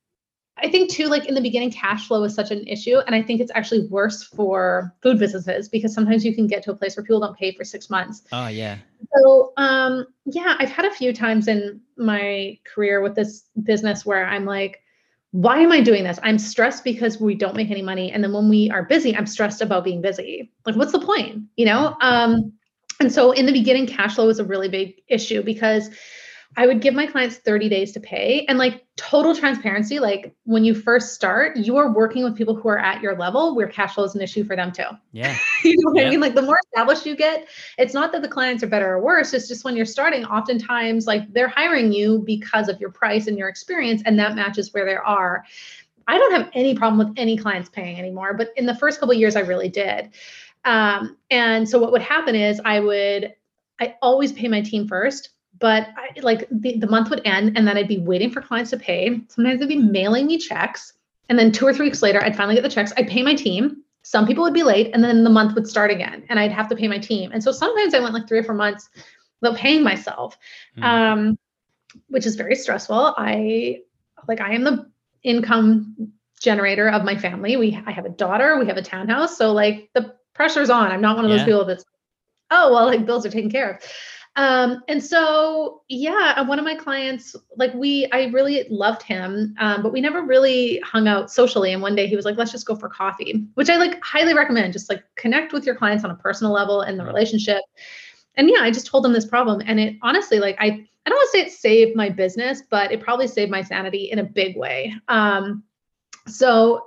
I 0.60 0.70
think 0.70 0.90
too, 0.90 1.08
like 1.08 1.26
in 1.26 1.36
the 1.36 1.42
beginning, 1.42 1.72
cash 1.72 2.08
flow 2.08 2.24
is 2.24 2.34
such 2.34 2.52
an 2.52 2.66
issue. 2.68 2.98
And 3.06 3.16
I 3.16 3.22
think 3.22 3.42
it's 3.42 3.52
actually 3.54 3.88
worse 3.88 4.24
for 4.24 4.94
food 5.02 5.20
businesses 5.20 5.70
because 5.70 5.94
sometimes 5.94 6.26
you 6.26 6.34
can 6.34 6.48
get 6.48 6.64
to 6.64 6.72
a 6.72 6.76
place 6.76 6.98
where 6.98 7.04
people 7.04 7.20
don't 7.20 7.38
pay 7.38 7.52
for 7.54 7.64
six 7.64 7.90
months. 7.90 8.24
Oh, 8.32 8.48
yeah. 8.48 8.78
So, 9.16 9.54
um, 9.58 10.06
yeah, 10.26 10.56
I've 10.60 10.72
had 10.72 10.86
a 10.86 10.92
few 10.92 11.14
times 11.14 11.48
in 11.48 11.82
my 11.98 12.58
career 12.64 13.02
with 13.02 13.16
this 13.16 13.44
business 13.64 14.06
where 14.06 14.26
I'm 14.26 14.46
like, 14.46 14.82
why 15.32 15.60
am 15.60 15.72
I 15.72 15.82
doing 15.82 16.04
this? 16.04 16.20
I'm 16.24 16.40
stressed 16.40 16.84
because 16.84 17.20
we 17.20 17.36
don't 17.36 17.56
make 17.56 17.70
any 17.70 17.82
money. 17.82 18.12
And 18.12 18.24
then 18.24 18.34
when 18.34 18.50
we 18.50 18.72
are 18.72 18.84
busy, 18.84 19.16
I'm 19.16 19.28
stressed 19.28 19.62
about 19.62 19.84
being 19.84 20.02
busy. 20.02 20.52
Like, 20.66 20.76
what's 20.76 20.92
the 20.92 21.00
point? 21.00 21.44
You 21.58 21.66
know? 21.66 21.96
Um, 22.02 22.54
and 23.00 23.12
so 23.12 23.32
in 23.32 23.46
the 23.46 23.52
beginning, 23.52 23.86
cash 23.86 24.16
flow 24.16 24.28
was 24.28 24.40
a 24.40 24.44
really 24.44 24.70
big 24.70 25.02
issue 25.08 25.44
because 25.44 25.90
I 26.56 26.66
would 26.66 26.82
give 26.82 26.94
my 26.94 27.06
clients 27.06 27.38
30 27.38 27.70
days 27.70 27.92
to 27.92 28.00
pay. 28.00 28.46
And 28.48 28.58
like 28.58 28.86
total 28.96 29.36
transparency, 29.36 30.00
like 30.00 30.36
when 30.46 30.64
you 30.64 30.74
first 30.74 31.14
start, 31.14 31.56
you 31.58 31.78
are 31.78 31.92
working 31.92 32.24
with 32.24 32.36
people 32.36 32.56
who 32.56 32.70
are 32.70 32.80
at 32.80 33.02
your 33.02 33.16
level 33.16 33.56
where 33.56 33.68
cash 33.68 33.94
flow 33.94 34.06
is 34.06 34.16
an 34.16 34.22
issue 34.22 34.44
for 34.44 34.56
them 34.56 34.72
too. 34.72 34.84
Yeah. 35.12 35.38
you 35.64 35.76
know 35.78 35.92
what 35.92 36.02
yeah. 36.02 36.08
I 36.08 36.10
mean? 36.10 36.20
Like 36.20 36.34
the 36.34 36.42
more 36.42 36.58
established 36.68 37.06
you 37.06 37.16
get, 37.16 37.48
it's 37.78 37.94
not 37.94 38.12
that 38.12 38.22
the 38.22 38.28
clients 38.28 38.64
are 38.64 38.68
better 38.68 38.92
or 38.92 39.02
worse. 39.02 39.34
It's 39.34 39.48
just 39.48 39.66
when 39.66 39.76
you're 39.76 39.86
starting, 39.86 40.26
oftentimes 40.26 41.06
like 41.06 41.32
they're 41.34 41.48
hiring 41.48 41.92
you 41.92 42.24
because 42.26 42.70
of 42.70 42.80
your 42.80 42.92
price 42.92 43.28
and 43.28 43.38
your 43.38 43.50
experience, 43.50 44.02
and 44.06 44.18
that 44.18 44.36
matches 44.36 44.74
where 44.74 44.86
they 44.86 44.96
are. 44.96 45.44
I 46.08 46.18
don't 46.18 46.32
have 46.32 46.50
any 46.54 46.74
problem 46.74 46.98
with 46.98 47.14
any 47.18 47.38
clients 47.38 47.70
paying 47.70 48.00
anymore, 48.00 48.34
but 48.34 48.50
in 48.56 48.66
the 48.66 48.76
first 48.76 49.00
couple 49.00 49.14
years, 49.14 49.36
I 49.36 49.42
really 49.42 49.70
did. 49.70 50.10
Um, 50.64 51.18
and 51.30 51.68
so 51.68 51.78
what 51.80 51.92
would 51.92 52.02
happen 52.02 52.34
is 52.34 52.62
I 52.64 52.80
would, 52.80 53.36
I 53.80 53.96
always 54.02 54.32
pay 54.32 54.48
my 54.48 54.62
team 54.62 54.88
first 54.88 55.30
but 55.60 55.90
I, 55.98 56.20
like 56.22 56.48
the, 56.52 56.78
the 56.78 56.88
month 56.88 57.10
would 57.10 57.22
end 57.26 57.58
and 57.58 57.68
then 57.68 57.78
I'd 57.78 57.88
be 57.88 58.00
waiting 58.00 58.32
for 58.32 58.42
clients 58.42 58.72
to 58.72 58.78
pay. 58.78 59.22
Sometimes 59.30 59.60
they'd 59.60 59.70
be 59.70 59.78
mailing 59.78 60.28
me 60.28 60.38
checks. 60.38 60.94
And 61.30 61.38
then 61.38 61.52
two 61.52 61.66
or 61.66 61.74
three 61.74 61.88
weeks 61.88 62.02
later, 62.02 62.24
I'd 62.24 62.36
finally 62.36 62.56
get 62.56 62.64
the 62.64 62.70
checks. 62.70 62.94
I'd 62.98 63.08
pay 63.08 63.24
my 63.24 63.36
team. 63.36 63.84
Some 64.04 64.26
people 64.26 64.44
would 64.44 64.54
be 64.54 64.64
late 64.64 64.92
and 64.94 65.04
then 65.04 65.24
the 65.24 65.30
month 65.30 65.56
would 65.56 65.68
start 65.68 65.92
again 65.92 66.24
and 66.30 66.40
I'd 66.40 66.52
have 66.52 66.70
to 66.70 66.76
pay 66.76 66.88
my 66.88 66.98
team. 66.98 67.32
And 67.32 67.44
so 67.44 67.52
sometimes 67.52 67.94
I 67.94 68.00
went 68.00 68.14
like 68.14 68.28
three 68.28 68.40
or 68.40 68.44
four 68.44 68.56
months 68.56 68.90
without 69.42 69.58
paying 69.58 69.84
myself, 69.84 70.38
mm. 70.78 70.84
um, 70.84 71.38
which 72.08 72.26
is 72.26 72.36
very 72.36 72.56
stressful. 72.56 73.16
I 73.18 73.82
like, 74.28 74.42
I 74.42 74.54
am 74.54 74.64
the 74.64 74.90
income 75.24 76.12
generator 76.40 76.90
of 76.90 77.04
my 77.04 77.18
family. 77.18 77.58
We, 77.58 77.82
I 77.86 77.92
have 77.92 78.06
a 78.06 78.10
daughter, 78.10 78.58
we 78.58 78.68
have 78.68 78.78
a 78.78 78.82
townhouse. 78.82 79.38
So 79.38 79.52
like 79.52 79.90
the 79.94 80.16
pressure's 80.34 80.70
on. 80.70 80.92
I'm 80.92 81.02
not 81.02 81.16
one 81.16 81.26
of 81.26 81.32
those 81.32 81.44
people 81.44 81.66
that's, 81.66 81.84
oh, 82.52 82.72
well, 82.72 82.86
like 82.86 83.06
bills 83.06 83.26
are 83.26 83.30
taken 83.30 83.52
care 83.52 83.72
of. 83.72 83.84
Um, 84.38 84.84
and 84.88 85.04
so, 85.04 85.82
yeah, 85.90 86.40
one 86.42 86.60
of 86.60 86.66
my 86.66 86.76
clients, 86.76 87.36
like 87.56 87.74
we, 87.74 88.08
I 88.12 88.26
really 88.26 88.68
loved 88.70 89.02
him, 89.02 89.56
um, 89.60 89.82
but 89.82 89.92
we 89.92 90.00
never 90.00 90.22
really 90.22 90.80
hung 90.86 91.08
out 91.08 91.32
socially. 91.32 91.74
And 91.74 91.82
one 91.82 91.96
day 91.96 92.06
he 92.06 92.16
was 92.16 92.24
like, 92.24 92.38
let's 92.38 92.52
just 92.52 92.68
go 92.68 92.76
for 92.76 92.88
coffee, 92.88 93.48
which 93.56 93.68
I 93.70 93.78
like 93.78 94.02
highly 94.04 94.36
recommend. 94.36 94.74
Just 94.74 94.90
like 94.90 95.04
connect 95.16 95.54
with 95.54 95.66
your 95.66 95.76
clients 95.76 96.04
on 96.04 96.12
a 96.12 96.16
personal 96.16 96.54
level 96.54 96.82
and 96.82 97.00
the 97.00 97.04
relationship. 97.04 97.64
And 98.36 98.48
yeah, 98.48 98.62
I 98.62 98.70
just 98.70 98.86
told 98.86 99.04
him 99.04 99.12
this 99.12 99.26
problem. 99.26 99.64
And 99.66 99.80
it 99.80 99.96
honestly, 100.04 100.38
like, 100.38 100.56
I, 100.60 100.66
I 100.68 101.10
don't 101.10 101.18
want 101.18 101.32
to 101.32 101.38
say 101.38 101.44
it 101.44 101.52
saved 101.52 101.96
my 101.96 102.10
business, 102.10 102.62
but 102.70 102.92
it 102.92 103.02
probably 103.02 103.28
saved 103.28 103.50
my 103.50 103.64
sanity 103.64 104.12
in 104.12 104.20
a 104.20 104.24
big 104.24 104.56
way. 104.56 104.94
Um, 105.08 105.64
so 106.28 106.84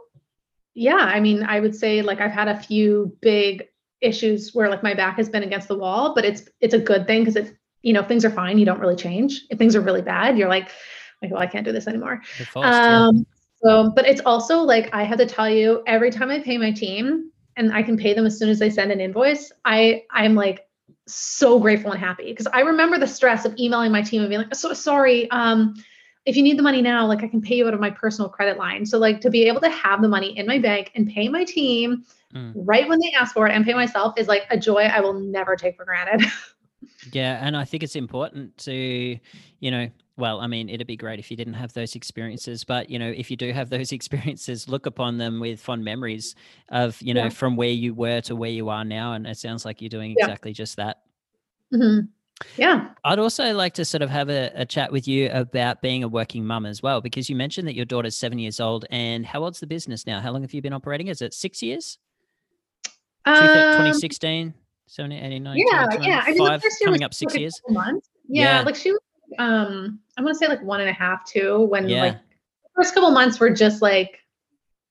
yeah, 0.74 0.94
I 0.94 1.18
mean, 1.18 1.42
I 1.42 1.58
would 1.58 1.74
say 1.74 2.00
like 2.00 2.20
I've 2.20 2.30
had 2.30 2.46
a 2.46 2.58
few 2.58 3.16
big 3.20 3.66
issues 4.00 4.54
where 4.54 4.68
like 4.68 4.82
my 4.82 4.94
back 4.94 5.16
has 5.16 5.28
been 5.28 5.42
against 5.42 5.68
the 5.68 5.76
wall, 5.76 6.14
but 6.14 6.24
it's 6.24 6.48
it's 6.60 6.74
a 6.74 6.78
good 6.78 7.06
thing 7.06 7.22
because 7.22 7.36
it's 7.36 7.50
you 7.82 7.92
know 7.92 8.00
if 8.00 8.08
things 8.08 8.24
are 8.24 8.30
fine, 8.30 8.58
you 8.58 8.64
don't 8.64 8.80
really 8.80 8.96
change. 8.96 9.42
If 9.50 9.58
things 9.58 9.76
are 9.76 9.80
really 9.80 10.02
bad, 10.02 10.38
you're 10.38 10.48
like, 10.48 10.70
like 11.22 11.30
well, 11.30 11.40
I 11.40 11.46
can't 11.46 11.64
do 11.64 11.72
this 11.72 11.86
anymore. 11.86 12.22
um, 12.56 13.26
so, 13.62 13.92
but 13.94 14.06
it's 14.06 14.22
also 14.24 14.58
like 14.58 14.92
I 14.94 15.04
have 15.04 15.18
to 15.18 15.26
tell 15.26 15.48
you 15.48 15.82
every 15.86 16.10
time 16.10 16.30
I 16.30 16.40
pay 16.40 16.58
my 16.58 16.72
team, 16.72 17.30
and 17.56 17.72
I 17.72 17.82
can 17.82 17.96
pay 17.96 18.14
them 18.14 18.26
as 18.26 18.38
soon 18.38 18.48
as 18.48 18.58
they 18.58 18.70
send 18.70 18.90
an 18.90 19.00
invoice. 19.00 19.52
I 19.64 20.04
I'm 20.10 20.34
like 20.34 20.66
so 21.06 21.58
grateful 21.58 21.92
and 21.92 22.00
happy 22.00 22.30
because 22.30 22.46
I 22.46 22.60
remember 22.60 22.98
the 22.98 23.06
stress 23.06 23.44
of 23.44 23.56
emailing 23.58 23.92
my 23.92 24.02
team 24.02 24.22
and 24.22 24.30
being 24.30 24.42
like, 24.42 24.54
so 24.54 24.72
sorry. 24.72 25.30
Um, 25.30 25.74
if 26.26 26.36
you 26.36 26.42
need 26.42 26.58
the 26.58 26.62
money 26.62 26.82
now, 26.82 27.06
like 27.06 27.22
I 27.22 27.28
can 27.28 27.40
pay 27.40 27.56
you 27.56 27.66
out 27.66 27.74
of 27.74 27.80
my 27.80 27.90
personal 27.90 28.28
credit 28.28 28.58
line. 28.58 28.84
So 28.84 28.98
like 28.98 29.20
to 29.22 29.30
be 29.30 29.44
able 29.44 29.60
to 29.60 29.70
have 29.70 30.02
the 30.02 30.08
money 30.08 30.36
in 30.36 30.46
my 30.46 30.58
bank 30.58 30.92
and 30.94 31.08
pay 31.08 31.28
my 31.28 31.44
team 31.44 32.04
mm. 32.34 32.52
right 32.54 32.88
when 32.88 32.98
they 33.00 33.12
ask 33.12 33.34
for 33.34 33.46
it 33.46 33.54
and 33.54 33.64
pay 33.64 33.74
myself 33.74 34.14
is 34.18 34.28
like 34.28 34.46
a 34.50 34.58
joy 34.58 34.82
I 34.82 35.00
will 35.00 35.14
never 35.14 35.56
take 35.56 35.76
for 35.76 35.84
granted. 35.84 36.30
yeah, 37.12 37.44
and 37.44 37.56
I 37.56 37.64
think 37.64 37.82
it's 37.82 37.96
important 37.96 38.56
to, 38.58 39.18
you 39.60 39.70
know, 39.70 39.88
well, 40.16 40.40
I 40.40 40.46
mean, 40.46 40.68
it'd 40.68 40.86
be 40.86 40.96
great 40.96 41.18
if 41.18 41.30
you 41.30 41.36
didn't 41.36 41.54
have 41.54 41.72
those 41.72 41.94
experiences, 41.94 42.62
but 42.64 42.90
you 42.90 42.98
know, 42.98 43.08
if 43.08 43.30
you 43.30 43.36
do 43.38 43.52
have 43.52 43.70
those 43.70 43.90
experiences, 43.92 44.68
look 44.68 44.84
upon 44.84 45.16
them 45.16 45.40
with 45.40 45.58
fond 45.58 45.82
memories 45.82 46.34
of, 46.68 47.00
you 47.00 47.14
know, 47.14 47.24
yeah. 47.24 47.28
from 47.30 47.56
where 47.56 47.70
you 47.70 47.94
were 47.94 48.20
to 48.22 48.36
where 48.36 48.50
you 48.50 48.68
are 48.68 48.84
now, 48.84 49.14
and 49.14 49.26
it 49.26 49.38
sounds 49.38 49.64
like 49.64 49.80
you're 49.80 49.88
doing 49.88 50.14
exactly 50.18 50.50
yeah. 50.50 50.54
just 50.54 50.76
that. 50.76 50.98
Mm-hmm. 51.72 52.06
Yeah. 52.56 52.88
I'd 53.04 53.18
also 53.18 53.52
like 53.54 53.74
to 53.74 53.84
sort 53.84 54.02
of 54.02 54.10
have 54.10 54.28
a, 54.28 54.50
a, 54.54 54.64
chat 54.64 54.92
with 54.92 55.06
you 55.06 55.30
about 55.30 55.82
being 55.82 56.02
a 56.04 56.08
working 56.08 56.46
mum 56.46 56.66
as 56.66 56.82
well, 56.82 57.00
because 57.00 57.28
you 57.28 57.36
mentioned 57.36 57.68
that 57.68 57.74
your 57.74 57.84
daughter's 57.84 58.16
seven 58.16 58.38
years 58.38 58.60
old. 58.60 58.86
And 58.90 59.24
how 59.26 59.42
old's 59.42 59.60
the 59.60 59.66
business 59.66 60.06
now? 60.06 60.20
How 60.20 60.32
long 60.32 60.42
have 60.42 60.54
you 60.54 60.62
been 60.62 60.72
operating? 60.72 61.08
Is 61.08 61.22
it 61.22 61.34
six 61.34 61.62
years? 61.62 61.98
Um, 63.26 63.36
2016, 63.36 64.54
17, 64.86 65.24
18, 65.24 65.42
19, 65.42 65.66
yeah, 65.66 65.84
20, 65.86 66.06
yeah. 66.06 66.24
I 66.26 66.32
mean, 66.32 66.60
coming 66.84 67.02
up 67.04 67.14
six 67.14 67.36
years. 67.36 67.60
Months. 67.68 68.08
Yeah, 68.28 68.58
yeah, 68.58 68.62
like 68.62 68.76
she 68.76 68.92
was, 68.92 69.00
um, 69.38 70.00
I 70.16 70.22
want 70.22 70.34
to 70.34 70.38
say 70.38 70.48
like 70.48 70.62
one 70.62 70.80
and 70.80 70.88
a 70.88 70.92
half, 70.92 71.24
two, 71.24 71.60
when 71.64 71.88
yeah. 71.88 72.02
like 72.02 72.14
the 72.14 72.70
first 72.76 72.94
couple 72.94 73.10
months 73.10 73.38
were 73.38 73.50
just 73.50 73.82
like, 73.82 74.20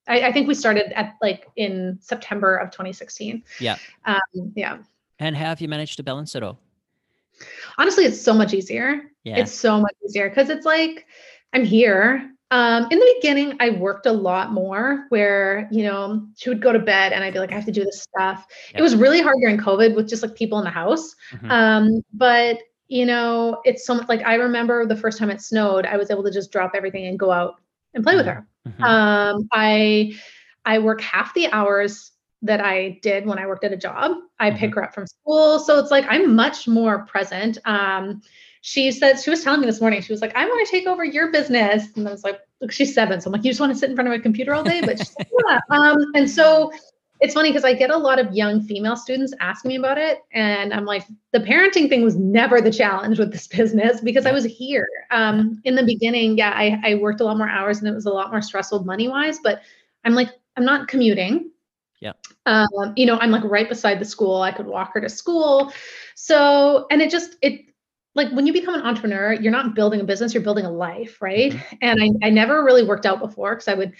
I, 0.07 0.27
I, 0.27 0.31
think 0.31 0.47
we 0.47 0.53
started 0.53 0.91
at 0.97 1.15
like 1.21 1.47
in 1.55 1.97
September 2.01 2.55
of 2.57 2.71
2016. 2.71 3.43
Yeah. 3.59 3.77
Um, 4.05 4.19
yeah. 4.55 4.77
And 5.19 5.35
how 5.35 5.45
have 5.45 5.61
you 5.61 5.67
managed 5.67 5.97
to 5.97 6.03
balance 6.03 6.35
it 6.35 6.43
all? 6.43 6.59
Honestly, 7.79 8.05
it's 8.05 8.21
so 8.21 8.33
much 8.33 8.53
easier. 8.53 9.01
Yeah. 9.23 9.37
It's 9.37 9.51
so 9.51 9.79
much 9.79 9.95
easier 10.05 10.29
because 10.29 10.49
it's 10.49 10.65
like 10.65 11.07
I'm 11.53 11.65
here. 11.65 12.29
Um, 12.51 12.87
in 12.91 12.99
the 12.99 13.13
beginning, 13.17 13.55
I 13.59 13.69
worked 13.69 14.05
a 14.05 14.11
lot 14.11 14.51
more 14.51 15.05
where, 15.09 15.67
you 15.71 15.83
know, 15.83 16.27
she 16.35 16.49
would 16.49 16.61
go 16.61 16.73
to 16.73 16.79
bed 16.79 17.13
and 17.13 17.23
I'd 17.23 17.33
be 17.33 17.39
like, 17.39 17.51
I 17.51 17.55
have 17.55 17.65
to 17.65 17.71
do 17.71 17.85
this 17.85 18.01
stuff. 18.01 18.45
Yep. 18.71 18.79
It 18.79 18.81
was 18.81 18.95
really 18.95 19.21
hard 19.21 19.37
during 19.39 19.57
COVID 19.57 19.95
with 19.95 20.09
just 20.09 20.23
like 20.23 20.35
people 20.35 20.57
in 20.57 20.63
the 20.63 20.71
house. 20.71 21.15
Mm-hmm. 21.31 21.51
Um, 21.51 22.03
but, 22.13 22.57
you 22.87 23.05
know, 23.05 23.61
it's 23.65 23.85
so 23.85 23.93
much 23.93 24.09
like 24.09 24.23
I 24.25 24.35
remember 24.35 24.85
the 24.85 24.95
first 24.95 25.19
time 25.19 25.29
it 25.29 25.41
snowed, 25.41 25.85
I 25.85 25.95
was 25.95 26.09
able 26.09 26.23
to 26.23 26.31
just 26.31 26.51
drop 26.51 26.71
everything 26.75 27.05
and 27.05 27.19
go 27.19 27.31
out 27.31 27.61
and 27.93 28.03
play 28.03 28.13
mm-hmm. 28.13 28.17
with 28.17 28.27
her. 28.27 28.47
Mm-hmm. 28.67 28.83
Um, 28.83 29.47
I, 29.53 30.13
I 30.65 30.79
work 30.79 31.01
half 31.01 31.33
the 31.35 31.51
hours 31.51 32.11
that 32.41 32.61
I 32.61 32.99
did 33.01 33.25
when 33.25 33.37
I 33.37 33.47
worked 33.47 33.63
at 33.63 33.73
a 33.73 33.77
job. 33.77 34.11
I 34.39 34.51
pick 34.51 34.69
mm-hmm. 34.71 34.79
her 34.79 34.83
up 34.85 34.93
from 34.93 35.07
school. 35.07 35.59
So 35.59 35.77
it's 35.79 35.91
like 35.91 36.05
I'm 36.07 36.35
much 36.35 36.67
more 36.67 37.05
present. 37.05 37.57
Um, 37.65 38.21
she 38.61 38.91
said, 38.91 39.19
she 39.19 39.29
was 39.29 39.43
telling 39.43 39.61
me 39.61 39.67
this 39.67 39.79
morning, 39.79 40.01
she 40.01 40.11
was 40.11 40.21
like, 40.21 40.35
I 40.35 40.45
want 40.45 40.65
to 40.65 40.71
take 40.71 40.85
over 40.85 41.03
your 41.03 41.31
business. 41.31 41.87
And 41.95 42.07
I 42.07 42.11
was 42.11 42.23
like, 42.23 42.39
look, 42.61 42.71
she's 42.71 42.93
seven. 42.93 43.21
So 43.21 43.29
I'm 43.29 43.33
like, 43.33 43.43
you 43.43 43.51
just 43.51 43.59
want 43.59 43.71
to 43.71 43.79
sit 43.79 43.89
in 43.89 43.95
front 43.95 44.09
of 44.09 44.13
a 44.13 44.19
computer 44.19 44.53
all 44.53 44.63
day? 44.63 44.81
But 44.81 44.97
she's 44.97 45.15
like, 45.17 45.29
yeah. 45.47 45.59
Um, 45.69 45.97
and 46.13 46.29
so 46.29 46.71
it's 47.21 47.33
funny 47.33 47.49
because 47.49 47.65
I 47.65 47.73
get 47.73 47.89
a 47.89 47.97
lot 47.97 48.19
of 48.19 48.33
young 48.33 48.61
female 48.61 48.95
students 48.95 49.33
ask 49.39 49.65
me 49.65 49.75
about 49.75 49.97
it. 49.97 50.19
And 50.33 50.73
I'm 50.73 50.85
like, 50.85 51.05
the 51.31 51.39
parenting 51.39 51.89
thing 51.89 52.03
was 52.03 52.15
never 52.15 52.61
the 52.61 52.71
challenge 52.71 53.19
with 53.19 53.31
this 53.31 53.47
business 53.47 54.01
because 54.01 54.25
I 54.25 54.31
was 54.31 54.45
here. 54.45 54.87
Um, 55.11 55.61
in 55.65 55.75
the 55.75 55.83
beginning, 55.83 56.37
yeah, 56.37 56.51
I, 56.51 56.79
I 56.83 56.95
worked 56.95 57.21
a 57.21 57.25
lot 57.25 57.37
more 57.37 57.49
hours 57.49 57.79
and 57.79 57.87
it 57.87 57.93
was 57.93 58.05
a 58.05 58.11
lot 58.11 58.31
more 58.31 58.41
stressful 58.41 58.83
money 58.83 59.07
wise, 59.07 59.39
but 59.43 59.61
I'm 60.05 60.15
like, 60.15 60.29
I'm 60.55 60.65
not 60.65 60.87
commuting. 60.87 61.51
Yeah. 62.01 62.13
Um, 62.45 62.93
you 62.95 63.05
know, 63.05 63.17
I'm 63.19 63.31
like 63.31 63.43
right 63.43 63.67
beside 63.67 63.99
the 63.99 64.05
school. 64.05 64.41
I 64.41 64.51
could 64.51 64.65
walk 64.65 64.93
her 64.93 65.01
to 65.01 65.09
school. 65.09 65.73
So, 66.15 66.87
and 66.91 67.01
it 67.01 67.11
just, 67.11 67.35
it, 67.41 67.65
like 68.15 68.31
when 68.31 68.47
you 68.47 68.53
become 68.53 68.75
an 68.75 68.81
entrepreneur, 68.81 69.33
you're 69.33 69.51
not 69.51 69.75
building 69.75 70.01
a 70.01 70.03
business, 70.03 70.33
you're 70.33 70.43
building 70.43 70.65
a 70.65 70.71
life, 70.71 71.21
right? 71.21 71.51
Mm-hmm. 71.51 71.75
And 71.81 72.01
I, 72.01 72.27
I 72.27 72.29
never 72.29 72.63
really 72.63 72.83
worked 72.83 73.05
out 73.05 73.19
before 73.19 73.55
because 73.55 73.67
I 73.67 73.73
would 73.73 73.93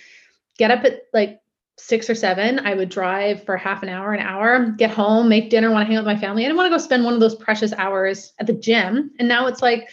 get 0.58 0.72
up 0.72 0.84
at 0.84 1.04
like 1.14 1.40
six 1.78 2.10
or 2.10 2.16
seven. 2.16 2.60
I 2.60 2.74
would 2.74 2.90
drive 2.90 3.44
for 3.44 3.56
half 3.56 3.84
an 3.84 3.90
hour, 3.90 4.14
an 4.14 4.20
hour, 4.20 4.72
get 4.72 4.92
home, 4.92 5.30
make 5.30 5.50
dinner, 5.50 5.72
want 5.72 5.84
to 5.84 5.88
hang 5.88 5.96
out 5.96 6.06
with 6.06 6.14
my 6.14 6.20
family. 6.20 6.44
I 6.44 6.48
didn't 6.48 6.58
want 6.58 6.68
to 6.68 6.78
go 6.78 6.84
spend 6.84 7.06
one 7.06 7.14
of 7.14 7.20
those 7.20 7.36
precious 7.36 7.72
hours 7.74 8.34
at 8.40 8.48
the 8.48 8.54
gym. 8.54 9.12
And 9.20 9.28
now 9.28 9.48
it's 9.48 9.62
like, 9.62 9.90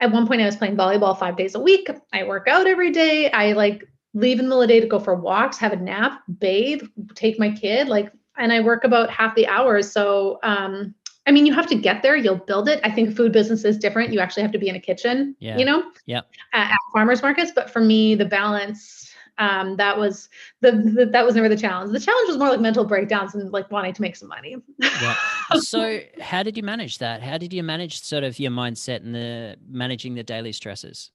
at 0.00 0.10
one 0.10 0.26
point 0.26 0.42
I 0.42 0.46
was 0.46 0.56
playing 0.56 0.76
volleyball 0.76 1.16
five 1.16 1.36
days 1.36 1.54
a 1.54 1.60
week. 1.60 1.88
I 2.12 2.24
work 2.24 2.48
out 2.48 2.66
every 2.66 2.90
day. 2.90 3.30
I 3.30 3.52
like 3.52 3.84
leave 4.14 4.38
in 4.38 4.46
the 4.46 4.48
middle 4.48 4.62
of 4.62 4.68
the 4.68 4.74
day 4.74 4.80
to 4.80 4.86
go 4.86 4.98
for 4.98 5.14
walks, 5.14 5.58
have 5.58 5.72
a 5.72 5.76
nap, 5.76 6.22
bathe, 6.38 6.82
take 7.14 7.38
my 7.38 7.50
kid, 7.50 7.88
like, 7.88 8.10
and 8.36 8.52
I 8.52 8.60
work 8.60 8.84
about 8.84 9.10
half 9.10 9.34
the 9.34 9.46
hours. 9.46 9.90
So, 9.90 10.38
um, 10.42 10.94
I 11.26 11.32
mean, 11.32 11.46
you 11.46 11.52
have 11.52 11.66
to 11.68 11.74
get 11.74 12.02
there. 12.02 12.16
You'll 12.16 12.36
build 12.36 12.68
it. 12.68 12.80
I 12.84 12.90
think 12.90 13.16
food 13.16 13.32
business 13.32 13.64
is 13.64 13.78
different. 13.78 14.12
You 14.12 14.20
actually 14.20 14.42
have 14.42 14.52
to 14.52 14.58
be 14.58 14.68
in 14.68 14.76
a 14.76 14.80
kitchen, 14.80 15.36
yeah. 15.40 15.58
you 15.58 15.64
know, 15.64 15.84
yeah, 16.06 16.20
at, 16.52 16.70
at 16.70 16.78
farmers 16.92 17.22
markets. 17.22 17.52
But 17.54 17.70
for 17.70 17.80
me, 17.80 18.14
the 18.14 18.24
balance 18.24 19.10
Um, 19.38 19.76
that 19.78 19.98
was 19.98 20.28
the, 20.60 20.70
the, 20.70 21.06
that 21.06 21.24
was 21.26 21.34
never 21.34 21.48
the 21.48 21.56
challenge. 21.56 21.90
The 21.92 21.98
challenge 21.98 22.28
was 22.28 22.36
more 22.36 22.50
like 22.50 22.60
mental 22.60 22.84
breakdowns 22.84 23.34
and 23.34 23.50
like 23.52 23.68
wanting 23.68 23.92
to 23.92 24.00
make 24.00 24.14
some 24.14 24.28
money. 24.28 24.56
yeah. 24.78 25.16
So 25.60 26.00
how 26.20 26.42
did 26.44 26.56
you 26.56 26.62
manage 26.62 26.98
that? 26.98 27.20
How 27.20 27.36
did 27.36 27.52
you 27.52 27.62
manage 27.64 28.00
sort 28.00 28.22
of 28.22 28.38
your 28.38 28.52
mindset 28.52 29.02
and 29.02 29.12
the 29.14 29.56
managing 29.68 30.14
the 30.14 30.22
daily 30.22 30.52
stresses? 30.52 31.10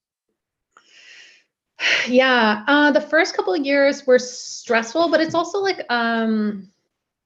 Yeah, 2.08 2.64
uh, 2.68 2.92
the 2.92 3.02
first 3.02 3.36
couple 3.36 3.54
of 3.54 3.66
years 3.66 4.06
were 4.06 4.20
stressful, 4.20 5.10
but 5.10 5.22
it's 5.22 5.36
also 5.36 5.60
like 5.60 5.80
um, 5.90 6.70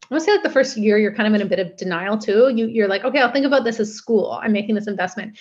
I 0.03 0.13
want 0.13 0.21
to 0.21 0.25
say 0.25 0.31
like 0.31 0.43
the 0.43 0.49
first 0.49 0.77
year 0.77 0.97
you're 0.97 1.13
kind 1.13 1.27
of 1.27 1.33
in 1.33 1.45
a 1.45 1.49
bit 1.49 1.59
of 1.59 1.75
denial 1.75 2.17
too. 2.17 2.51
You 2.53 2.67
you're 2.67 2.87
like, 2.87 3.03
okay, 3.03 3.19
I'll 3.19 3.31
think 3.31 3.45
about 3.45 3.63
this 3.63 3.79
as 3.79 3.93
school. 3.93 4.39
I'm 4.41 4.51
making 4.51 4.75
this 4.75 4.87
investment, 4.87 5.37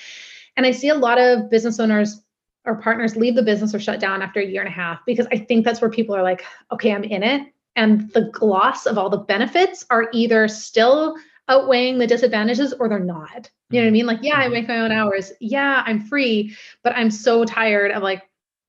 and 0.57 0.65
I 0.65 0.71
see 0.71 0.89
a 0.89 0.95
lot 0.95 1.21
of 1.21 1.51
business 1.51 1.79
owners 1.79 2.23
or 2.65 2.77
partners 2.77 3.17
leave 3.17 3.35
the 3.35 3.43
business 3.43 3.75
or 3.75 3.81
shut 3.81 4.01
down 4.01 4.23
after 4.23 4.41
a 4.41 4.47
year 4.47 4.63
and 4.63 4.69
a 4.69 4.73
half 4.73 5.01
because 5.05 5.27
I 5.33 5.39
think 5.39 5.65
that's 5.65 5.81
where 5.81 5.91
people 5.91 6.15
are 6.15 6.23
like, 6.23 6.45
okay, 6.71 6.95
I'm 6.95 7.05
in 7.05 7.23
it, 7.23 7.53
and 7.77 8.11
the 8.13 8.31
gloss 8.33 8.87
of 8.87 8.97
all 8.97 9.11
the 9.11 9.19
benefits 9.19 9.85
are 9.91 10.09
either 10.13 10.49
still 10.49 11.17
outweighing 11.49 11.99
the 11.99 12.07
disadvantages 12.07 12.73
or 12.73 12.89
they're 12.89 12.99
not. 12.99 13.51
You 13.71 13.81
know 13.81 13.87
what 13.87 13.89
I 13.89 13.93
mean? 13.93 14.07
Like, 14.07 14.21
yeah, 14.23 14.39
I 14.39 14.45
mm-hmm. 14.45 14.53
make 14.53 14.69
my 14.69 14.81
own 14.81 14.93
hours. 14.93 15.33
Yeah, 15.41 15.83
I'm 15.85 16.01
free, 16.01 16.57
but 16.83 16.95
I'm 16.95 17.11
so 17.11 17.45
tired 17.45 17.91
of 17.91 18.03
like 18.03 18.23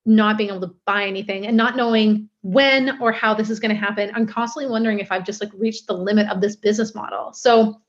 not 0.06 0.38
being 0.38 0.50
able 0.50 0.62
to 0.62 0.76
buy 0.86 1.06
anything 1.06 1.46
and 1.46 1.56
not 1.56 1.76
knowing 1.76 2.30
when 2.42 3.02
or 3.02 3.12
how 3.12 3.34
this 3.34 3.50
is 3.50 3.60
going 3.60 3.74
to 3.74 3.80
happen. 3.80 4.12
I'm 4.14 4.28
constantly 4.28 4.70
wondering 4.70 5.00
if 5.00 5.12
I've 5.12 5.26
just 5.26 5.42
like 5.42 5.52
reached 5.56 5.88
the 5.88 5.94
limit 5.94 6.28
of 6.30 6.42
this 6.42 6.56
business 6.56 6.94
model. 6.94 7.32
So 7.34 7.82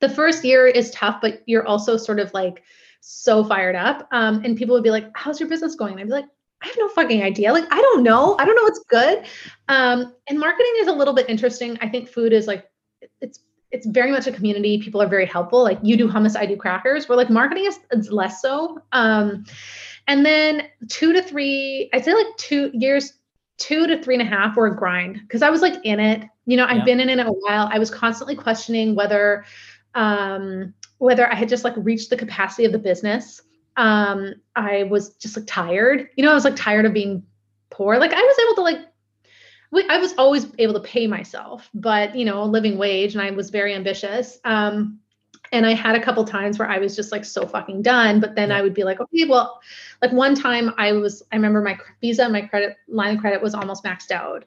the 0.00 0.08
first 0.08 0.44
year 0.44 0.66
is 0.66 0.90
tough, 0.90 1.20
but 1.20 1.42
you're 1.46 1.66
also 1.66 1.96
sort 1.96 2.20
of 2.20 2.32
like 2.32 2.62
so 3.00 3.42
fired 3.44 3.74
up. 3.74 4.06
Um, 4.12 4.44
and 4.44 4.56
people 4.56 4.74
would 4.74 4.84
be 4.84 4.90
like, 4.90 5.10
How's 5.14 5.40
your 5.40 5.48
business 5.48 5.74
going? 5.74 5.92
And 5.92 6.00
I'd 6.00 6.06
be 6.06 6.12
like, 6.12 6.26
I 6.62 6.68
have 6.68 6.76
no 6.78 6.88
fucking 6.88 7.22
idea. 7.22 7.52
Like, 7.52 7.66
I 7.70 7.80
don't 7.80 8.02
know. 8.02 8.36
I 8.38 8.44
don't 8.44 8.56
know 8.56 8.62
what's 8.62 8.84
good. 8.88 9.24
Um, 9.68 10.14
and 10.28 10.38
marketing 10.38 10.72
is 10.80 10.88
a 10.88 10.92
little 10.92 11.14
bit 11.14 11.28
interesting. 11.28 11.76
I 11.80 11.88
think 11.88 12.08
food 12.08 12.32
is 12.32 12.46
like, 12.46 12.70
it's 13.20 13.40
it's 13.72 13.86
very 13.86 14.10
much 14.12 14.26
a 14.26 14.32
community. 14.32 14.78
People 14.78 15.02
are 15.02 15.08
very 15.08 15.26
helpful. 15.26 15.62
Like 15.62 15.78
you 15.82 15.96
do 15.96 16.08
hummus, 16.08 16.36
I 16.36 16.46
do 16.46 16.56
crackers. 16.56 17.08
We're 17.08 17.16
like 17.16 17.30
marketing 17.30 17.66
is, 17.66 17.80
is 17.90 18.10
less 18.10 18.40
so. 18.40 18.80
Um, 18.92 19.44
and 20.06 20.24
then 20.24 20.68
two 20.88 21.12
to 21.12 21.22
three, 21.22 21.90
I'd 21.92 22.04
say 22.04 22.14
like 22.14 22.36
two 22.36 22.70
years, 22.72 23.14
two 23.58 23.86
to 23.86 24.02
three 24.02 24.14
and 24.14 24.22
a 24.22 24.30
half 24.30 24.56
were 24.56 24.66
a 24.66 24.76
grind 24.76 25.20
because 25.22 25.42
I 25.42 25.50
was 25.50 25.62
like 25.62 25.84
in 25.84 26.00
it. 26.00 26.28
You 26.44 26.56
know, 26.56 26.64
I've 26.64 26.78
yeah. 26.78 26.84
been 26.84 27.00
in 27.00 27.08
it 27.08 27.18
a 27.18 27.30
while. 27.30 27.68
I 27.72 27.78
was 27.78 27.90
constantly 27.90 28.36
questioning 28.36 28.94
whether 28.94 29.44
um 29.94 30.74
whether 30.98 31.30
I 31.30 31.34
had 31.34 31.48
just 31.48 31.64
like 31.64 31.74
reached 31.76 32.10
the 32.10 32.16
capacity 32.16 32.64
of 32.64 32.72
the 32.72 32.78
business. 32.78 33.42
Um, 33.76 34.34
I 34.54 34.84
was 34.84 35.14
just 35.16 35.36
like 35.36 35.46
tired. 35.46 36.08
You 36.16 36.24
know, 36.24 36.30
I 36.30 36.34
was 36.34 36.44
like 36.44 36.56
tired 36.56 36.86
of 36.86 36.94
being 36.94 37.22
poor. 37.70 37.98
Like 37.98 38.12
I 38.12 38.22
was 38.22 38.36
able 38.46 38.54
to 38.56 38.62
like 38.62 38.78
I 39.90 39.98
was 39.98 40.14
always 40.16 40.46
able 40.58 40.74
to 40.74 40.80
pay 40.80 41.06
myself, 41.06 41.68
but 41.74 42.14
you 42.14 42.24
know, 42.24 42.42
a 42.42 42.44
living 42.44 42.78
wage, 42.78 43.14
and 43.14 43.22
I 43.22 43.30
was 43.30 43.50
very 43.50 43.74
ambitious. 43.74 44.38
Um, 44.44 45.00
and 45.52 45.66
I 45.66 45.74
had 45.74 45.94
a 45.94 46.02
couple 46.02 46.24
times 46.24 46.58
where 46.58 46.68
I 46.68 46.78
was 46.78 46.96
just 46.96 47.12
like 47.12 47.24
so 47.24 47.46
fucking 47.46 47.82
done. 47.82 48.20
But 48.20 48.34
then 48.34 48.52
I 48.52 48.62
would 48.62 48.74
be 48.74 48.84
like, 48.84 49.00
okay, 49.00 49.24
well, 49.24 49.60
like 50.02 50.12
one 50.12 50.34
time 50.34 50.72
I 50.76 50.92
was, 50.92 51.22
I 51.32 51.36
remember 51.36 51.62
my 51.62 51.78
visa, 52.00 52.28
my 52.28 52.42
credit 52.42 52.76
line 52.88 53.16
of 53.16 53.20
credit 53.20 53.42
was 53.42 53.54
almost 53.54 53.84
maxed 53.84 54.10
out. 54.10 54.44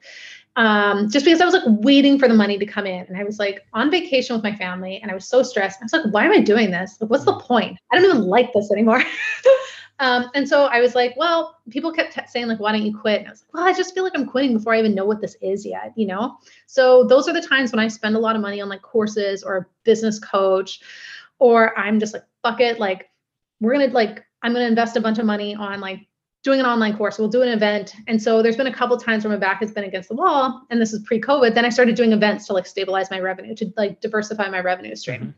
Um, 0.56 1.08
just 1.08 1.24
because 1.24 1.40
I 1.40 1.44
was 1.44 1.54
like 1.54 1.62
waiting 1.66 2.18
for 2.18 2.28
the 2.28 2.34
money 2.34 2.58
to 2.58 2.66
come 2.66 2.86
in. 2.86 3.06
And 3.06 3.16
I 3.16 3.24
was 3.24 3.38
like 3.38 3.64
on 3.72 3.90
vacation 3.90 4.34
with 4.34 4.42
my 4.42 4.54
family 4.54 5.00
and 5.00 5.10
I 5.10 5.14
was 5.14 5.26
so 5.26 5.42
stressed. 5.42 5.80
I 5.80 5.84
was 5.84 5.92
like, 5.92 6.12
why 6.12 6.24
am 6.24 6.32
I 6.32 6.40
doing 6.40 6.70
this? 6.70 6.98
Like, 7.00 7.10
what's 7.10 7.24
the 7.24 7.38
point? 7.38 7.78
I 7.90 7.96
don't 7.96 8.04
even 8.04 8.22
like 8.22 8.52
this 8.52 8.70
anymore. 8.70 9.02
Um, 10.00 10.30
and 10.34 10.48
so 10.48 10.64
I 10.64 10.80
was 10.80 10.94
like, 10.94 11.14
well, 11.18 11.58
people 11.68 11.92
kept 11.92 12.14
t- 12.14 12.22
saying 12.26 12.48
like, 12.48 12.58
why 12.58 12.72
don't 12.72 12.82
you 12.82 12.96
quit? 12.96 13.18
And 13.18 13.28
I 13.28 13.30
was 13.30 13.42
like, 13.42 13.52
well, 13.52 13.68
I 13.68 13.74
just 13.74 13.94
feel 13.94 14.02
like 14.02 14.14
I'm 14.16 14.24
quitting 14.24 14.54
before 14.54 14.72
I 14.72 14.78
even 14.78 14.94
know 14.94 15.04
what 15.04 15.20
this 15.20 15.36
is 15.42 15.66
yet, 15.66 15.92
you 15.94 16.06
know? 16.06 16.38
So 16.66 17.04
those 17.04 17.28
are 17.28 17.34
the 17.34 17.42
times 17.42 17.70
when 17.70 17.80
I 17.80 17.88
spend 17.88 18.16
a 18.16 18.18
lot 18.18 18.34
of 18.34 18.40
money 18.40 18.62
on 18.62 18.70
like 18.70 18.80
courses 18.80 19.42
or 19.42 19.56
a 19.58 19.66
business 19.84 20.18
coach, 20.18 20.80
or 21.38 21.78
I'm 21.78 22.00
just 22.00 22.14
like, 22.14 22.24
fuck 22.42 22.60
it. 22.60 22.80
Like 22.80 23.10
we're 23.60 23.74
going 23.74 23.86
to 23.86 23.94
like, 23.94 24.24
I'm 24.42 24.54
going 24.54 24.64
to 24.64 24.68
invest 24.68 24.96
a 24.96 25.02
bunch 25.02 25.18
of 25.18 25.26
money 25.26 25.54
on 25.54 25.80
like 25.80 26.06
doing 26.42 26.60
an 26.60 26.66
online 26.66 26.96
course. 26.96 27.18
We'll 27.18 27.28
do 27.28 27.42
an 27.42 27.50
event. 27.50 27.94
And 28.08 28.22
so 28.22 28.42
there's 28.42 28.56
been 28.56 28.68
a 28.68 28.74
couple 28.74 28.96
times 28.96 29.24
where 29.24 29.34
my 29.34 29.38
back 29.38 29.60
has 29.60 29.70
been 29.70 29.84
against 29.84 30.08
the 30.08 30.14
wall 30.14 30.62
and 30.70 30.80
this 30.80 30.94
is 30.94 31.02
pre-COVID. 31.02 31.54
Then 31.54 31.66
I 31.66 31.68
started 31.68 31.94
doing 31.94 32.12
events 32.12 32.46
to 32.46 32.54
like 32.54 32.66
stabilize 32.66 33.10
my 33.10 33.20
revenue, 33.20 33.54
to 33.56 33.70
like 33.76 34.00
diversify 34.00 34.48
my 34.48 34.60
revenue 34.60 34.96
stream. 34.96 35.34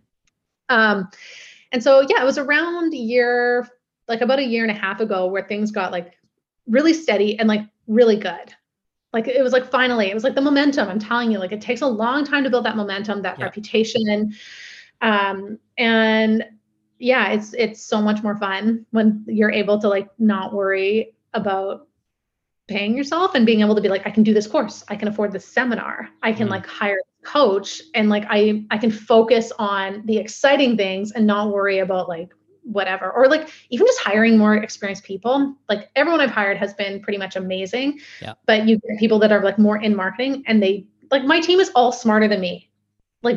Mm-hmm. 0.70 0.74
Um, 0.80 1.10
and 1.72 1.82
so 1.82 2.06
yeah, 2.08 2.22
it 2.22 2.24
was 2.24 2.38
around 2.38 2.94
year 2.94 3.68
like 4.08 4.20
about 4.20 4.38
a 4.38 4.44
year 4.44 4.62
and 4.62 4.70
a 4.70 4.80
half 4.80 5.00
ago 5.00 5.26
where 5.26 5.42
things 5.42 5.70
got 5.70 5.92
like 5.92 6.14
really 6.66 6.92
steady 6.92 7.38
and 7.38 7.48
like 7.48 7.62
really 7.86 8.16
good. 8.16 8.54
Like 9.12 9.28
it 9.28 9.42
was 9.42 9.52
like 9.52 9.70
finally, 9.70 10.10
it 10.10 10.14
was 10.14 10.24
like 10.24 10.34
the 10.34 10.40
momentum. 10.40 10.88
I'm 10.88 10.98
telling 10.98 11.30
you, 11.30 11.38
like 11.38 11.52
it 11.52 11.60
takes 11.60 11.82
a 11.82 11.86
long 11.86 12.24
time 12.24 12.44
to 12.44 12.50
build 12.50 12.64
that 12.64 12.76
momentum, 12.76 13.22
that 13.22 13.38
yeah. 13.38 13.44
reputation. 13.44 14.34
Um, 15.02 15.58
and 15.76 16.44
yeah, 16.98 17.30
it's 17.30 17.52
it's 17.52 17.84
so 17.84 18.00
much 18.00 18.22
more 18.22 18.36
fun 18.36 18.86
when 18.90 19.24
you're 19.26 19.50
able 19.50 19.78
to 19.80 19.88
like 19.88 20.08
not 20.18 20.54
worry 20.54 21.14
about 21.34 21.88
paying 22.68 22.96
yourself 22.96 23.34
and 23.34 23.44
being 23.44 23.60
able 23.60 23.74
to 23.74 23.80
be 23.80 23.88
like, 23.88 24.06
I 24.06 24.10
can 24.10 24.22
do 24.22 24.32
this 24.32 24.46
course, 24.46 24.84
I 24.88 24.96
can 24.96 25.08
afford 25.08 25.32
this 25.32 25.46
seminar, 25.46 26.08
I 26.22 26.32
can 26.32 26.46
mm. 26.46 26.52
like 26.52 26.64
hire 26.64 26.96
a 26.96 27.26
coach 27.26 27.82
and 27.94 28.08
like 28.08 28.24
I 28.30 28.64
I 28.70 28.78
can 28.78 28.90
focus 28.90 29.52
on 29.58 30.06
the 30.06 30.16
exciting 30.16 30.76
things 30.76 31.12
and 31.12 31.26
not 31.26 31.52
worry 31.52 31.80
about 31.80 32.08
like 32.08 32.30
whatever 32.64 33.10
or 33.10 33.26
like 33.26 33.50
even 33.70 33.86
just 33.86 34.00
hiring 34.00 34.38
more 34.38 34.54
experienced 34.54 35.02
people 35.02 35.54
like 35.68 35.90
everyone 35.96 36.20
i've 36.20 36.30
hired 36.30 36.56
has 36.56 36.72
been 36.74 37.00
pretty 37.00 37.18
much 37.18 37.34
amazing 37.34 37.98
yeah. 38.20 38.34
but 38.46 38.68
you 38.68 38.78
get 38.78 38.98
people 38.98 39.18
that 39.18 39.32
are 39.32 39.42
like 39.42 39.58
more 39.58 39.78
in 39.78 39.96
marketing 39.96 40.44
and 40.46 40.62
they 40.62 40.86
like 41.12 41.24
my 41.24 41.38
team 41.38 41.60
is 41.60 41.70
all 41.76 41.92
smarter 41.92 42.26
than 42.26 42.40
me. 42.40 42.68
Like 43.22 43.36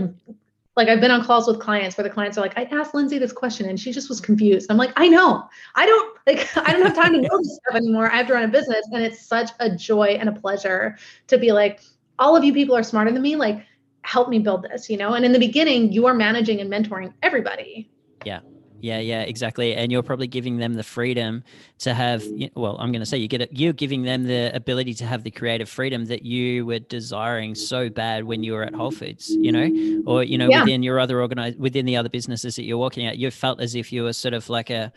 like 0.76 0.90
i've 0.90 1.00
been 1.00 1.12
on 1.12 1.24
calls 1.24 1.48
with 1.48 1.60
clients 1.60 1.96
where 1.96 2.04
the 2.04 2.10
clients 2.10 2.38
are 2.38 2.42
like 2.42 2.58
i 2.58 2.64
asked 2.64 2.94
lindsay 2.94 3.18
this 3.18 3.32
question 3.32 3.70
and 3.70 3.80
she 3.80 3.92
just 3.92 4.10
was 4.10 4.20
confused. 4.20 4.72
I'm 4.72 4.78
like 4.78 4.94
i 4.96 5.08
know. 5.08 5.48
I 5.76 5.86
don't 5.86 6.18
like 6.26 6.58
i 6.68 6.72
don't 6.72 6.82
have 6.82 6.96
time 6.96 7.14
to 7.14 7.22
know 7.22 7.38
this 7.38 7.56
stuff 7.58 7.76
anymore. 7.76 8.12
I 8.12 8.18
have 8.18 8.28
to 8.28 8.34
run 8.34 8.44
a 8.44 8.48
business. 8.48 8.88
And 8.92 9.04
it's 9.04 9.26
such 9.26 9.52
a 9.60 9.70
joy 9.76 10.18
and 10.20 10.30
a 10.30 10.32
pleasure 10.32 10.98
to 11.28 11.38
be 11.38 11.52
like 11.52 11.82
all 12.18 12.36
of 12.36 12.44
you 12.44 12.54
people 12.54 12.76
are 12.76 12.84
smarter 12.84 13.12
than 13.12 13.22
me. 13.22 13.36
Like 13.36 13.64
help 14.02 14.30
me 14.30 14.40
build 14.40 14.64
this 14.64 14.90
you 14.90 14.98
know? 14.98 15.14
And 15.14 15.24
in 15.24 15.34
the 15.34 15.40
beginning 15.40 15.92
you 15.92 16.08
are 16.08 16.14
managing 16.14 16.62
and 16.62 16.72
mentoring 16.72 17.14
everybody. 17.22 17.92
Yeah 18.26 18.40
yeah, 18.82 19.00
yeah, 19.00 19.22
exactly. 19.22 19.76
And 19.76 19.92
you're 19.92 20.04
probably 20.04 20.28
giving 20.28 20.58
them 20.58 20.74
the 20.74 20.84
freedom 20.84 21.44
to 21.80 21.94
have. 21.94 22.24
Well, 22.56 22.78
I'm 22.80 22.92
going 22.92 23.02
to 23.02 23.06
say 23.06 23.18
you 23.18 23.28
get 23.28 23.42
it. 23.42 23.50
You're 23.52 23.74
giving 23.74 24.04
them 24.04 24.24
the 24.24 24.56
ability 24.56 24.94
to 24.96 25.06
have 25.06 25.24
the 25.24 25.32
creative 25.32 25.70
freedom 25.70 26.06
that 26.06 26.24
you 26.24 26.66
were 26.66 26.80
desiring 26.80 27.56
so 27.56 27.90
bad 27.90 28.26
when 28.26 28.44
you 28.44 28.54
were 28.54 28.64
at 28.64 28.76
Whole 28.76 28.92
Foods. 28.92 29.30
You 29.30 29.52
know, 29.52 30.04
or 30.06 30.24
you 30.24 30.38
know, 30.38 30.50
yeah. 30.50 30.62
within 30.62 30.84
your 30.84 31.00
other 31.00 31.22
organize 31.22 31.56
within 31.56 31.86
the 31.86 31.98
other 31.98 32.10
businesses 32.10 32.56
that 32.56 32.64
you're 32.64 32.78
working 32.78 33.06
at, 33.06 33.18
you 33.18 33.32
felt 33.32 33.62
as 33.62 33.76
if 33.76 33.92
you 33.92 34.04
were 34.04 34.14
sort 34.14 34.34
of 34.34 34.50
like 34.50 34.70
a 34.70 34.92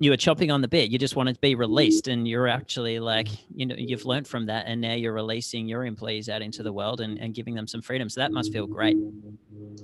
you 0.00 0.10
were 0.10 0.16
chopping 0.16 0.50
on 0.50 0.62
the 0.62 0.68
bit. 0.68 0.90
You 0.90 0.98
just 0.98 1.14
wanted 1.14 1.34
to 1.34 1.40
be 1.40 1.54
released, 1.54 2.08
and 2.08 2.26
you're 2.26 2.48
actually 2.48 2.98
like, 2.98 3.28
mm-hmm. 3.28 3.60
you 3.60 3.66
know, 3.66 3.74
you've 3.76 4.06
learned 4.06 4.26
from 4.26 4.46
that, 4.46 4.64
and 4.66 4.80
now 4.80 4.94
you're 4.94 5.12
releasing 5.12 5.68
your 5.68 5.84
employees 5.84 6.30
out 6.30 6.40
into 6.40 6.62
the 6.62 6.72
world 6.72 7.02
and, 7.02 7.18
and 7.18 7.34
giving 7.34 7.54
them 7.54 7.66
some 7.66 7.82
freedom. 7.82 8.08
So 8.08 8.20
that 8.22 8.32
must 8.32 8.50
feel 8.50 8.66
great. 8.66 8.96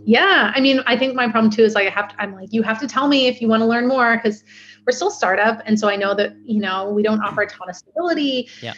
Yeah, 0.05 0.53
I 0.55 0.61
mean, 0.61 0.81
I 0.87 0.97
think 0.97 1.15
my 1.15 1.31
problem 1.31 1.53
too 1.53 1.63
is 1.63 1.75
like 1.75 1.87
I 1.87 1.91
have 1.91 2.09
to. 2.09 2.21
I'm 2.21 2.35
like, 2.35 2.51
you 2.51 2.63
have 2.63 2.81
to 2.81 2.89
tell 2.89 3.09
me 3.09 3.27
if 3.27 3.43
you 3.43 3.49
want 3.49 3.61
to 3.61 3.67
learn 3.67 3.87
more 3.87 4.17
because 4.17 4.43
we're 4.87 4.93
still 4.93 5.11
startup, 5.11 5.61
and 5.67 5.79
so 5.79 5.89
I 5.89 5.97
know 5.97 6.15
that 6.15 6.35
you 6.45 6.61
know 6.61 6.89
we 6.89 7.03
don't 7.03 7.21
offer 7.21 7.43
a 7.43 7.49
ton 7.49 7.69
of 7.69 7.77
stability. 7.77 8.49
Yeah 8.63 8.73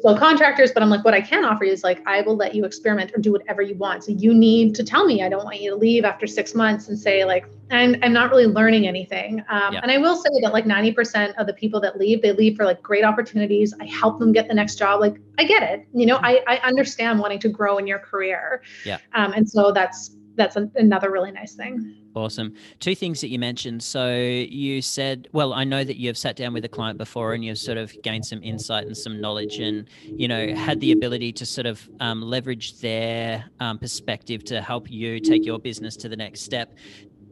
so 0.00 0.16
contractors, 0.16 0.72
but 0.72 0.82
I'm 0.82 0.88
like, 0.88 1.04
what 1.04 1.14
I 1.14 1.20
can 1.20 1.44
offer 1.44 1.64
you 1.64 1.72
is 1.72 1.84
like, 1.84 2.06
I 2.06 2.22
will 2.22 2.36
let 2.36 2.54
you 2.54 2.64
experiment 2.64 3.12
or 3.14 3.20
do 3.20 3.32
whatever 3.32 3.60
you 3.60 3.74
want. 3.74 4.04
So 4.04 4.12
you 4.12 4.32
need 4.32 4.74
to 4.76 4.84
tell 4.84 5.04
me. 5.04 5.22
I 5.22 5.28
don't 5.28 5.44
want 5.44 5.60
you 5.60 5.70
to 5.70 5.76
leave 5.76 6.04
after 6.04 6.26
six 6.26 6.54
months 6.54 6.88
and 6.88 6.98
say 6.98 7.24
like, 7.24 7.46
I'm, 7.70 7.96
I'm 8.02 8.12
not 8.12 8.30
really 8.30 8.46
learning 8.46 8.86
anything. 8.86 9.40
Um, 9.48 9.74
yeah. 9.74 9.80
And 9.82 9.90
I 9.90 9.98
will 9.98 10.16
say 10.16 10.30
that 10.42 10.52
like 10.52 10.64
90% 10.64 11.34
of 11.36 11.46
the 11.46 11.52
people 11.52 11.80
that 11.80 11.98
leave, 11.98 12.22
they 12.22 12.32
leave 12.32 12.56
for 12.56 12.64
like 12.64 12.82
great 12.82 13.04
opportunities. 13.04 13.74
I 13.80 13.84
help 13.86 14.18
them 14.18 14.32
get 14.32 14.48
the 14.48 14.54
next 14.54 14.76
job. 14.76 15.00
Like 15.00 15.16
I 15.38 15.44
get 15.44 15.62
it. 15.62 15.86
You 15.92 16.06
know, 16.06 16.18
I, 16.22 16.42
I 16.46 16.56
understand 16.58 17.18
wanting 17.18 17.38
to 17.40 17.48
grow 17.48 17.78
in 17.78 17.86
your 17.86 17.98
career. 17.98 18.62
Yeah. 18.84 18.98
Um, 19.14 19.32
and 19.32 19.48
so 19.48 19.72
that's, 19.72 20.16
that's 20.36 20.56
a, 20.56 20.70
another 20.76 21.10
really 21.10 21.30
nice 21.30 21.54
thing. 21.54 22.03
Awesome. 22.14 22.54
Two 22.78 22.94
things 22.94 23.20
that 23.22 23.28
you 23.28 23.40
mentioned. 23.40 23.82
So 23.82 24.14
you 24.14 24.80
said, 24.80 25.26
well, 25.32 25.52
I 25.52 25.64
know 25.64 25.82
that 25.82 25.96
you've 25.96 26.16
sat 26.16 26.36
down 26.36 26.52
with 26.52 26.64
a 26.64 26.68
client 26.68 26.96
before 26.96 27.34
and 27.34 27.44
you've 27.44 27.58
sort 27.58 27.76
of 27.76 27.92
gained 28.02 28.24
some 28.24 28.40
insight 28.40 28.86
and 28.86 28.96
some 28.96 29.20
knowledge 29.20 29.58
and, 29.58 29.88
you 30.04 30.28
know, 30.28 30.54
had 30.54 30.80
the 30.80 30.92
ability 30.92 31.32
to 31.32 31.44
sort 31.44 31.66
of 31.66 31.88
um, 31.98 32.22
leverage 32.22 32.78
their 32.78 33.44
um, 33.58 33.80
perspective 33.80 34.44
to 34.44 34.62
help 34.62 34.88
you 34.88 35.18
take 35.18 35.44
your 35.44 35.58
business 35.58 35.96
to 35.96 36.08
the 36.08 36.16
next 36.16 36.42
step. 36.42 36.76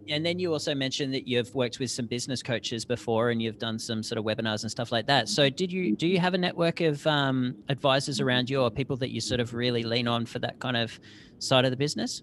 And 0.08 0.26
then 0.26 0.40
you 0.40 0.52
also 0.52 0.74
mentioned 0.74 1.14
that 1.14 1.28
you've 1.28 1.54
worked 1.54 1.78
with 1.78 1.92
some 1.92 2.06
business 2.06 2.42
coaches 2.42 2.84
before 2.84 3.30
and 3.30 3.40
you've 3.40 3.58
done 3.58 3.78
some 3.78 4.02
sort 4.02 4.18
of 4.18 4.24
webinars 4.24 4.62
and 4.62 4.70
stuff 4.70 4.90
like 4.90 5.06
that. 5.06 5.28
So 5.28 5.48
did 5.48 5.70
you, 5.70 5.94
do 5.94 6.08
you 6.08 6.18
have 6.18 6.34
a 6.34 6.38
network 6.38 6.80
of 6.80 7.06
um, 7.06 7.54
advisors 7.68 8.20
around 8.20 8.50
you 8.50 8.60
or 8.60 8.68
people 8.68 8.96
that 8.96 9.10
you 9.10 9.20
sort 9.20 9.38
of 9.38 9.54
really 9.54 9.84
lean 9.84 10.08
on 10.08 10.26
for 10.26 10.40
that 10.40 10.58
kind 10.58 10.76
of 10.76 10.98
side 11.38 11.64
of 11.64 11.70
the 11.70 11.76
business? 11.76 12.22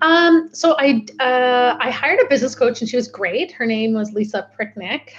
Um, 0.00 0.50
so 0.52 0.76
I 0.78 1.06
uh, 1.20 1.76
I 1.80 1.90
hired 1.90 2.20
a 2.20 2.28
business 2.28 2.54
coach 2.54 2.80
and 2.80 2.88
she 2.88 2.96
was 2.96 3.08
great. 3.08 3.52
Her 3.52 3.66
name 3.66 3.94
was 3.94 4.12
Lisa 4.12 4.48
Pricknick. 4.58 5.10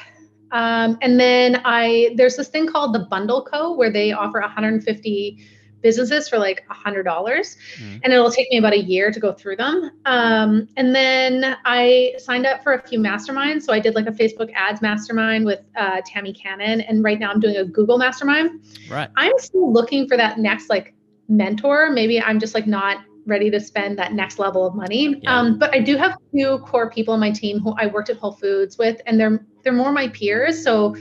Um, 0.51 0.97
and 1.01 1.19
then 1.19 1.61
I 1.65 2.13
there's 2.15 2.35
this 2.35 2.47
thing 2.47 2.67
called 2.67 2.93
the 2.93 2.99
Bundle 2.99 3.43
Co. 3.43 3.73
where 3.73 3.91
they 3.91 4.11
offer 4.11 4.39
150 4.39 5.47
businesses 5.83 6.29
for 6.29 6.39
like 6.39 6.65
a 6.71 6.73
hundred 6.73 7.03
dollars 7.03 7.57
mm. 7.77 7.99
and 8.03 8.11
it'll 8.11 8.31
take 8.31 8.49
me 8.49 8.57
about 8.57 8.73
a 8.73 8.79
year 8.79 9.11
to 9.11 9.19
go 9.19 9.33
through 9.33 9.55
them 9.55 9.91
um, 10.05 10.67
and 10.77 10.95
then 10.95 11.57
i 11.65 12.13
signed 12.17 12.45
up 12.45 12.63
for 12.63 12.73
a 12.73 12.87
few 12.87 12.97
masterminds 12.97 13.63
so 13.63 13.73
i 13.73 13.79
did 13.79 13.93
like 13.93 14.07
a 14.07 14.11
facebook 14.11 14.51
ads 14.55 14.81
mastermind 14.81 15.45
with 15.45 15.59
uh, 15.75 16.01
tammy 16.05 16.33
cannon 16.33 16.81
and 16.81 17.03
right 17.03 17.19
now 17.19 17.29
i'm 17.29 17.39
doing 17.39 17.57
a 17.57 17.65
google 17.65 17.97
mastermind 17.97 18.61
right 18.89 19.09
i'm 19.17 19.37
still 19.37 19.71
looking 19.71 20.07
for 20.07 20.17
that 20.17 20.39
next 20.39 20.69
like 20.69 20.95
mentor 21.27 21.91
maybe 21.91 22.19
i'm 22.21 22.39
just 22.39 22.55
like 22.55 22.65
not 22.65 23.03
ready 23.25 23.49
to 23.49 23.59
spend 23.59 23.97
that 23.99 24.13
next 24.13 24.39
level 24.39 24.65
of 24.65 24.75
money. 24.75 25.19
Yeah. 25.21 25.37
Um, 25.37 25.57
but 25.57 25.73
I 25.73 25.79
do 25.79 25.97
have 25.97 26.17
two 26.35 26.59
core 26.59 26.89
people 26.89 27.13
on 27.13 27.19
my 27.19 27.31
team 27.31 27.59
who 27.59 27.73
I 27.77 27.87
worked 27.87 28.09
at 28.09 28.17
Whole 28.17 28.33
Foods 28.33 28.77
with, 28.77 29.01
and 29.05 29.19
they're 29.19 29.45
they're 29.63 29.73
more 29.73 29.91
my 29.91 30.09
peers. 30.09 30.61
So 30.63 30.95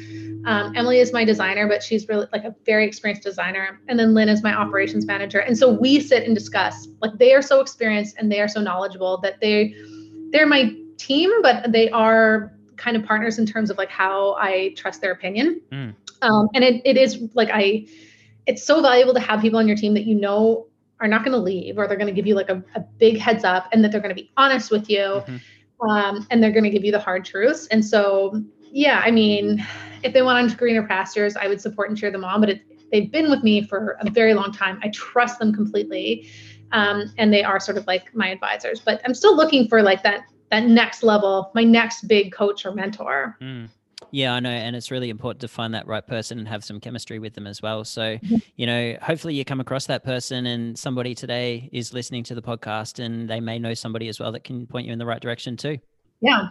um, 0.45 0.73
Emily 0.77 0.99
is 0.99 1.13
my 1.13 1.25
designer, 1.25 1.69
but 1.69 1.83
she's 1.83 2.09
really 2.09 2.27
like 2.33 2.45
a 2.45 2.55
very 2.65 2.87
experienced 2.87 3.23
designer, 3.23 3.81
and 3.89 3.99
then 3.99 4.15
Lynn 4.15 4.29
is 4.29 4.43
my 4.43 4.55
operations 4.55 5.07
manager. 5.07 5.41
And 5.41 5.57
so 5.57 5.73
we 5.73 6.01
sit 6.01 6.25
and 6.25 6.35
discuss. 6.35 6.89
Like 7.01 7.19
they 7.19 7.35
are 7.35 7.43
so 7.43 7.61
experienced 7.61 8.17
and 8.19 8.31
they 8.31 8.41
are 8.41 8.49
so 8.49 8.61
knowledgeable 8.61 9.19
that 9.19 9.41
they 9.41 9.75
they're 10.31 10.47
my 10.47 10.75
team, 10.97 11.31
but 11.43 11.73
they 11.73 11.91
are 11.91 12.53
kind 12.77 12.97
of 12.97 13.05
partners 13.05 13.39
in 13.39 13.47
terms 13.47 13.71
of 13.71 13.79
like 13.79 13.91
how 13.91 14.35
I 14.35 14.75
trust 14.77 15.01
their 15.01 15.13
opinion. 15.13 15.61
Mm. 15.71 15.95
Um, 16.23 16.49
and 16.55 16.65
it, 16.65 16.83
it 16.85 16.97
is 16.97 17.21
like 17.35 17.51
I 17.53 17.87
it's 18.47 18.65
so 18.65 18.83
valuable 18.83 19.15
to 19.15 19.21
have 19.21 19.41
people 19.41 19.59
on 19.59 19.69
your 19.69 19.77
team 19.77 19.95
that 19.95 20.05
you 20.05 20.15
know 20.15 20.67
are 21.03 21.09
not 21.09 21.25
going 21.25 21.33
to 21.33 21.39
leave 21.39 21.77
or 21.77 21.87
they're 21.87 21.99
going 21.99 22.07
to 22.07 22.15
give 22.15 22.27
you 22.27 22.35
like 22.35 22.49
a, 22.49 22.63
a, 22.77 22.81
big 22.81 23.19
heads 23.19 23.45
up 23.45 23.69
and 23.73 23.85
that 23.85 23.91
they're 23.91 24.01
going 24.01 24.15
to 24.15 24.23
be 24.23 24.31
honest 24.37 24.71
with 24.71 24.89
you 24.89 24.99
mm-hmm. 24.99 25.91
um, 25.91 26.27
and 26.31 26.43
they're 26.43 26.53
going 26.53 26.65
to 26.65 26.71
give 26.71 26.85
you 26.85 26.93
the 26.93 26.99
hard 26.99 27.25
truths 27.25 27.67
and 27.67 27.85
so 27.85 28.41
yeah 28.63 29.03
i 29.05 29.11
mean 29.11 29.65
if 30.05 30.13
they 30.13 30.23
went 30.23 30.39
on 30.39 30.49
to 30.49 30.57
greener 30.57 30.87
pastures 30.87 31.37
i 31.37 31.49
would 31.49 31.61
support 31.61 31.89
and 31.89 31.99
cheer 31.99 32.11
them 32.11 32.25
on 32.25 32.41
but 32.41 32.49
it, 32.49 32.63
they've 32.93 33.11
been 33.11 33.29
with 33.31 33.43
me 33.43 33.61
for 33.63 33.99
a 34.01 34.11
very 34.11 34.33
long 34.33 34.53
time 34.53 34.79
i 34.83 34.89
trust 34.91 35.39
them 35.39 35.53
completely 35.53 36.29
um, 36.71 37.13
and 37.19 37.31
they 37.31 37.45
are 37.45 37.61
sort 37.61 37.77
of 37.77 37.87
like 37.89 38.15
my 38.15 38.29
advisors 38.29 38.81
but 38.81 39.01
i'm 39.05 39.15
still 39.15 39.37
looking 39.37 39.69
for 39.69 39.83
like 39.83 40.03
that 40.05 40.21
that 40.51 40.65
next 40.65 41.03
level 41.03 41.51
my 41.55 41.65
next 41.65 42.07
big 42.07 42.33
coach 42.33 42.65
or 42.65 42.73
mentor 42.73 43.37
mm. 43.41 43.69
Yeah, 44.11 44.35
I 44.35 44.41
know. 44.41 44.51
And 44.51 44.77
it's 44.77 44.91
really 44.91 45.11
important 45.11 45.41
to 45.41 45.49
find 45.49 45.75
that 45.75 45.87
right 45.87 46.07
person 46.07 46.39
and 46.39 46.49
have 46.49 46.65
some 46.65 46.81
chemistry 46.81 47.19
with 47.19 47.35
them 47.35 47.47
as 47.47 47.63
well. 47.63 47.85
So, 47.85 48.19
mm-hmm. 48.19 48.37
you 48.57 48.67
know, 48.67 48.97
hopefully 49.01 49.35
you 49.35 49.45
come 49.45 49.61
across 49.61 49.87
that 49.87 50.05
person 50.05 50.47
and 50.47 50.79
somebody 50.79 51.15
today 51.15 51.69
is 51.73 51.95
listening 51.95 52.25
to 52.25 52.35
the 52.35 52.43
podcast 52.43 53.03
and 53.03 53.29
they 53.29 53.41
may 53.41 53.59
know 53.59 53.75
somebody 53.75 54.09
as 54.09 54.21
well 54.21 54.33
that 54.33 54.45
can 54.45 54.67
point 54.67 54.87
you 54.87 54.93
in 54.93 54.99
the 54.99 55.07
right 55.07 55.21
direction 55.21 55.57
too. 55.57 55.79
Yeah. 56.21 56.49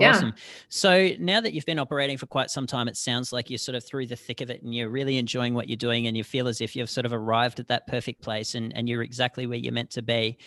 Awesome. 0.00 0.28
Yeah. 0.28 0.42
So 0.68 1.10
now 1.18 1.40
that 1.40 1.52
you've 1.52 1.66
been 1.66 1.78
operating 1.78 2.16
for 2.16 2.26
quite 2.26 2.50
some 2.50 2.66
time, 2.66 2.88
it 2.88 2.96
sounds 2.96 3.32
like 3.32 3.50
you're 3.50 3.58
sort 3.58 3.76
of 3.76 3.84
through 3.84 4.06
the 4.06 4.16
thick 4.16 4.40
of 4.40 4.50
it 4.50 4.62
and 4.62 4.74
you're 4.74 4.88
really 4.88 5.18
enjoying 5.18 5.54
what 5.54 5.68
you're 5.68 5.76
doing 5.76 6.06
and 6.06 6.16
you 6.16 6.24
feel 6.24 6.48
as 6.48 6.60
if 6.60 6.74
you've 6.74 6.90
sort 6.90 7.06
of 7.06 7.12
arrived 7.12 7.60
at 7.60 7.68
that 7.68 7.86
perfect 7.86 8.22
place 8.22 8.54
and, 8.54 8.74
and 8.76 8.88
you're 8.88 9.02
exactly 9.02 9.46
where 9.46 9.58
you're 9.58 9.72
meant 9.72 9.90
to 9.90 10.02
be. 10.02 10.38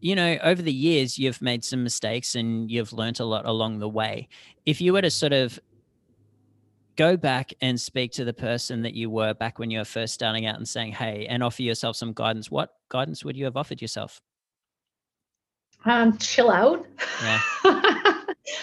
You 0.00 0.14
know, 0.14 0.38
over 0.42 0.62
the 0.62 0.72
years, 0.72 1.18
you've 1.18 1.42
made 1.42 1.64
some 1.64 1.82
mistakes 1.82 2.34
and 2.34 2.70
you've 2.70 2.92
learned 2.92 3.20
a 3.20 3.24
lot 3.24 3.46
along 3.46 3.78
the 3.78 3.88
way. 3.88 4.28
If 4.64 4.80
you 4.80 4.92
were 4.92 5.02
to 5.02 5.10
sort 5.10 5.32
of 5.32 5.58
go 6.96 7.16
back 7.16 7.52
and 7.60 7.80
speak 7.80 8.12
to 8.12 8.24
the 8.24 8.32
person 8.32 8.82
that 8.82 8.94
you 8.94 9.10
were 9.10 9.34
back 9.34 9.58
when 9.58 9.70
you 9.70 9.78
were 9.78 9.84
first 9.84 10.14
starting 10.14 10.46
out 10.46 10.56
and 10.56 10.68
saying, 10.68 10.92
hey, 10.92 11.26
and 11.28 11.42
offer 11.42 11.62
yourself 11.62 11.96
some 11.96 12.12
guidance, 12.12 12.50
what 12.50 12.74
guidance 12.88 13.24
would 13.24 13.36
you 13.36 13.44
have 13.44 13.56
offered 13.56 13.80
yourself? 13.80 14.20
Um, 15.84 16.16
chill 16.18 16.50
out. 16.50 16.86
Yeah. 17.22 17.40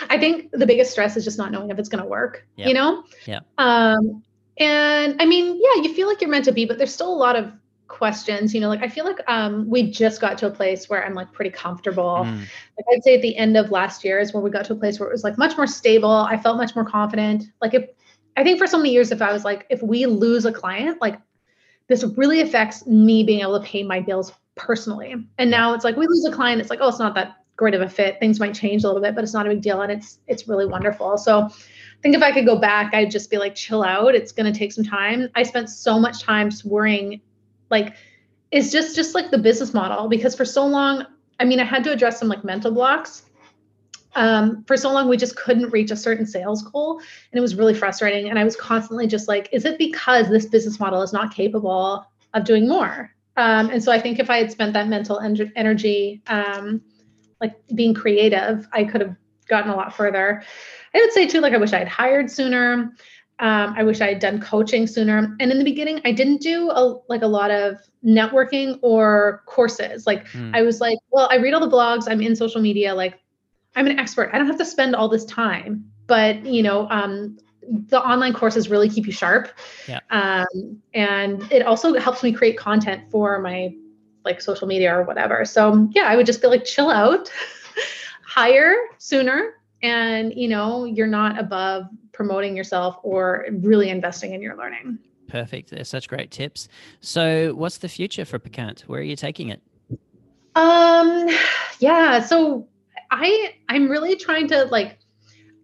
I 0.10 0.18
think 0.20 0.52
the 0.52 0.66
biggest 0.66 0.92
stress 0.92 1.16
is 1.16 1.24
just 1.24 1.38
not 1.38 1.52
knowing 1.52 1.70
if 1.70 1.78
it's 1.78 1.90
going 1.90 2.04
to 2.04 2.10
work, 2.10 2.46
yep. 2.58 2.68
you 2.68 2.74
know? 2.74 3.04
Yeah. 3.26 3.40
Um, 3.58 4.24
and 4.58 5.22
I 5.22 5.26
mean, 5.26 5.60
yeah, 5.62 5.84
you 5.84 5.94
feel 5.94 6.08
like 6.08 6.22
you're 6.22 6.30
meant 6.30 6.46
to 6.46 6.52
be, 6.52 6.66
but 6.66 6.78
there's 6.78 6.94
still 6.94 7.12
a 7.12 7.16
lot 7.16 7.36
of 7.36 7.52
questions, 7.88 8.54
you 8.54 8.60
know, 8.62 8.70
like 8.70 8.82
I 8.82 8.88
feel 8.88 9.06
like 9.06 9.20
um, 9.28 9.70
we 9.70 9.90
just 9.90 10.20
got 10.20 10.38
to 10.40 10.48
a 10.48 10.52
place 10.52 10.90
where 10.90 11.06
I'm 11.06 11.14
like 11.14 11.32
pretty 11.32 11.52
comfortable. 11.52 12.24
Mm. 12.26 12.40
Like 12.40 12.86
I'd 12.92 13.04
say 13.04 13.16
at 13.16 13.22
the 13.22 13.38
end 13.38 13.56
of 13.56 13.72
last 13.72 14.04
year 14.04 14.20
is 14.20 14.34
where 14.34 14.42
we 14.42 14.50
got 14.50 14.66
to 14.66 14.74
a 14.74 14.76
place 14.76 15.00
where 15.00 15.08
it 15.08 15.12
was 15.12 15.24
like 15.24 15.38
much 15.38 15.56
more 15.58 15.68
stable. 15.68 16.12
I 16.12 16.38
felt 16.38 16.58
much 16.58 16.76
more 16.76 16.86
confident. 16.86 17.46
Like 17.62 17.74
if 17.74 17.86
I 18.36 18.44
think 18.44 18.60
for 18.60 18.68
so 18.68 18.78
many 18.78 18.92
years, 18.92 19.12
if 19.12 19.22
I 19.22 19.32
was 19.32 19.46
like, 19.46 19.66
if 19.70 19.82
we 19.82 20.06
lose 20.06 20.46
a 20.46 20.52
client, 20.52 21.00
like 21.02 21.20
this 21.88 22.04
really 22.18 22.42
affects 22.42 22.86
me 22.86 23.24
being 23.24 23.42
able 23.42 23.60
to 23.60 23.66
pay 23.66 23.84
my 23.84 24.00
bills 24.00 24.34
personally. 24.56 25.16
And 25.38 25.52
now 25.52 25.74
it's 25.74 25.84
like 25.84 25.96
we 25.96 26.08
lose 26.08 26.26
a 26.26 26.32
client, 26.32 26.62
it's 26.62 26.70
like, 26.70 26.80
oh, 26.82 26.90
it's 26.90 27.00
not 27.00 27.16
that 27.16 27.38
great 27.56 27.74
of 27.74 27.82
a 27.82 27.90
fit. 27.90 28.20
Things 28.20 28.40
might 28.40 28.54
change 28.54 28.84
a 28.84 28.88
little 28.88 29.02
bit, 29.02 29.16
but 29.16 29.24
it's 29.24 29.34
not 29.34 29.46
a 29.46 29.50
big 29.50 29.62
deal. 29.62 29.82
And 29.82 29.92
it's 29.92 30.20
it's 30.28 30.48
really 30.48 30.66
wonderful. 30.66 31.18
So 31.18 31.42
I 31.42 32.02
think 32.02 32.16
if 32.16 32.24
I 32.24 32.32
could 32.32 32.46
go 32.46 32.58
back, 32.58 32.94
I'd 32.94 33.12
just 33.12 33.30
be 33.30 33.38
like, 33.38 33.56
chill 33.56 33.84
out. 33.84 34.16
It's 34.16 34.32
gonna 34.32 34.54
take 34.54 34.72
some 34.72 34.84
time. 34.84 35.30
I 35.36 35.44
spent 35.44 35.70
so 35.70 36.00
much 36.00 36.24
time 36.24 36.50
worrying, 36.66 37.22
like, 37.70 37.96
it's 38.52 38.72
just 38.72 38.96
just 38.96 39.16
like 39.16 39.32
the 39.32 39.38
business 39.38 39.74
model 39.74 40.08
because 40.08 40.36
for 40.36 40.46
so 40.46 40.66
long, 40.66 41.06
I 41.40 41.46
mean, 41.46 41.60
I 41.60 41.64
had 41.64 41.84
to 41.86 41.92
address 41.92 42.20
some 42.20 42.28
like 42.28 42.44
mental 42.44 42.72
blocks 42.72 43.24
um, 44.16 44.64
for 44.66 44.78
so 44.78 44.92
long 44.92 45.08
we 45.08 45.18
just 45.18 45.36
couldn't 45.36 45.70
reach 45.72 45.92
a 45.92 45.96
certain 45.96 46.26
sales 46.26 46.62
goal 46.64 47.00
and 47.00 47.38
it 47.38 47.42
was 47.42 47.56
really 47.56 47.74
frustrating 47.74 48.30
and 48.30 48.38
i 48.38 48.44
was 48.44 48.56
constantly 48.56 49.08
just 49.08 49.28
like 49.28 49.50
is 49.52 49.66
it 49.66 49.78
because 49.78 50.30
this 50.30 50.46
business 50.46 50.80
model 50.80 51.02
is 51.02 51.14
not 51.14 51.34
capable 51.34 52.06
of 52.34 52.44
doing 52.46 52.68
more? 52.68 53.12
Um, 53.38 53.70
and 53.70 53.84
so 53.84 53.92
i 53.92 54.00
think 54.00 54.20
if 54.20 54.30
i 54.30 54.38
had 54.38 54.52
spent 54.52 54.74
that 54.74 54.88
mental 54.88 55.20
en- 55.20 55.52
energy 55.56 56.22
um, 56.28 56.82
like 57.42 57.56
being 57.76 57.94
creative 57.94 58.68
i 58.74 58.84
could 58.84 59.02
have 59.02 59.16
gotten 59.48 59.72
a 59.72 59.76
lot 59.76 59.96
further. 59.96 60.44
I 60.96 61.00
would 61.00 61.12
say 61.12 61.28
too 61.28 61.42
like 61.42 61.54
i 61.54 61.58
wish 61.58 61.74
i 61.74 61.80
had 61.80 61.88
hired 61.88 62.30
sooner. 62.30 62.94
Um, 63.40 63.74
i 63.76 63.84
wish 63.84 64.02
i 64.02 64.08
had 64.08 64.20
done 64.20 64.40
coaching 64.40 64.86
sooner. 64.88 65.36
And 65.40 65.52
in 65.52 65.58
the 65.58 65.64
beginning 65.64 66.02
i 66.06 66.12
didn't 66.12 66.42
do 66.42 66.70
a, 66.70 67.00
like 67.10 67.24
a 67.24 67.28
lot 67.28 67.52
of 67.52 67.78
networking 68.06 68.80
or 68.82 69.44
courses. 69.48 70.06
Like 70.06 70.28
mm. 70.28 70.56
i 70.56 70.62
was 70.62 70.80
like 70.80 71.00
well 71.10 71.28
i 71.32 71.38
read 71.38 71.54
all 71.54 71.60
the 71.68 71.76
blogs 71.76 72.06
i'm 72.08 72.22
in 72.22 72.36
social 72.36 72.62
media 72.62 72.94
like 72.94 73.20
I'm 73.76 73.88
an 73.88 74.00
expert. 74.00 74.30
I 74.34 74.38
don't 74.38 74.48
have 74.48 74.58
to 74.58 74.66
spend 74.66 74.96
all 74.96 75.10
this 75.10 75.26
time. 75.26 75.86
But 76.08 76.46
you 76.46 76.64
know, 76.64 76.90
um, 76.90 77.38
the 77.68 78.02
online 78.02 78.34
courses 78.34 78.70
really 78.70 78.90
keep 78.90 79.06
you 79.06 79.12
sharp. 79.12 79.50
Yeah. 79.88 80.00
Um, 80.10 80.82
and 80.94 81.50
it 81.52 81.66
also 81.66 81.98
helps 81.98 82.24
me 82.24 82.32
create 82.32 82.58
content 82.58 83.10
for 83.10 83.40
my 83.40 83.74
like 84.26 84.42
social 84.42 84.68
media 84.68 84.96
or 84.96 85.04
whatever. 85.04 85.46
So 85.46 85.88
yeah, 85.92 86.04
I 86.04 86.16
would 86.16 86.26
just 86.26 86.42
be 86.42 86.48
like, 86.48 86.66
chill 86.66 86.90
out, 86.90 87.32
hire 88.26 88.76
sooner, 88.98 89.56
and 89.82 90.34
you 90.34 90.48
know, 90.48 90.86
you're 90.86 91.08
not 91.08 91.40
above 91.40 91.86
promoting 92.14 92.56
yourself 92.56 92.98
or 93.04 93.46
really 93.52 93.90
investing 93.90 94.34
in 94.34 94.42
your 94.42 94.56
learning. 94.56 95.00
Perfect. 95.28 95.72
They're 95.72 95.84
such 95.84 96.08
great 96.08 96.32
tips. 96.32 96.68
So 97.02 97.54
what's 97.56 97.80
the 97.80 97.90
future 97.90 98.24
for 98.24 98.40
Piquant? 98.40 98.84
Where 98.88 99.00
are 99.00 99.04
you 99.04 99.16
taking 99.16 99.50
it? 99.50 99.62
Um, 100.56 101.28
yeah. 101.80 102.22
So 102.22 102.68
I 103.14 103.54
I'm 103.70 103.88
really 103.90 104.16
trying 104.16 104.48
to 104.48 104.66
like 104.66 104.98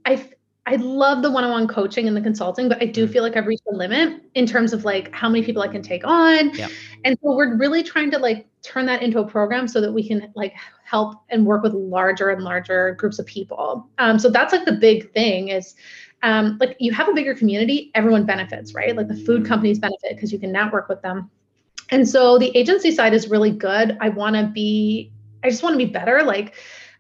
I 0.06 0.30
I 0.66 0.76
love 0.76 1.24
the 1.24 1.32
one-on-one 1.32 1.68
coaching 1.68 2.08
and 2.08 2.16
the 2.16 2.22
consulting, 2.22 2.70
but 2.70 2.80
I 2.80 2.86
do 2.86 3.08
mm. 3.08 3.12
feel 3.12 3.24
like 3.24 3.36
I've 3.36 3.47
reached 3.47 3.64
a 3.72 3.76
limit 3.76 4.22
in 4.36 4.45
terms 4.45 4.72
of 4.72 4.86
like 4.86 5.12
how 5.16 5.28
many 5.28 5.43
people 5.43 5.64
I 5.64 5.68
can 5.68 5.82
take 5.82 6.06
on. 6.06 6.54
Yeah. 6.54 6.68
And 7.04 7.18
so 7.24 7.36
we're 7.36 7.56
really 7.56 7.82
trying 7.82 8.12
to 8.12 8.20
like 8.20 8.45
turn 8.62 8.86
that 8.86 9.02
into 9.02 9.20
a 9.20 9.28
program 9.28 9.68
so 9.68 9.82
that 9.82 9.91
we 9.91 10.08
can 10.08 10.32
like 10.36 10.54
help 10.86 11.24
and 11.30 11.43
work 11.43 11.64
with 11.64 11.74
larger 11.74 12.30
and 12.30 12.43
larger 12.43 12.93
groups 13.00 13.18
of 13.18 13.26
people. 13.26 13.89
Um, 13.97 14.20
so 14.20 14.30
that's 14.30 14.54
like 14.54 14.66
the 14.66 14.74
big 14.74 15.12
thing 15.14 15.47
is 15.47 15.74
um, 16.22 16.58
like 16.60 16.76
you 16.80 16.91
have 16.91 17.10
a 17.10 17.14
bigger 17.14 17.34
community, 17.34 17.89
everyone 17.95 18.26
benefits, 18.28 18.76
right? 18.76 18.95
Like 18.95 19.08
the 19.08 19.16
food 19.16 19.43
mm. 19.43 19.47
companies 19.47 19.80
benefit 19.80 20.12
because 20.12 20.32
you 20.32 20.38
can 20.38 20.52
network 20.52 20.88
with 20.88 21.02
them. 21.02 21.32
And 21.89 22.08
so 22.08 22.38
the 22.38 22.56
agency 22.56 22.91
side 22.91 23.16
is 23.16 23.28
really 23.28 23.52
good. 23.52 23.97
I 24.02 24.10
want 24.10 24.36
to 24.36 24.45
be, 24.45 25.12
I 25.43 25.50
just 25.50 25.64
want 25.64 25.74
to 25.74 25.84
be 25.84 25.91
better. 25.91 26.22
Like 26.22 26.54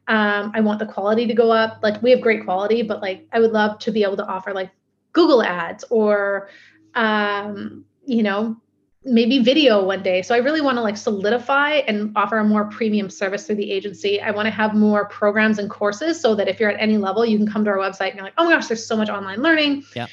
um, 0.09 0.51
I 0.55 0.59
want 0.59 0.79
the 0.79 0.87
quality 0.87 1.27
to 1.27 1.33
go 1.33 1.51
up. 1.51 1.79
Like 1.81 2.01
we 2.01 2.09
have 2.11 2.19
great 2.19 2.43
quality, 2.43 2.81
but 2.81 3.01
like 3.01 3.27
I 3.31 3.39
would 3.39 3.51
love 3.51 3.79
to 3.79 3.91
be 3.91 4.03
able 4.03 4.17
to 4.17 4.25
offer 4.25 4.53
like 4.53 4.71
Google 5.13 5.43
ads 5.43 5.85
or 5.89 6.49
um, 6.95 7.85
you 8.05 8.23
know, 8.23 8.57
maybe 9.05 9.39
video 9.39 9.83
one 9.83 10.01
day. 10.01 10.23
So 10.23 10.33
I 10.33 10.39
really 10.39 10.61
want 10.61 10.77
to 10.77 10.81
like 10.81 10.97
solidify 10.97 11.75
and 11.87 12.11
offer 12.15 12.39
a 12.39 12.43
more 12.43 12.65
premium 12.65 13.09
service 13.09 13.45
through 13.45 13.57
the 13.57 13.71
agency. 13.71 14.19
I 14.19 14.31
want 14.31 14.47
to 14.47 14.51
have 14.51 14.73
more 14.73 15.05
programs 15.07 15.59
and 15.59 15.69
courses 15.69 16.19
so 16.19 16.35
that 16.35 16.47
if 16.47 16.59
you're 16.59 16.71
at 16.71 16.81
any 16.81 16.97
level, 16.97 17.23
you 17.23 17.37
can 17.37 17.47
come 17.47 17.63
to 17.65 17.69
our 17.69 17.77
website 17.77 18.07
and 18.07 18.15
you're 18.15 18.25
like, 18.25 18.33
oh 18.37 18.45
my 18.45 18.51
gosh, 18.51 18.67
there's 18.67 18.85
so 18.85 18.97
much 18.97 19.09
online 19.09 19.41
learning. 19.41 19.83
Yeah. 19.95 20.07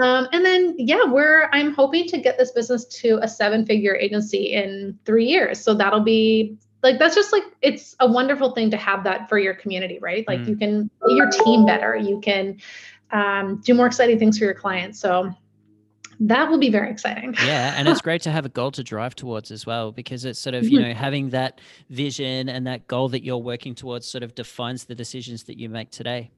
Um, 0.00 0.28
and 0.32 0.44
then 0.44 0.76
yeah, 0.78 1.04
we're 1.04 1.50
I'm 1.52 1.74
hoping 1.74 2.06
to 2.08 2.18
get 2.18 2.38
this 2.38 2.52
business 2.52 2.86
to 3.00 3.18
a 3.22 3.28
seven-figure 3.28 3.96
agency 3.96 4.52
in 4.52 4.98
three 5.04 5.26
years. 5.26 5.60
So 5.60 5.74
that'll 5.74 6.00
be 6.00 6.56
like 6.82 6.98
that's 6.98 7.14
just 7.14 7.32
like 7.32 7.44
it's 7.60 7.94
a 8.00 8.10
wonderful 8.10 8.52
thing 8.52 8.70
to 8.70 8.76
have 8.76 9.04
that 9.04 9.28
for 9.28 9.38
your 9.38 9.54
community 9.54 9.98
right 10.00 10.26
like 10.26 10.40
mm. 10.40 10.48
you 10.48 10.56
can 10.56 10.90
your 11.08 11.30
team 11.30 11.64
better 11.66 11.96
you 11.96 12.20
can 12.20 12.58
um, 13.10 13.60
do 13.64 13.74
more 13.74 13.86
exciting 13.86 14.18
things 14.18 14.38
for 14.38 14.44
your 14.44 14.54
clients 14.54 14.98
so 14.98 15.30
that 16.20 16.48
will 16.48 16.58
be 16.58 16.70
very 16.70 16.90
exciting 16.90 17.34
yeah 17.44 17.74
and 17.76 17.88
it's 17.88 18.00
great 18.08 18.22
to 18.22 18.30
have 18.30 18.46
a 18.46 18.48
goal 18.48 18.70
to 18.70 18.82
drive 18.82 19.14
towards 19.14 19.50
as 19.50 19.66
well 19.66 19.92
because 19.92 20.24
it's 20.24 20.38
sort 20.38 20.54
of 20.54 20.64
you 20.64 20.78
mm-hmm. 20.78 20.88
know 20.88 20.94
having 20.94 21.30
that 21.30 21.60
vision 21.90 22.48
and 22.48 22.66
that 22.66 22.86
goal 22.86 23.08
that 23.08 23.24
you're 23.24 23.38
working 23.38 23.74
towards 23.74 24.06
sort 24.06 24.22
of 24.22 24.34
defines 24.34 24.84
the 24.84 24.94
decisions 24.94 25.44
that 25.44 25.58
you 25.58 25.68
make 25.68 25.90
today 25.90 26.30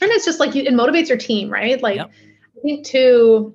and 0.00 0.10
it's 0.10 0.24
just 0.24 0.40
like 0.40 0.54
you, 0.54 0.62
it 0.62 0.72
motivates 0.72 1.08
your 1.08 1.18
team, 1.18 1.50
right? 1.50 1.80
Like 1.82 1.96
yep. 1.96 2.10
I 2.56 2.60
think 2.60 2.86
too, 2.86 3.54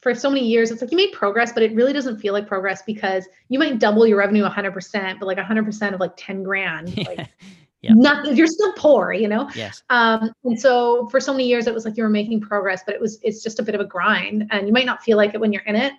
for 0.00 0.14
so 0.14 0.30
many 0.30 0.46
years, 0.46 0.70
it's 0.70 0.80
like 0.80 0.90
you 0.90 0.96
made 0.96 1.12
progress, 1.12 1.52
but 1.52 1.62
it 1.62 1.74
really 1.74 1.92
doesn't 1.92 2.18
feel 2.18 2.32
like 2.32 2.46
progress 2.46 2.82
because 2.82 3.28
you 3.48 3.58
might 3.58 3.78
double 3.78 4.06
your 4.06 4.18
revenue 4.18 4.44
100%, 4.44 5.18
but 5.18 5.26
like 5.26 5.38
100% 5.38 5.94
of 5.94 6.00
like 6.00 6.12
10 6.16 6.42
grand, 6.42 6.96
like 7.06 7.28
yeah. 7.82 7.92
Not 7.94 8.34
you're 8.34 8.46
still 8.46 8.72
poor, 8.74 9.12
you 9.12 9.28
know? 9.28 9.48
Yes. 9.54 9.82
Um, 9.90 10.32
and 10.44 10.58
so 10.58 11.08
for 11.08 11.20
so 11.20 11.32
many 11.32 11.46
years 11.46 11.66
it 11.66 11.74
was 11.74 11.84
like 11.84 11.96
you 11.96 12.02
were 12.02 12.10
making 12.10 12.40
progress, 12.40 12.82
but 12.84 12.94
it 12.94 13.00
was 13.00 13.18
it's 13.22 13.42
just 13.42 13.58
a 13.58 13.62
bit 13.62 13.74
of 13.74 13.80
a 13.80 13.86
grind 13.86 14.46
and 14.50 14.66
you 14.66 14.72
might 14.72 14.86
not 14.86 15.02
feel 15.02 15.16
like 15.16 15.34
it 15.34 15.40
when 15.40 15.52
you're 15.52 15.62
in 15.62 15.76
it. 15.76 15.92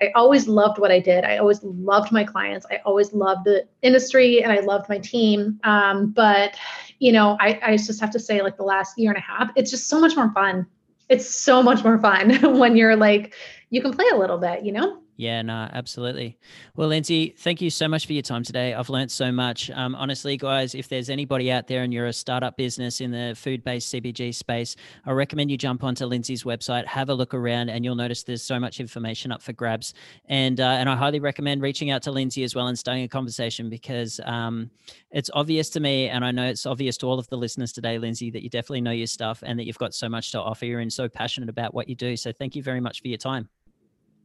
I 0.00 0.10
always 0.16 0.48
loved 0.48 0.78
what 0.78 0.90
I 0.90 0.98
did. 0.98 1.24
I 1.24 1.38
always 1.38 1.62
loved 1.62 2.10
my 2.10 2.24
clients. 2.24 2.66
I 2.70 2.80
always 2.84 3.12
loved 3.12 3.44
the 3.44 3.64
industry 3.82 4.42
and 4.42 4.52
I 4.52 4.60
loved 4.60 4.88
my 4.88 4.98
team. 4.98 5.60
Um, 5.62 6.10
but 6.10 6.56
you 6.98 7.12
know, 7.12 7.36
I, 7.40 7.60
I 7.62 7.76
just 7.76 8.00
have 8.00 8.10
to 8.10 8.20
say, 8.20 8.42
like 8.42 8.56
the 8.56 8.64
last 8.64 8.98
year 8.98 9.10
and 9.10 9.18
a 9.18 9.20
half, 9.20 9.50
it's 9.56 9.70
just 9.70 9.88
so 9.88 10.00
much 10.00 10.16
more 10.16 10.32
fun. 10.32 10.66
It's 11.08 11.28
so 11.28 11.62
much 11.62 11.84
more 11.84 11.98
fun 11.98 12.34
when 12.58 12.76
you're 12.76 12.96
like, 12.96 13.34
you 13.70 13.82
can 13.82 13.92
play 13.92 14.06
a 14.12 14.16
little 14.16 14.38
bit, 14.38 14.64
you 14.64 14.72
know? 14.72 15.00
Yeah, 15.16 15.42
no, 15.42 15.68
absolutely. 15.72 16.38
Well, 16.74 16.88
Lindsay, 16.88 17.34
thank 17.38 17.60
you 17.60 17.70
so 17.70 17.86
much 17.86 18.04
for 18.04 18.12
your 18.12 18.22
time 18.22 18.42
today. 18.42 18.74
I've 18.74 18.88
learned 18.88 19.12
so 19.12 19.30
much. 19.30 19.70
Um, 19.70 19.94
honestly, 19.94 20.36
guys, 20.36 20.74
if 20.74 20.88
there's 20.88 21.08
anybody 21.08 21.52
out 21.52 21.68
there 21.68 21.84
and 21.84 21.94
you're 21.94 22.06
a 22.06 22.12
startup 22.12 22.56
business 22.56 23.00
in 23.00 23.12
the 23.12 23.34
food 23.36 23.62
based 23.62 23.94
CPG 23.94 24.34
space, 24.34 24.74
I 25.06 25.12
recommend 25.12 25.52
you 25.52 25.56
jump 25.56 25.84
onto 25.84 26.04
Lindsay's 26.04 26.42
website, 26.42 26.84
have 26.86 27.10
a 27.10 27.14
look 27.14 27.32
around, 27.32 27.68
and 27.68 27.84
you'll 27.84 27.94
notice 27.94 28.24
there's 28.24 28.42
so 28.42 28.58
much 28.58 28.80
information 28.80 29.30
up 29.30 29.40
for 29.40 29.52
grabs. 29.52 29.94
And 30.26 30.60
uh, 30.60 30.64
and 30.64 30.88
I 30.88 30.96
highly 30.96 31.20
recommend 31.20 31.62
reaching 31.62 31.90
out 31.92 32.02
to 32.02 32.10
Lindsay 32.10 32.42
as 32.42 32.56
well 32.56 32.66
and 32.66 32.76
starting 32.76 33.04
a 33.04 33.08
conversation 33.08 33.70
because 33.70 34.18
um, 34.24 34.68
it's 35.12 35.30
obvious 35.32 35.70
to 35.70 35.80
me, 35.80 36.08
and 36.08 36.24
I 36.24 36.32
know 36.32 36.46
it's 36.46 36.66
obvious 36.66 36.96
to 36.98 37.06
all 37.06 37.20
of 37.20 37.28
the 37.28 37.36
listeners 37.36 37.72
today, 37.72 37.98
Lindsay, 37.98 38.32
that 38.32 38.42
you 38.42 38.50
definitely 38.50 38.80
know 38.80 38.90
your 38.90 39.06
stuff 39.06 39.44
and 39.46 39.60
that 39.60 39.66
you've 39.66 39.78
got 39.78 39.94
so 39.94 40.08
much 40.08 40.32
to 40.32 40.40
offer. 40.40 40.66
You're 40.66 40.80
in 40.80 40.90
so 40.90 41.08
passionate 41.08 41.48
about 41.48 41.72
what 41.72 41.88
you 41.88 41.94
do. 41.94 42.16
So 42.16 42.32
thank 42.32 42.56
you 42.56 42.64
very 42.64 42.80
much 42.80 43.00
for 43.00 43.06
your 43.06 43.18
time. 43.18 43.48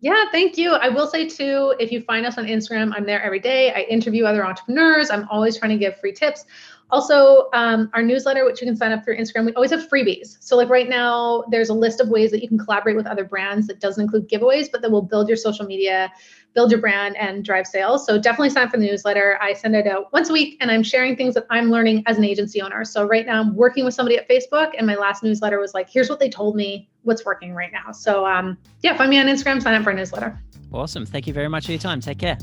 Yeah, 0.01 0.25
thank 0.31 0.57
you. 0.57 0.73
I 0.73 0.87
will 0.87 1.07
say 1.07 1.27
too, 1.27 1.75
if 1.79 1.91
you 1.91 2.01
find 2.01 2.25
us 2.25 2.37
on 2.37 2.45
Instagram, 2.45 2.93
I'm 2.95 3.05
there 3.05 3.21
every 3.21 3.39
day. 3.39 3.73
I 3.73 3.81
interview 3.81 4.25
other 4.25 4.45
entrepreneurs. 4.45 5.09
I'm 5.09 5.27
always 5.29 5.57
trying 5.57 5.71
to 5.71 5.77
give 5.77 5.99
free 5.99 6.13
tips. 6.13 6.45
Also, 6.91 7.49
um, 7.53 7.89
our 7.93 8.01
newsletter, 8.01 8.45
which 8.45 8.61
you 8.61 8.67
can 8.67 8.75
sign 8.75 8.91
up 8.91 9.03
through 9.03 9.17
Instagram, 9.17 9.45
we 9.45 9.53
always 9.53 9.71
have 9.71 9.87
freebies. 9.89 10.37
So, 10.39 10.57
like 10.57 10.69
right 10.69 10.89
now, 10.89 11.43
there's 11.51 11.69
a 11.69 11.73
list 11.73 11.99
of 12.01 12.09
ways 12.09 12.31
that 12.31 12.41
you 12.41 12.47
can 12.47 12.57
collaborate 12.57 12.95
with 12.95 13.05
other 13.05 13.23
brands 13.23 13.67
that 13.67 13.79
doesn't 13.79 14.03
include 14.03 14.27
giveaways, 14.27 14.67
but 14.71 14.81
that 14.81 14.91
will 14.91 15.01
build 15.01 15.27
your 15.27 15.37
social 15.37 15.65
media 15.65 16.11
build 16.53 16.71
your 16.71 16.79
brand 16.79 17.15
and 17.17 17.45
drive 17.45 17.67
sales. 17.67 18.05
So 18.05 18.19
definitely 18.19 18.49
sign 18.49 18.65
up 18.65 18.71
for 18.71 18.77
the 18.77 18.85
newsletter. 18.85 19.37
I 19.41 19.53
send 19.53 19.75
it 19.75 19.87
out 19.87 20.11
once 20.11 20.29
a 20.29 20.33
week 20.33 20.57
and 20.59 20.71
I'm 20.71 20.83
sharing 20.83 21.15
things 21.15 21.33
that 21.35 21.45
I'm 21.49 21.69
learning 21.69 22.03
as 22.05 22.17
an 22.17 22.23
agency 22.23 22.61
owner. 22.61 22.83
So 22.83 23.05
right 23.05 23.25
now 23.25 23.39
I'm 23.39 23.55
working 23.55 23.85
with 23.85 23.93
somebody 23.93 24.17
at 24.17 24.27
Facebook 24.27 24.71
and 24.77 24.87
my 24.87 24.95
last 24.95 25.23
newsletter 25.23 25.59
was 25.59 25.73
like, 25.73 25.89
here's 25.89 26.09
what 26.09 26.19
they 26.19 26.29
told 26.29 26.55
me, 26.55 26.89
what's 27.03 27.25
working 27.25 27.53
right 27.53 27.71
now. 27.71 27.91
So 27.91 28.25
um, 28.25 28.57
yeah, 28.81 28.97
find 28.97 29.09
me 29.09 29.19
on 29.19 29.27
Instagram, 29.27 29.61
sign 29.61 29.75
up 29.75 29.83
for 29.83 29.91
a 29.91 29.95
newsletter. 29.95 30.39
Awesome. 30.73 31.05
Thank 31.05 31.27
you 31.27 31.33
very 31.33 31.47
much 31.47 31.65
for 31.65 31.71
your 31.71 31.79
time. 31.79 31.99
Take 31.99 32.19
care. 32.19 32.37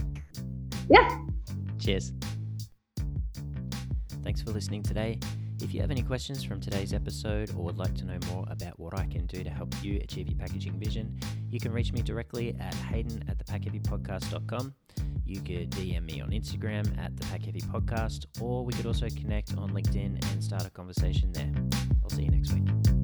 Yeah. 0.88 1.18
Cheers. 1.78 2.12
Thanks 4.26 4.42
for 4.42 4.50
listening 4.50 4.82
today. 4.82 5.20
If 5.62 5.72
you 5.72 5.80
have 5.80 5.92
any 5.92 6.02
questions 6.02 6.42
from 6.42 6.60
today's 6.60 6.92
episode 6.92 7.48
or 7.50 7.62
would 7.62 7.78
like 7.78 7.94
to 7.94 8.04
know 8.04 8.18
more 8.32 8.44
about 8.50 8.76
what 8.76 8.98
I 8.98 9.06
can 9.06 9.24
do 9.26 9.44
to 9.44 9.48
help 9.48 9.72
you 9.84 10.00
achieve 10.02 10.26
your 10.26 10.36
packaging 10.36 10.72
vision, 10.80 11.16
you 11.48 11.60
can 11.60 11.70
reach 11.70 11.92
me 11.92 12.02
directly 12.02 12.56
at 12.58 12.74
hayden 12.74 13.22
at 13.28 13.38
thepackheavypodcast.com. 13.38 14.74
You 15.24 15.40
could 15.42 15.70
DM 15.70 16.04
me 16.06 16.20
on 16.20 16.30
Instagram 16.30 16.98
at 16.98 17.16
the 17.16 17.24
Pack 17.28 17.44
Heavy 17.44 17.60
Podcast, 17.60 18.26
or 18.40 18.64
we 18.64 18.72
could 18.72 18.86
also 18.86 19.06
connect 19.10 19.56
on 19.56 19.70
LinkedIn 19.70 20.20
and 20.32 20.42
start 20.42 20.66
a 20.66 20.70
conversation 20.70 21.30
there. 21.30 21.52
I'll 22.02 22.10
see 22.10 22.24
you 22.24 22.30
next 22.32 22.52
week. 22.52 22.95